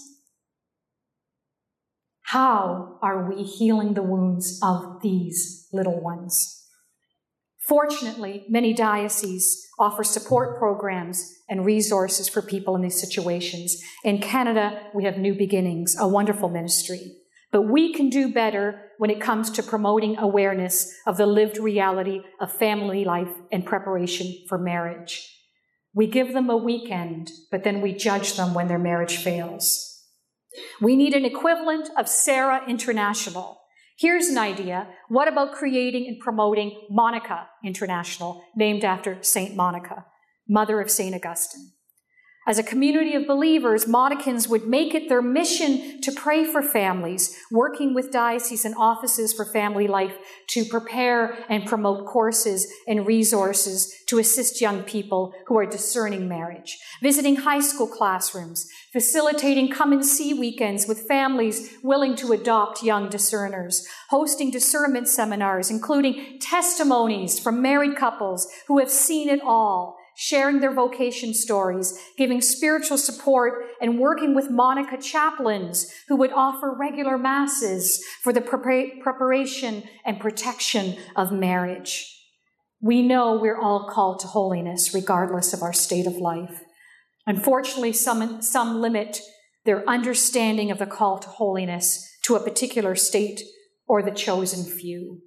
How 2.23 2.99
are 3.01 3.29
we 3.29 3.43
healing 3.43 3.93
the 3.93 4.03
wounds 4.03 4.59
of 4.61 5.01
these 5.01 5.69
little 5.71 6.01
ones? 6.01 6.64
Fortunately, 7.67 8.45
many 8.47 8.73
dioceses 8.73 9.67
offer 9.79 10.03
support 10.03 10.57
programs 10.57 11.33
and 11.49 11.65
resources 11.65 12.29
for 12.29 12.41
people 12.41 12.75
in 12.75 12.81
these 12.81 12.99
situations. 12.99 13.81
In 14.03 14.19
Canada, 14.19 14.81
we 14.93 15.03
have 15.05 15.17
New 15.17 15.33
Beginnings, 15.33 15.95
a 15.99 16.07
wonderful 16.07 16.49
ministry. 16.49 17.15
But 17.51 17.63
we 17.63 17.93
can 17.93 18.09
do 18.09 18.31
better 18.31 18.91
when 18.97 19.09
it 19.09 19.21
comes 19.21 19.49
to 19.51 19.63
promoting 19.63 20.17
awareness 20.17 20.93
of 21.07 21.17
the 21.17 21.25
lived 21.25 21.57
reality 21.57 22.21
of 22.39 22.51
family 22.51 23.03
life 23.03 23.31
and 23.51 23.65
preparation 23.65 24.45
for 24.47 24.57
marriage. 24.57 25.31
We 25.93 26.07
give 26.07 26.33
them 26.33 26.49
a 26.49 26.57
weekend, 26.57 27.31
but 27.51 27.63
then 27.63 27.81
we 27.81 27.93
judge 27.93 28.35
them 28.35 28.53
when 28.53 28.67
their 28.67 28.79
marriage 28.79 29.17
fails. 29.17 30.03
We 30.81 30.95
need 30.95 31.13
an 31.13 31.25
equivalent 31.25 31.89
of 31.97 32.09
Serra 32.09 32.67
International 32.67 33.61
Here's 33.97 34.27
an 34.27 34.37
idea. 34.37 34.87
What 35.07 35.29
about 35.29 35.53
creating 35.53 36.07
and 36.07 36.19
promoting 36.19 36.87
Monica 36.89 37.47
International, 37.63 38.43
named 38.53 38.83
after 38.83 39.23
St. 39.23 39.55
Monica, 39.55 40.05
mother 40.49 40.81
of 40.81 40.91
St. 40.91 41.15
Augustine? 41.15 41.71
As 42.47 42.59
a 42.59 42.63
community 42.63 43.15
of 43.15 43.25
believers, 43.25 43.85
Monicans 43.85 44.47
would 44.47 44.67
make 44.67 44.93
it 44.93 45.09
their 45.09 45.21
mission 45.21 45.99
to 46.01 46.11
pray 46.11 46.45
for 46.45 46.61
families, 46.61 47.35
working 47.49 47.95
with 47.95 48.11
diocesan 48.11 48.75
offices 48.75 49.33
for 49.33 49.45
family 49.45 49.87
life 49.87 50.13
to 50.49 50.63
prepare 50.63 51.43
and 51.49 51.65
promote 51.65 52.05
courses 52.05 52.71
and 52.87 53.07
resources 53.07 53.91
to 54.05 54.19
assist 54.19 54.61
young 54.61 54.83
people 54.83 55.33
who 55.47 55.57
are 55.57 55.65
discerning 55.65 56.27
marriage, 56.27 56.77
visiting 57.01 57.37
high 57.37 57.61
school 57.61 57.87
classrooms, 57.87 58.69
facilitating 58.93 59.71
come 59.71 59.91
and 59.91 60.05
see 60.05 60.31
weekends 60.31 60.87
with 60.87 61.07
families 61.07 61.75
willing 61.81 62.15
to 62.15 62.31
adopt 62.31 62.83
young 62.83 63.09
discerners, 63.09 63.87
hosting 64.11 64.51
discernment 64.51 65.07
seminars, 65.07 65.71
including 65.71 66.37
testimonies 66.39 67.39
from 67.39 67.59
married 67.59 67.95
couples 67.95 68.47
who 68.67 68.77
have 68.77 68.91
seen 68.91 69.29
it 69.29 69.41
all 69.43 69.97
sharing 70.15 70.59
their 70.59 70.73
vocation 70.73 71.33
stories, 71.33 71.97
giving 72.17 72.41
spiritual 72.41 72.97
support, 72.97 73.65
and 73.81 73.99
working 73.99 74.33
with 74.33 74.49
Monica 74.49 74.97
chaplains 74.97 75.91
who 76.07 76.15
would 76.15 76.31
offer 76.31 76.75
regular 76.77 77.17
masses 77.17 78.03
for 78.23 78.31
the 78.31 78.41
preparation 78.41 79.83
and 80.05 80.19
protection 80.19 80.95
of 81.15 81.31
marriage. 81.31 82.11
We 82.81 83.01
know 83.01 83.35
we're 83.35 83.59
all 83.59 83.89
called 83.89 84.19
to 84.19 84.27
holiness 84.27 84.93
regardless 84.93 85.53
of 85.53 85.61
our 85.61 85.73
state 85.73 86.07
of 86.07 86.15
life. 86.15 86.63
Unfortunately, 87.27 87.93
some, 87.93 88.41
some 88.41 88.81
limit 88.81 89.19
their 89.65 89.87
understanding 89.89 90.71
of 90.71 90.77
the 90.77 90.85
call 90.85 91.17
to 91.19 91.27
holiness 91.27 92.07
to 92.23 92.35
a 92.35 92.39
particular 92.39 92.95
state 92.95 93.41
or 93.87 94.01
the 94.01 94.11
chosen 94.11 94.63
few. 94.63 95.21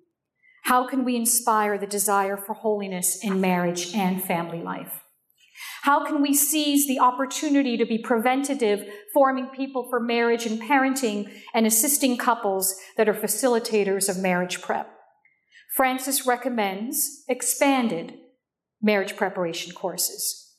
How 0.69 0.87
can 0.87 1.03
we 1.03 1.17
inspire 1.17 1.79
the 1.79 1.87
desire 1.87 2.37
for 2.37 2.53
holiness 2.53 3.25
in 3.25 3.41
marriage 3.41 3.95
and 3.95 4.23
family 4.23 4.61
life? 4.61 5.03
How 5.81 6.05
can 6.05 6.21
we 6.21 6.35
seize 6.35 6.87
the 6.87 6.99
opportunity 7.01 7.79
to 7.79 7.87
be 7.87 7.97
preventative, 7.97 8.87
forming 9.15 9.47
people 9.47 9.89
for 9.89 9.99
marriage 9.99 10.45
and 10.45 10.61
parenting, 10.61 11.33
and 11.55 11.67
assisting 11.67 12.19
couples 12.19 12.75
that 12.99 13.09
are 13.09 13.15
facilitators 13.15 14.11
of 14.11 14.19
marriage 14.19 14.61
prep? 14.61 14.91
Francis 15.75 16.27
recommends 16.27 17.25
expanded 17.29 18.19
marriage 18.83 19.17
preparation 19.17 19.73
courses. 19.73 20.53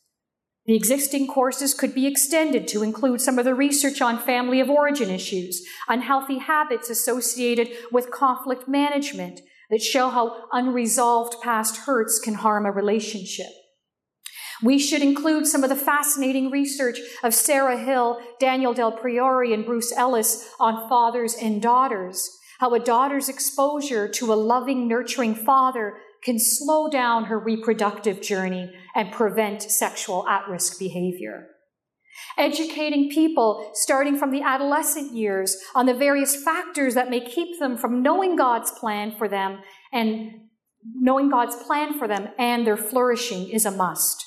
The 0.65 0.75
existing 0.75 1.27
courses 1.27 1.75
could 1.75 1.93
be 1.93 2.07
extended 2.07 2.67
to 2.69 2.81
include 2.81 3.21
some 3.21 3.37
of 3.37 3.45
the 3.45 3.53
research 3.53 4.01
on 4.01 4.17
family 4.17 4.59
of 4.59 4.71
origin 4.71 5.11
issues, 5.11 5.63
unhealthy 5.87 6.39
habits 6.39 6.89
associated 6.89 7.69
with 7.91 8.09
conflict 8.09 8.67
management, 8.67 9.41
that 9.69 9.81
show 9.81 10.09
how 10.09 10.45
unresolved 10.51 11.41
past 11.41 11.77
hurts 11.77 12.19
can 12.19 12.35
harm 12.35 12.65
a 12.65 12.71
relationship. 12.71 13.47
We 14.61 14.77
should 14.77 15.01
include 15.01 15.47
some 15.47 15.63
of 15.63 15.69
the 15.69 15.75
fascinating 15.75 16.51
research 16.51 16.99
of 17.23 17.33
Sarah 17.33 17.77
Hill, 17.77 18.19
Danielle 18.39 18.75
DelPriore, 18.75 19.53
and 19.53 19.65
Bruce 19.65 19.93
Ellis 19.95 20.49
on 20.59 20.89
fathers 20.89 21.35
and 21.35 21.61
daughters, 21.61 22.29
how 22.59 22.73
a 22.73 22.79
daughter's 22.79 23.29
exposure 23.29 24.09
to 24.09 24.33
a 24.33 24.35
loving, 24.35 24.87
nurturing 24.87 25.33
father 25.33 25.97
can 26.21 26.39
slow 26.39 26.89
down 26.89 27.25
her 27.25 27.39
reproductive 27.39 28.21
journey 28.21 28.69
and 28.95 29.13
prevent 29.13 29.61
sexual 29.61 30.27
at 30.27 30.49
risk 30.49 30.77
behavior 30.77 31.47
educating 32.37 33.09
people 33.09 33.71
starting 33.73 34.17
from 34.17 34.31
the 34.31 34.41
adolescent 34.41 35.13
years 35.13 35.57
on 35.75 35.85
the 35.85 35.93
various 35.93 36.35
factors 36.35 36.93
that 36.93 37.09
may 37.09 37.19
keep 37.19 37.59
them 37.59 37.77
from 37.77 38.01
knowing 38.01 38.35
God's 38.35 38.71
plan 38.71 39.13
for 39.17 39.27
them 39.27 39.59
and 39.91 40.31
knowing 40.83 41.29
God's 41.29 41.55
plan 41.55 41.97
for 41.97 42.07
them 42.07 42.29
and 42.37 42.65
their 42.65 42.77
flourishing 42.77 43.49
is 43.49 43.65
a 43.65 43.71
must. 43.71 44.25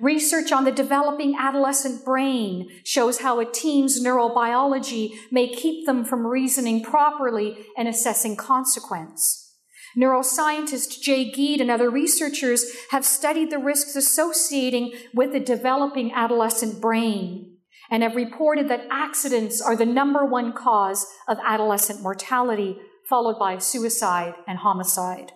Research 0.00 0.50
on 0.50 0.64
the 0.64 0.72
developing 0.72 1.36
adolescent 1.38 2.06
brain 2.06 2.70
shows 2.84 3.20
how 3.20 3.38
a 3.38 3.44
teen's 3.44 4.02
neurobiology 4.02 5.10
may 5.30 5.46
keep 5.46 5.84
them 5.84 6.06
from 6.06 6.26
reasoning 6.26 6.82
properly 6.82 7.66
and 7.76 7.86
assessing 7.86 8.34
consequence. 8.34 9.49
Neuroscientist 9.96 11.00
Jay 11.00 11.30
Giedd 11.30 11.60
and 11.60 11.70
other 11.70 11.90
researchers 11.90 12.64
have 12.90 13.04
studied 13.04 13.50
the 13.50 13.58
risks 13.58 13.96
associating 13.96 14.92
with 15.12 15.32
the 15.32 15.40
developing 15.40 16.12
adolescent 16.12 16.80
brain 16.80 17.56
and 17.90 18.02
have 18.02 18.14
reported 18.14 18.68
that 18.68 18.86
accidents 18.90 19.60
are 19.60 19.74
the 19.74 19.86
number 19.86 20.24
one 20.24 20.52
cause 20.52 21.06
of 21.26 21.38
adolescent 21.44 22.00
mortality, 22.02 22.78
followed 23.08 23.38
by 23.38 23.58
suicide 23.58 24.34
and 24.46 24.58
homicide. 24.58 25.32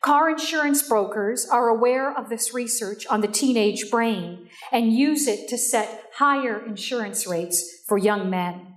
Car 0.00 0.30
insurance 0.30 0.86
brokers 0.86 1.48
are 1.50 1.68
aware 1.68 2.16
of 2.16 2.28
this 2.28 2.54
research 2.54 3.06
on 3.08 3.20
the 3.20 3.28
teenage 3.28 3.90
brain 3.90 4.48
and 4.70 4.92
use 4.92 5.26
it 5.26 5.48
to 5.48 5.58
set 5.58 6.04
higher 6.14 6.64
insurance 6.64 7.26
rates 7.26 7.82
for 7.88 7.98
young 7.98 8.30
men. 8.30 8.74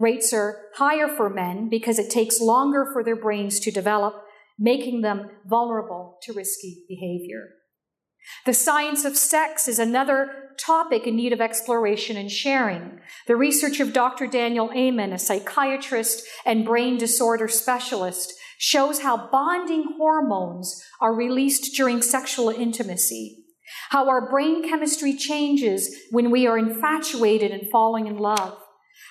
Rates 0.00 0.32
are 0.32 0.62
higher 0.74 1.06
for 1.06 1.30
men 1.30 1.68
because 1.68 2.00
it 2.00 2.10
takes 2.10 2.40
longer 2.40 2.88
for 2.92 3.04
their 3.04 3.14
brains 3.14 3.60
to 3.60 3.70
develop 3.70 4.23
making 4.58 5.00
them 5.00 5.28
vulnerable 5.46 6.18
to 6.22 6.32
risky 6.32 6.84
behavior. 6.88 7.50
The 8.46 8.54
science 8.54 9.04
of 9.04 9.16
sex 9.16 9.68
is 9.68 9.78
another 9.78 10.54
topic 10.58 11.06
in 11.06 11.16
need 11.16 11.32
of 11.32 11.40
exploration 11.40 12.16
and 12.16 12.30
sharing. 12.30 13.00
The 13.26 13.36
research 13.36 13.80
of 13.80 13.92
Dr. 13.92 14.26
Daniel 14.26 14.70
Amen, 14.74 15.12
a 15.12 15.18
psychiatrist 15.18 16.24
and 16.46 16.64
brain 16.64 16.96
disorder 16.96 17.48
specialist, 17.48 18.32
shows 18.58 19.00
how 19.00 19.28
bonding 19.30 19.96
hormones 19.98 20.82
are 21.00 21.14
released 21.14 21.74
during 21.74 22.00
sexual 22.00 22.48
intimacy, 22.48 23.44
how 23.90 24.08
our 24.08 24.30
brain 24.30 24.66
chemistry 24.66 25.14
changes 25.14 25.94
when 26.10 26.30
we 26.30 26.46
are 26.46 26.56
infatuated 26.56 27.50
and 27.50 27.70
falling 27.70 28.06
in 28.06 28.16
love, 28.16 28.58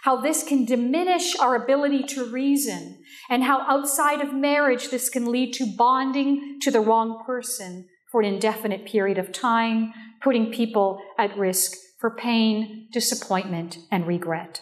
how 0.03 0.19
this 0.19 0.43
can 0.43 0.65
diminish 0.65 1.37
our 1.39 1.55
ability 1.55 2.03
to 2.03 2.25
reason, 2.25 3.02
and 3.29 3.43
how 3.43 3.61
outside 3.61 4.21
of 4.21 4.33
marriage 4.33 4.89
this 4.89 5.09
can 5.09 5.31
lead 5.31 5.53
to 5.53 5.75
bonding 5.77 6.59
to 6.61 6.71
the 6.71 6.81
wrong 6.81 7.23
person 7.25 7.87
for 8.11 8.21
an 8.21 8.33
indefinite 8.33 8.85
period 8.85 9.17
of 9.17 9.31
time, 9.31 9.93
putting 10.21 10.51
people 10.51 11.01
at 11.17 11.37
risk 11.37 11.77
for 11.99 12.15
pain, 12.15 12.87
disappointment, 12.91 13.77
and 13.91 14.05
regret. 14.05 14.61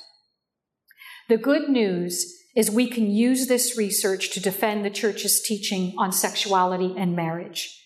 The 1.27 1.37
good 1.37 1.69
news 1.69 2.37
is 2.55 2.69
we 2.69 2.89
can 2.89 3.09
use 3.09 3.47
this 3.47 3.77
research 3.77 4.31
to 4.31 4.39
defend 4.39 4.83
the 4.83 4.89
church's 4.89 5.41
teaching 5.41 5.93
on 5.97 6.11
sexuality 6.11 6.93
and 6.97 7.15
marriage. 7.15 7.77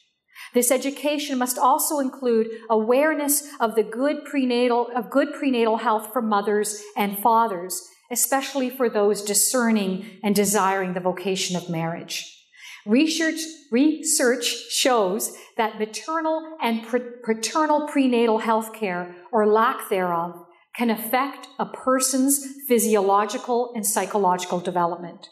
This 0.53 0.71
education 0.71 1.38
must 1.38 1.57
also 1.57 1.99
include 1.99 2.47
awareness 2.69 3.47
of 3.59 3.76
the 3.76 3.84
good 3.84 4.23
prenatal, 4.26 4.89
of 4.95 5.09
good 5.09 5.34
prenatal 5.34 5.78
health 5.78 6.11
for 6.13 6.21
mothers 6.21 6.82
and 6.95 7.19
fathers, 7.19 7.89
especially 8.12 8.70
for 8.70 8.89
those 8.89 9.22
discerning 9.22 10.20
and 10.24 10.36
desiring 10.36 10.93
the 10.93 10.99
vocation 10.99 11.56
of 11.56 11.70
marriage. 11.70 12.32
Research, 12.86 13.39
research 13.72 14.45
shows 14.70 15.36
that 15.58 15.80
maternal 15.80 16.58
and 16.62 16.86
paternal 17.24 17.88
prenatal 17.88 18.38
health 18.38 18.74
care, 18.74 19.16
or 19.32 19.47
lack 19.47 19.89
thereof, 19.89 20.45
can 20.78 20.89
affect 20.89 21.47
a 21.58 21.66
person's 21.66 22.45
physiological 22.68 23.72
and 23.76 23.86
psychological 23.86 24.60
development. 24.60 25.30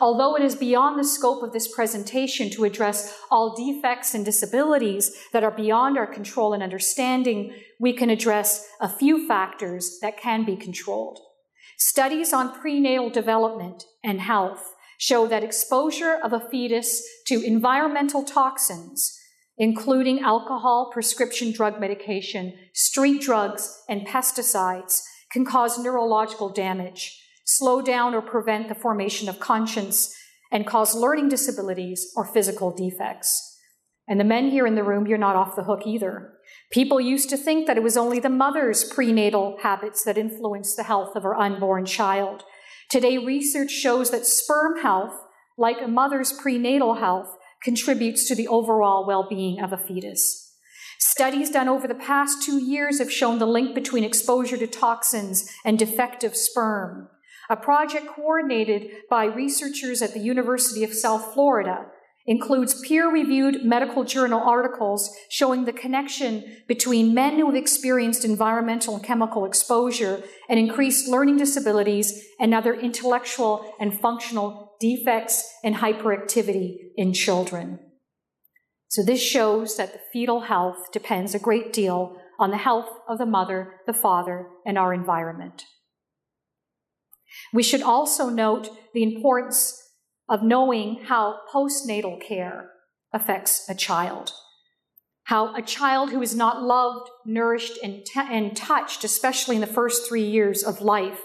Although 0.00 0.34
it 0.34 0.42
is 0.42 0.56
beyond 0.56 0.98
the 0.98 1.04
scope 1.04 1.42
of 1.42 1.52
this 1.52 1.72
presentation 1.72 2.50
to 2.50 2.64
address 2.64 3.16
all 3.30 3.54
defects 3.54 4.14
and 4.14 4.24
disabilities 4.24 5.14
that 5.32 5.44
are 5.44 5.50
beyond 5.50 5.96
our 5.96 6.06
control 6.06 6.54
and 6.54 6.62
understanding, 6.62 7.54
we 7.78 7.92
can 7.92 8.10
address 8.10 8.66
a 8.80 8.88
few 8.88 9.28
factors 9.28 9.98
that 10.02 10.18
can 10.18 10.44
be 10.44 10.56
controlled. 10.56 11.20
Studies 11.82 12.32
on 12.32 12.52
prenatal 12.52 13.10
development 13.10 13.86
and 14.04 14.20
health 14.20 14.74
show 14.98 15.26
that 15.26 15.42
exposure 15.42 16.18
of 16.22 16.32
a 16.32 16.40
fetus 16.50 17.02
to 17.26 17.42
environmental 17.42 18.22
toxins, 18.22 19.18
including 19.56 20.20
alcohol, 20.20 20.90
prescription 20.92 21.52
drug 21.52 21.80
medication, 21.80 22.52
street 22.74 23.20
drugs, 23.20 23.82
and 23.88 24.06
pesticides, 24.06 25.00
can 25.32 25.44
cause 25.44 25.78
neurological 25.78 26.50
damage 26.50 27.20
slow 27.50 27.82
down 27.82 28.14
or 28.14 28.22
prevent 28.22 28.68
the 28.68 28.74
formation 28.74 29.28
of 29.28 29.40
conscience, 29.40 30.14
and 30.52 30.66
cause 30.66 30.94
learning 30.94 31.28
disabilities 31.28 32.12
or 32.16 32.24
physical 32.24 32.70
defects. 32.70 33.58
And 34.08 34.20
the 34.20 34.24
men 34.24 34.50
here 34.50 34.66
in 34.66 34.76
the 34.76 34.84
room, 34.84 35.06
you're 35.06 35.18
not 35.18 35.36
off 35.36 35.56
the 35.56 35.64
hook 35.64 35.82
either. 35.84 36.34
People 36.70 37.00
used 37.00 37.28
to 37.30 37.36
think 37.36 37.66
that 37.66 37.76
it 37.76 37.82
was 37.82 37.96
only 37.96 38.20
the 38.20 38.28
mother's 38.28 38.84
prenatal 38.84 39.58
habits 39.62 40.04
that 40.04 40.18
influenced 40.18 40.76
the 40.76 40.84
health 40.84 41.16
of 41.16 41.24
her 41.24 41.36
unborn 41.36 41.84
child. 41.84 42.44
Today, 42.88 43.18
research 43.18 43.70
shows 43.70 44.10
that 44.10 44.26
sperm 44.26 44.80
health, 44.80 45.14
like 45.58 45.80
a 45.82 45.88
mother's 45.88 46.32
prenatal 46.32 46.94
health, 46.94 47.36
contributes 47.62 48.26
to 48.28 48.34
the 48.34 48.48
overall 48.48 49.06
well 49.06 49.26
being 49.28 49.60
of 49.60 49.72
a 49.72 49.76
fetus. 49.76 50.54
Studies 50.98 51.50
done 51.50 51.68
over 51.68 51.88
the 51.88 51.94
past 51.94 52.42
two 52.42 52.62
years 52.62 52.98
have 52.98 53.12
shown 53.12 53.38
the 53.38 53.46
link 53.46 53.74
between 53.74 54.04
exposure 54.04 54.56
to 54.56 54.66
toxins 54.66 55.50
and 55.64 55.78
defective 55.78 56.36
sperm 56.36 57.08
a 57.50 57.56
project 57.56 58.06
coordinated 58.06 58.88
by 59.10 59.24
researchers 59.24 60.00
at 60.00 60.14
the 60.14 60.20
University 60.20 60.84
of 60.84 60.94
South 60.94 61.34
Florida 61.34 61.86
includes 62.30 62.80
peer 62.82 63.10
reviewed 63.10 63.64
medical 63.64 64.04
journal 64.04 64.40
articles 64.40 65.12
showing 65.28 65.64
the 65.64 65.72
connection 65.72 66.44
between 66.68 67.12
men 67.12 67.36
who 67.36 67.46
have 67.46 67.56
experienced 67.56 68.24
environmental 68.24 68.94
and 68.94 69.02
chemical 69.02 69.44
exposure 69.44 70.22
and 70.48 70.56
increased 70.56 71.08
learning 71.08 71.36
disabilities 71.36 72.24
and 72.38 72.54
other 72.54 72.72
intellectual 72.72 73.74
and 73.80 73.98
functional 73.98 74.76
defects 74.78 75.44
and 75.64 75.74
hyperactivity 75.74 76.76
in 76.96 77.12
children. 77.12 77.80
So, 78.86 79.02
this 79.02 79.20
shows 79.20 79.76
that 79.76 79.92
the 79.92 80.00
fetal 80.12 80.42
health 80.42 80.92
depends 80.92 81.34
a 81.34 81.40
great 81.40 81.72
deal 81.72 82.16
on 82.38 82.52
the 82.52 82.58
health 82.58 82.90
of 83.08 83.18
the 83.18 83.26
mother, 83.26 83.74
the 83.88 83.92
father, 83.92 84.46
and 84.64 84.78
our 84.78 84.94
environment. 84.94 85.64
We 87.52 87.64
should 87.64 87.82
also 87.82 88.28
note 88.28 88.70
the 88.94 89.02
importance 89.02 89.89
of 90.30 90.42
knowing 90.42 91.02
how 91.06 91.40
postnatal 91.52 92.24
care 92.26 92.70
affects 93.12 93.68
a 93.68 93.74
child. 93.74 94.32
How 95.24 95.54
a 95.54 95.62
child 95.62 96.10
who 96.10 96.22
is 96.22 96.34
not 96.34 96.62
loved, 96.62 97.10
nourished, 97.26 97.78
and, 97.82 98.04
t- 98.06 98.20
and 98.20 98.56
touched, 98.56 99.04
especially 99.04 99.56
in 99.56 99.60
the 99.60 99.66
first 99.66 100.08
three 100.08 100.24
years 100.24 100.62
of 100.62 100.80
life, 100.80 101.20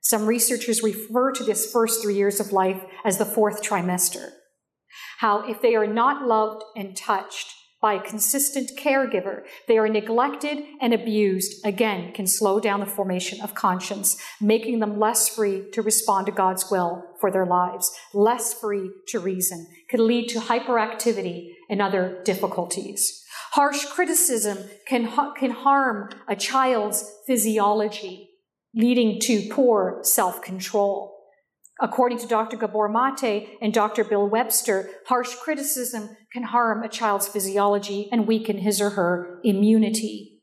some 0.00 0.26
researchers 0.26 0.82
refer 0.82 1.32
to 1.32 1.44
this 1.44 1.70
first 1.70 2.02
three 2.02 2.14
years 2.14 2.40
of 2.40 2.52
life 2.52 2.82
as 3.04 3.18
the 3.18 3.24
fourth 3.24 3.62
trimester. 3.62 4.30
How, 5.18 5.48
if 5.48 5.60
they 5.60 5.74
are 5.74 5.86
not 5.86 6.26
loved 6.26 6.62
and 6.76 6.96
touched, 6.96 7.52
by 7.80 7.94
a 7.94 8.02
consistent 8.02 8.70
caregiver, 8.78 9.42
they 9.68 9.76
are 9.76 9.88
neglected 9.88 10.64
and 10.80 10.94
abused, 10.94 11.64
again, 11.64 12.12
can 12.12 12.26
slow 12.26 12.58
down 12.58 12.80
the 12.80 12.86
formation 12.86 13.40
of 13.42 13.54
conscience, 13.54 14.16
making 14.40 14.78
them 14.78 14.98
less 14.98 15.28
free 15.28 15.70
to 15.72 15.82
respond 15.82 16.26
to 16.26 16.32
God's 16.32 16.70
will 16.70 17.04
for 17.20 17.30
their 17.30 17.46
lives, 17.46 17.90
less 18.14 18.54
free 18.54 18.90
to 19.08 19.20
reason, 19.20 19.66
could 19.90 20.00
lead 20.00 20.28
to 20.28 20.40
hyperactivity 20.40 21.50
and 21.68 21.82
other 21.82 22.20
difficulties. 22.24 23.22
Harsh 23.52 23.84
criticism 23.86 24.58
can, 24.86 25.10
can 25.36 25.50
harm 25.50 26.10
a 26.28 26.36
child's 26.36 27.10
physiology, 27.26 28.30
leading 28.74 29.20
to 29.20 29.48
poor 29.50 30.00
self 30.02 30.42
control. 30.42 31.12
According 31.80 32.18
to 32.18 32.26
Dr. 32.26 32.56
Gabor 32.56 32.88
Mate 32.88 33.58
and 33.60 33.72
Dr. 33.72 34.02
Bill 34.02 34.26
Webster, 34.26 34.88
harsh 35.06 35.34
criticism 35.34 36.16
can 36.36 36.42
harm 36.42 36.82
a 36.82 36.88
child's 36.88 37.26
physiology 37.26 38.10
and 38.12 38.26
weaken 38.26 38.58
his 38.58 38.78
or 38.78 38.90
her 38.90 39.40
immunity. 39.42 40.42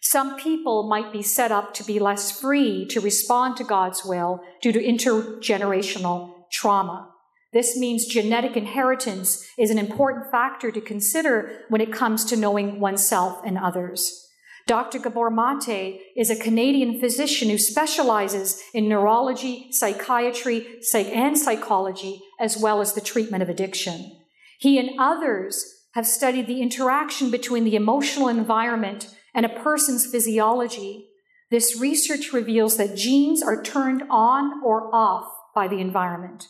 Some 0.00 0.36
people 0.36 0.88
might 0.88 1.12
be 1.12 1.20
set 1.20 1.50
up 1.50 1.74
to 1.74 1.84
be 1.84 1.98
less 1.98 2.40
free 2.40 2.86
to 2.90 3.00
respond 3.00 3.56
to 3.56 3.64
God's 3.64 4.04
will 4.04 4.38
due 4.62 4.70
to 4.70 4.78
intergenerational 4.78 6.44
trauma. 6.52 7.10
This 7.52 7.76
means 7.76 8.06
genetic 8.06 8.56
inheritance 8.56 9.44
is 9.58 9.70
an 9.70 9.78
important 9.78 10.30
factor 10.30 10.70
to 10.70 10.80
consider 10.80 11.64
when 11.70 11.80
it 11.80 11.92
comes 11.92 12.24
to 12.26 12.36
knowing 12.36 12.78
oneself 12.78 13.40
and 13.44 13.58
others. 13.58 14.28
Dr. 14.68 15.00
Gabor 15.00 15.30
Mate 15.30 16.02
is 16.16 16.30
a 16.30 16.36
Canadian 16.36 17.00
physician 17.00 17.50
who 17.50 17.58
specializes 17.58 18.62
in 18.72 18.88
neurology, 18.88 19.72
psychiatry, 19.72 20.78
psych- 20.82 21.08
and 21.08 21.36
psychology, 21.36 22.20
as 22.38 22.56
well 22.56 22.80
as 22.80 22.92
the 22.92 23.00
treatment 23.00 23.42
of 23.42 23.48
addiction. 23.48 24.15
He 24.58 24.78
and 24.78 24.90
others 24.98 25.64
have 25.94 26.06
studied 26.06 26.46
the 26.46 26.60
interaction 26.60 27.30
between 27.30 27.64
the 27.64 27.76
emotional 27.76 28.28
environment 28.28 29.14
and 29.34 29.46
a 29.46 29.60
person's 29.60 30.06
physiology. 30.06 31.08
This 31.50 31.80
research 31.80 32.32
reveals 32.32 32.76
that 32.76 32.96
genes 32.96 33.42
are 33.42 33.62
turned 33.62 34.02
on 34.10 34.62
or 34.64 34.94
off 34.94 35.30
by 35.54 35.68
the 35.68 35.80
environment. 35.80 36.46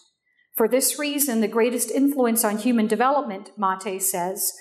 For 0.55 0.67
this 0.67 0.99
reason, 0.99 1.41
the 1.41 1.49
greatest 1.49 1.91
influence 1.91 2.45
on 2.45 2.59
human 2.59 2.87
development, 2.87 3.51
Mate 3.59 4.03
says, 4.03 4.53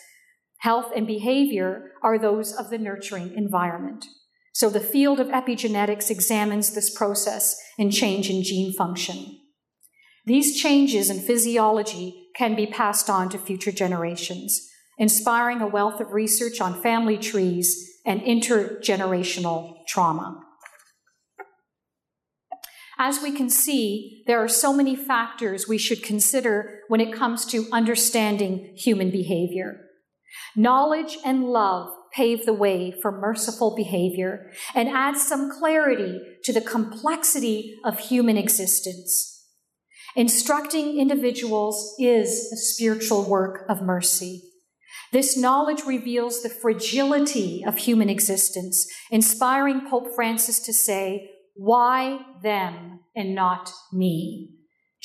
health, 0.57 0.91
and 0.95 1.07
behavior 1.07 1.91
are 2.03 2.19
those 2.19 2.53
of 2.53 2.69
the 2.69 2.77
nurturing 2.77 3.33
environment. 3.35 4.05
So 4.53 4.69
the 4.69 4.79
field 4.79 5.19
of 5.19 5.27
epigenetics 5.27 6.09
examines 6.09 6.73
this 6.73 6.93
process 6.93 7.55
and 7.77 7.91
change 7.91 8.29
in 8.29 8.43
gene 8.43 8.73
function. 8.73 9.39
These 10.25 10.59
changes 10.59 11.09
in 11.09 11.19
physiology 11.19 12.29
can 12.35 12.55
be 12.55 12.65
passed 12.65 13.09
on 13.09 13.29
to 13.29 13.37
future 13.37 13.71
generations, 13.71 14.69
inspiring 14.97 15.61
a 15.61 15.67
wealth 15.67 16.01
of 16.01 16.13
research 16.13 16.59
on 16.59 16.81
family 16.81 17.17
trees 17.17 17.99
and 18.05 18.21
intergenerational 18.21 19.85
trauma. 19.87 20.41
As 22.97 23.21
we 23.21 23.31
can 23.31 23.49
see, 23.49 24.23
there 24.25 24.41
are 24.43 24.47
so 24.47 24.73
many 24.73 24.95
factors 24.95 25.67
we 25.67 25.77
should 25.77 26.01
consider 26.01 26.79
when 26.87 27.01
it 27.01 27.13
comes 27.13 27.45
to 27.47 27.67
understanding 27.71 28.73
human 28.77 29.11
behavior. 29.11 29.81
Knowledge 30.55 31.17
and 31.25 31.43
love 31.43 31.89
pave 32.13 32.45
the 32.45 32.53
way 32.53 32.93
for 33.01 33.11
merciful 33.11 33.75
behavior 33.75 34.49
and 34.73 34.87
add 34.87 35.17
some 35.17 35.51
clarity 35.51 36.19
to 36.43 36.53
the 36.53 36.61
complexity 36.61 37.75
of 37.83 37.99
human 37.99 38.37
existence. 38.37 39.34
Instructing 40.15 40.97
individuals 40.97 41.95
is 41.99 42.51
a 42.51 42.57
spiritual 42.57 43.23
work 43.29 43.65
of 43.67 43.81
mercy. 43.81 44.43
This 45.11 45.37
knowledge 45.37 45.83
reveals 45.85 46.41
the 46.41 46.49
fragility 46.49 47.63
of 47.65 47.77
human 47.77 48.09
existence, 48.09 48.87
inspiring 49.11 49.89
Pope 49.89 50.15
Francis 50.15 50.59
to 50.61 50.73
say, 50.73 51.29
Why 51.55 52.19
them 52.41 53.01
and 53.15 53.35
not 53.35 53.71
me? 53.91 54.55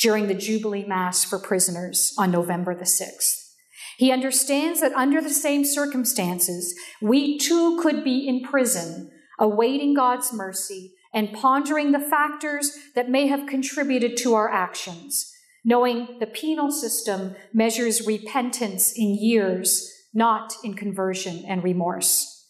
during 0.01 0.29
the 0.29 0.35
Jubilee 0.35 0.87
Mass 0.87 1.25
for 1.25 1.39
prisoners 1.39 2.15
on 2.19 2.31
November 2.31 2.75
the 2.75 2.85
6th. 2.85 3.51
He 3.99 4.11
understands 4.11 4.81
that 4.81 4.95
under 4.95 5.21
the 5.21 5.29
same 5.29 5.65
circumstances, 5.65 6.75
we 7.03 7.39
too 7.39 7.79
could 7.83 8.03
be 8.03 8.27
in 8.27 8.43
prison, 8.43 9.11
awaiting 9.39 9.95
God's 9.95 10.33
mercy 10.33 10.95
and 11.13 11.33
pondering 11.33 11.93
the 11.93 12.01
factors 12.01 12.77
that 12.95 13.11
may 13.11 13.27
have 13.27 13.49
contributed 13.49 14.17
to 14.17 14.35
our 14.35 14.51
actions, 14.51 15.33
knowing 15.65 16.19
the 16.21 16.27
penal 16.27 16.71
system 16.71 17.35
measures 17.53 18.07
repentance 18.07 18.93
in 18.97 19.15
years, 19.15 19.91
not 20.15 20.55
in 20.65 20.75
conversion 20.75 21.45
and 21.47 21.65
remorse, 21.65 22.49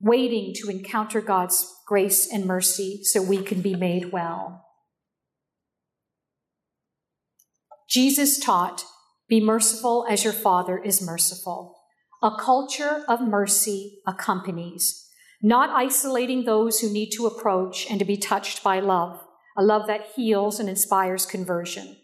waiting 0.00 0.52
to 0.56 0.70
encounter 0.70 1.20
God's 1.20 1.72
grace 1.86 2.30
and 2.32 2.46
mercy 2.46 3.00
so 3.02 3.22
we 3.22 3.42
can 3.42 3.60
be 3.60 3.74
made 3.74 4.12
well. 4.12 4.64
Jesus 7.88 8.38
taught 8.38 8.84
be 9.28 9.40
merciful 9.40 10.06
as 10.10 10.24
your 10.24 10.32
Father 10.32 10.78
is 10.78 11.00
merciful. 11.00 11.76
A 12.22 12.32
culture 12.36 13.04
of 13.08 13.20
mercy 13.20 14.00
accompanies, 14.06 15.08
not 15.42 15.70
isolating 15.70 16.44
those 16.44 16.80
who 16.80 16.92
need 16.92 17.10
to 17.10 17.26
approach 17.26 17.86
and 17.90 17.98
to 17.98 18.04
be 18.04 18.16
touched 18.16 18.62
by 18.62 18.80
love, 18.80 19.24
a 19.56 19.62
love 19.62 19.86
that 19.86 20.06
heals 20.14 20.60
and 20.60 20.68
inspires 20.68 21.26
conversion. 21.26 21.96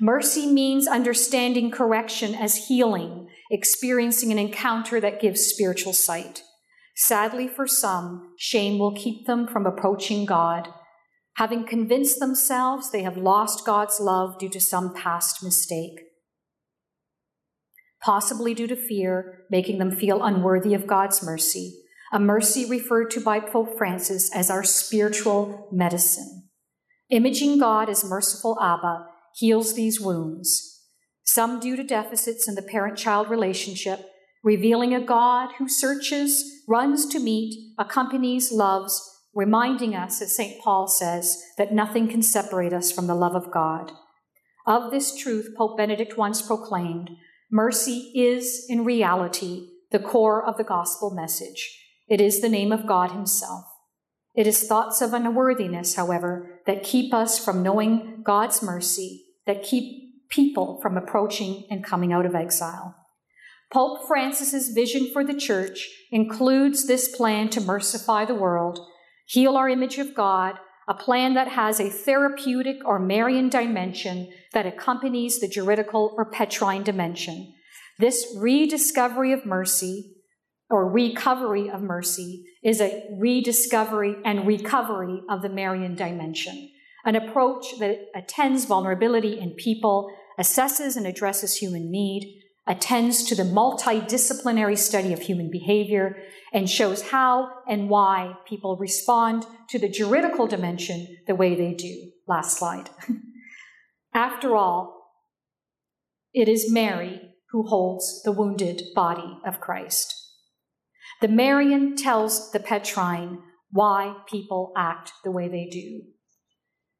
Mercy 0.00 0.46
means 0.46 0.86
understanding 0.86 1.70
correction 1.70 2.34
as 2.34 2.66
healing, 2.68 3.28
experiencing 3.50 4.32
an 4.32 4.38
encounter 4.38 5.00
that 5.00 5.20
gives 5.20 5.42
spiritual 5.42 5.92
sight. 5.92 6.42
Sadly, 6.96 7.48
for 7.48 7.66
some, 7.66 8.34
shame 8.38 8.78
will 8.78 8.94
keep 8.94 9.26
them 9.26 9.46
from 9.46 9.66
approaching 9.66 10.26
God, 10.26 10.68
having 11.36 11.66
convinced 11.66 12.18
themselves 12.18 12.90
they 12.90 13.02
have 13.02 13.16
lost 13.16 13.64
God's 13.64 13.98
love 14.00 14.38
due 14.38 14.50
to 14.50 14.60
some 14.60 14.94
past 14.94 15.42
mistake 15.42 16.00
possibly 18.04 18.52
due 18.52 18.66
to 18.66 18.76
fear, 18.76 19.46
making 19.50 19.78
them 19.78 19.90
feel 19.90 20.22
unworthy 20.22 20.74
of 20.74 20.86
God's 20.86 21.22
mercy, 21.22 21.74
a 22.14 22.20
mercy 22.20 22.64
referred 22.64 23.10
to 23.10 23.20
by 23.20 23.40
Pope 23.40 23.76
Francis 23.76 24.32
as 24.32 24.48
our 24.48 24.62
spiritual 24.62 25.66
medicine. 25.72 26.48
Imaging 27.10 27.58
God 27.58 27.90
as 27.90 28.08
merciful 28.08 28.56
Abba 28.62 29.08
heals 29.34 29.74
these 29.74 30.00
wounds, 30.00 30.86
some 31.24 31.58
due 31.58 31.74
to 31.74 31.82
deficits 31.82 32.46
in 32.46 32.54
the 32.54 32.62
parent 32.62 32.96
child 32.96 33.28
relationship, 33.28 34.08
revealing 34.44 34.94
a 34.94 35.04
God 35.04 35.54
who 35.58 35.68
searches, 35.68 36.62
runs 36.68 37.04
to 37.06 37.18
meet, 37.18 37.74
accompanies, 37.80 38.52
loves, 38.52 39.02
reminding 39.34 39.96
us, 39.96 40.22
as 40.22 40.36
St. 40.36 40.62
Paul 40.62 40.86
says, 40.86 41.42
that 41.58 41.72
nothing 41.72 42.06
can 42.06 42.22
separate 42.22 42.72
us 42.72 42.92
from 42.92 43.08
the 43.08 43.16
love 43.16 43.34
of 43.34 43.50
God. 43.50 43.90
Of 44.68 44.92
this 44.92 45.16
truth, 45.16 45.48
Pope 45.58 45.76
Benedict 45.76 46.16
once 46.16 46.42
proclaimed 46.42 47.10
Mercy 47.50 48.12
is, 48.14 48.66
in 48.68 48.84
reality, 48.84 49.70
the 49.90 49.98
core 49.98 50.46
of 50.46 50.56
the 50.58 50.64
gospel 50.64 51.10
message. 51.10 51.80
It 52.06 52.20
is 52.20 52.40
the 52.40 52.48
name 52.48 52.72
of 52.72 52.86
God 52.86 53.12
Himself. 53.12 53.64
It 54.34 54.46
is 54.46 54.66
thoughts 54.66 55.00
of 55.00 55.14
unworthiness, 55.14 55.94
however, 55.94 56.60
that 56.66 56.82
keep 56.82 57.14
us 57.14 57.42
from 57.42 57.62
knowing 57.62 58.22
God's 58.24 58.62
mercy, 58.62 59.24
that 59.46 59.62
keep 59.62 60.28
people 60.28 60.80
from 60.82 60.96
approaching 60.96 61.66
and 61.70 61.84
coming 61.84 62.12
out 62.12 62.26
of 62.26 62.34
exile. 62.34 62.96
Pope 63.72 64.06
Francis's 64.06 64.70
vision 64.70 65.08
for 65.12 65.24
the 65.24 65.34
church 65.34 65.88
includes 66.10 66.86
this 66.86 67.14
plan 67.14 67.48
to 67.50 67.60
mercify 67.60 68.24
the 68.24 68.34
world, 68.34 68.80
heal 69.26 69.56
our 69.56 69.68
image 69.68 69.98
of 69.98 70.14
God, 70.14 70.58
a 70.86 70.94
plan 70.94 71.34
that 71.34 71.48
has 71.48 71.80
a 71.80 71.88
therapeutic 71.88 72.76
or 72.84 72.98
Marian 72.98 73.48
dimension 73.48 74.30
that 74.52 74.66
accompanies 74.66 75.40
the 75.40 75.48
juridical 75.48 76.14
or 76.16 76.30
Petrine 76.30 76.82
dimension, 76.82 77.54
This 77.98 78.36
rediscovery 78.36 79.32
of 79.32 79.46
mercy, 79.46 80.13
or 80.70 80.90
recovery 80.90 81.70
of 81.70 81.82
mercy, 81.82 82.44
is 82.62 82.80
a 82.80 83.06
rediscovery 83.18 84.16
and 84.24 84.46
recovery 84.46 85.20
of 85.28 85.42
the 85.42 85.48
Marian 85.48 85.94
dimension, 85.94 86.70
an 87.04 87.16
approach 87.16 87.78
that 87.78 87.98
attends 88.14 88.64
vulnerability 88.64 89.38
in 89.38 89.50
people, 89.54 90.10
assesses 90.40 90.96
and 90.96 91.06
addresses 91.06 91.56
human 91.56 91.90
need, 91.90 92.40
attends 92.66 93.24
to 93.24 93.34
the 93.34 93.42
multidisciplinary 93.42 94.78
study 94.78 95.12
of 95.12 95.20
human 95.20 95.50
behavior, 95.50 96.16
and 96.52 96.70
shows 96.70 97.02
how 97.10 97.50
and 97.68 97.90
why 97.90 98.34
people 98.46 98.76
respond 98.76 99.44
to 99.68 99.78
the 99.78 99.88
juridical 99.88 100.46
dimension 100.46 101.18
the 101.26 101.34
way 101.34 101.54
they 101.54 101.74
do. 101.74 102.10
Last 102.26 102.58
slide. 102.58 102.88
After 104.14 104.54
all, 104.56 104.94
it 106.32 106.48
is 106.48 106.70
Mary 106.70 107.20
who 107.50 107.66
holds 107.66 108.22
the 108.22 108.32
wounded 108.32 108.82
body 108.94 109.38
of 109.44 109.60
Christ. 109.60 110.23
The 111.24 111.28
Marian 111.28 111.96
tells 111.96 112.52
the 112.52 112.60
Petrine 112.60 113.38
why 113.70 114.14
people 114.28 114.74
act 114.76 115.10
the 115.24 115.30
way 115.30 115.48
they 115.48 115.70
do, 115.72 116.02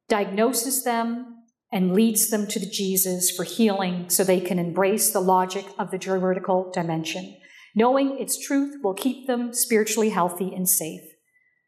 diagnoses 0.08 0.82
them, 0.82 1.42
and 1.70 1.92
leads 1.92 2.30
them 2.30 2.46
to 2.46 2.58
the 2.58 2.64
Jesus 2.64 3.30
for 3.30 3.44
healing 3.44 4.08
so 4.08 4.24
they 4.24 4.40
can 4.40 4.58
embrace 4.58 5.12
the 5.12 5.20
logic 5.20 5.66
of 5.78 5.90
the 5.90 5.98
juridical 5.98 6.70
dimension. 6.72 7.36
Knowing 7.76 8.18
its 8.18 8.38
truth 8.38 8.76
will 8.82 8.94
keep 8.94 9.26
them 9.26 9.52
spiritually 9.52 10.08
healthy 10.08 10.54
and 10.54 10.70
safe. 10.70 11.02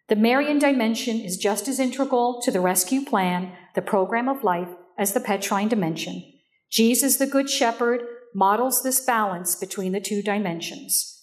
The 0.08 0.16
Marian 0.16 0.58
dimension 0.58 1.20
is 1.20 1.36
just 1.36 1.68
as 1.68 1.78
integral 1.78 2.40
to 2.40 2.50
the 2.50 2.62
rescue 2.62 3.04
plan, 3.04 3.52
the 3.74 3.82
program 3.82 4.30
of 4.30 4.44
life, 4.44 4.70
as 4.96 5.12
the 5.12 5.20
Petrine 5.20 5.68
dimension. 5.68 6.24
Jesus, 6.70 7.18
the 7.18 7.26
Good 7.26 7.50
Shepherd, 7.50 8.00
models 8.34 8.82
this 8.82 9.04
balance 9.04 9.54
between 9.56 9.92
the 9.92 10.00
two 10.00 10.22
dimensions. 10.22 11.15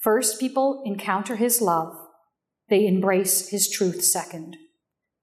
First, 0.00 0.40
people 0.40 0.82
encounter 0.86 1.36
his 1.36 1.60
love, 1.60 1.94
they 2.70 2.86
embrace 2.86 3.50
his 3.50 3.68
truth 3.68 4.02
second. 4.02 4.56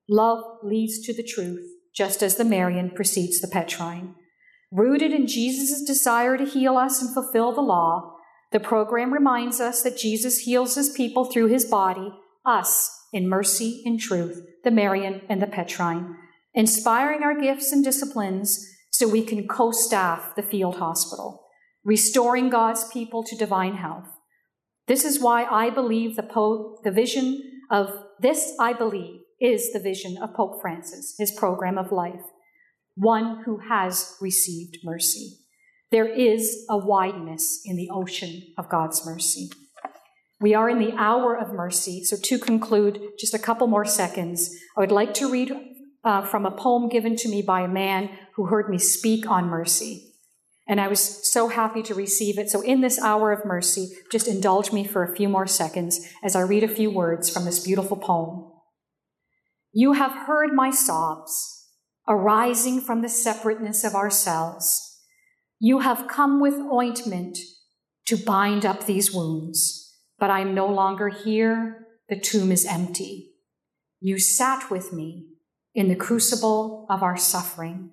Love 0.08 0.44
leads 0.62 1.00
to 1.06 1.14
the 1.14 1.24
truth, 1.24 1.66
just 1.96 2.22
as 2.22 2.36
the 2.36 2.46
Marian 2.46 2.92
precedes 2.92 3.42
the 3.42 3.48
Petrine. 3.48 4.16
Rooted 4.72 5.12
in 5.12 5.28
Jesus' 5.28 5.82
desire 5.82 6.38
to 6.38 6.46
heal 6.46 6.78
us 6.78 7.02
and 7.02 7.14
fulfill 7.14 7.54
the 7.54 7.62
law, 7.62 8.18
the 8.52 8.60
program 8.60 9.14
reminds 9.14 9.60
us 9.60 9.82
that 9.82 9.98
Jesus 9.98 10.40
heals 10.40 10.76
his 10.76 10.90
people 10.90 11.26
through 11.26 11.48
his 11.48 11.66
body, 11.66 12.14
us, 12.46 12.94
in 13.12 13.28
mercy 13.28 13.82
and 13.86 14.00
truth, 14.00 14.46
the 14.64 14.72
Marian 14.72 15.22
and 15.28 15.42
the 15.42 15.48
Petrine, 15.48 16.16
inspiring 16.54 17.24
our 17.24 17.40
gifts 17.40 17.72
and 17.72 17.84
disciplines 17.84 18.64
so 18.92 19.08
we 19.08 19.24
can 19.24 19.48
co 19.48 19.72
staff 19.72 20.36
the 20.36 20.44
field 20.44 20.78
hospital, 20.78 21.46
restoring 21.84 22.50
God's 22.50 22.88
people 22.92 23.24
to 23.24 23.36
divine 23.36 23.76
health. 23.76 24.08
This 24.88 25.04
is 25.04 25.20
why 25.20 25.44
I 25.44 25.70
believe 25.70 26.16
the, 26.16 26.24
Pope, 26.24 26.84
the 26.84 26.92
vision 26.92 27.62
of 27.70 28.06
this, 28.20 28.54
I 28.60 28.74
believe, 28.74 29.22
is 29.40 29.72
the 29.72 29.80
vision 29.80 30.18
of 30.22 30.34
Pope 30.34 30.62
Francis, 30.62 31.16
his 31.18 31.32
program 31.32 31.78
of 31.78 31.92
life, 31.92 32.24
one 32.96 33.44
who 33.46 33.60
has 33.70 34.16
received 34.22 34.78
mercy. 34.84 35.38
There 35.92 36.08
is 36.08 36.66
a 36.70 36.78
wideness 36.78 37.62
in 37.66 37.76
the 37.76 37.90
ocean 37.92 38.54
of 38.58 38.70
God's 38.70 39.06
mercy. 39.06 39.50
We 40.40 40.54
are 40.54 40.70
in 40.70 40.80
the 40.80 40.94
hour 40.94 41.36
of 41.36 41.54
mercy. 41.54 42.04
So, 42.04 42.16
to 42.16 42.38
conclude, 42.38 43.02
just 43.20 43.34
a 43.34 43.40
couple 43.40 43.68
more 43.68 43.86
seconds, 43.86 44.50
I 44.76 44.82
would 44.82 44.92
like 44.92 45.14
to 45.16 45.32
read 45.32 45.52
uh, 46.04 46.22
from 46.22 46.46
a 46.46 46.52
poem 46.52 46.90
given 46.90 47.16
to 47.18 47.30
me 47.30 47.42
by 47.42 47.62
a 47.62 47.68
man 47.68 48.10
who 48.36 48.46
heard 48.46 48.70
me 48.70 48.78
speak 48.78 49.28
on 49.28 49.46
mercy. 49.46 50.14
And 50.68 50.82
I 50.82 50.88
was 50.88 51.32
so 51.32 51.47
happy 51.47 51.82
to 51.84 51.95
receive 51.95 52.38
it. 52.38 52.49
So, 52.49 52.61
in 52.61 52.82
this 52.82 52.99
hour 52.99 53.32
of 53.32 53.45
mercy, 53.45 53.89
just 54.11 54.28
indulge 54.28 54.74
me 54.74 54.84
for 54.84 55.03
a 55.03 55.15
few 55.15 55.30
more 55.30 55.47
seconds 55.47 55.99
as 56.24 56.36
I 56.36 56.41
read 56.41 56.63
a 56.63 56.68
few 56.68 56.91
words 56.91 57.30
from 57.30 57.45
this 57.45 57.63
beautiful 57.63 57.95
poem. 57.95 58.51
You 59.72 59.93
have 59.93 60.11
heard 60.11 60.53
my 60.53 60.72
sobs 60.72 61.70
arising 62.07 62.82
from 62.82 63.01
the 63.01 63.09
separateness 63.09 63.84
of 63.84 63.95
ourselves. 63.95 65.01
You 65.59 65.80
have 65.80 66.07
come 66.07 66.39
with 66.39 66.55
ointment 66.55 67.38
to 68.05 68.18
bind 68.18 68.65
up 68.65 68.86
these 68.86 69.13
wounds, 69.13 69.95
but 70.20 70.30
I 70.30 70.41
am 70.41 70.53
no 70.53 70.68
longer 70.68 71.09
here. 71.09 71.88
The 72.09 72.20
tomb 72.20 72.51
is 72.51 72.65
empty. 72.65 73.32
You 73.99 74.20
sat 74.20 74.70
with 74.70 74.93
me 74.93 75.28
in 75.74 75.89
the 75.89 75.95
crucible 75.95 76.86
of 76.89 77.03
our 77.03 77.18
suffering. 77.18 77.91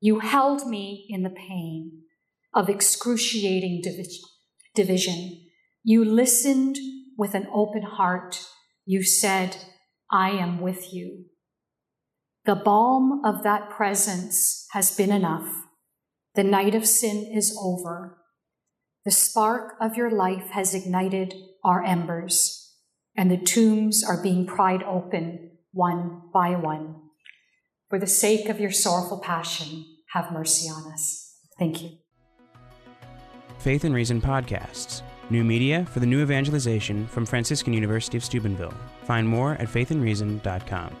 You 0.00 0.20
held 0.20 0.66
me 0.66 1.06
in 1.08 1.22
the 1.22 1.30
pain 1.30 2.03
of 2.54 2.68
excruciating 2.68 3.82
division. 4.74 5.40
You 5.82 6.04
listened 6.04 6.76
with 7.16 7.34
an 7.34 7.46
open 7.52 7.82
heart. 7.82 8.40
You 8.86 9.02
said, 9.02 9.56
I 10.10 10.30
am 10.30 10.60
with 10.60 10.92
you. 10.92 11.26
The 12.44 12.54
balm 12.54 13.22
of 13.24 13.42
that 13.42 13.70
presence 13.70 14.66
has 14.72 14.94
been 14.94 15.10
enough. 15.10 15.48
The 16.34 16.44
night 16.44 16.74
of 16.74 16.86
sin 16.86 17.30
is 17.34 17.56
over. 17.60 18.18
The 19.04 19.10
spark 19.10 19.74
of 19.80 19.96
your 19.96 20.10
life 20.10 20.50
has 20.50 20.74
ignited 20.74 21.34
our 21.62 21.82
embers, 21.82 22.74
and 23.16 23.30
the 23.30 23.38
tombs 23.38 24.04
are 24.04 24.22
being 24.22 24.46
pried 24.46 24.82
open 24.82 25.50
one 25.72 26.22
by 26.32 26.50
one. 26.50 26.96
For 27.88 27.98
the 27.98 28.06
sake 28.06 28.48
of 28.48 28.60
your 28.60 28.70
sorrowful 28.70 29.20
passion, 29.20 29.84
have 30.12 30.32
mercy 30.32 30.68
on 30.68 30.92
us. 30.92 31.36
Thank 31.58 31.82
you. 31.82 31.90
Faith 33.64 33.84
and 33.84 33.94
Reason 33.94 34.20
podcasts. 34.20 35.00
New 35.30 35.42
media 35.42 35.86
for 35.86 36.00
the 36.00 36.04
new 36.04 36.20
evangelization 36.20 37.06
from 37.06 37.24
Franciscan 37.24 37.72
University 37.72 38.18
of 38.18 38.22
Steubenville. 38.22 38.74
Find 39.04 39.26
more 39.26 39.52
at 39.52 39.68
faithandreason.com. 39.68 40.94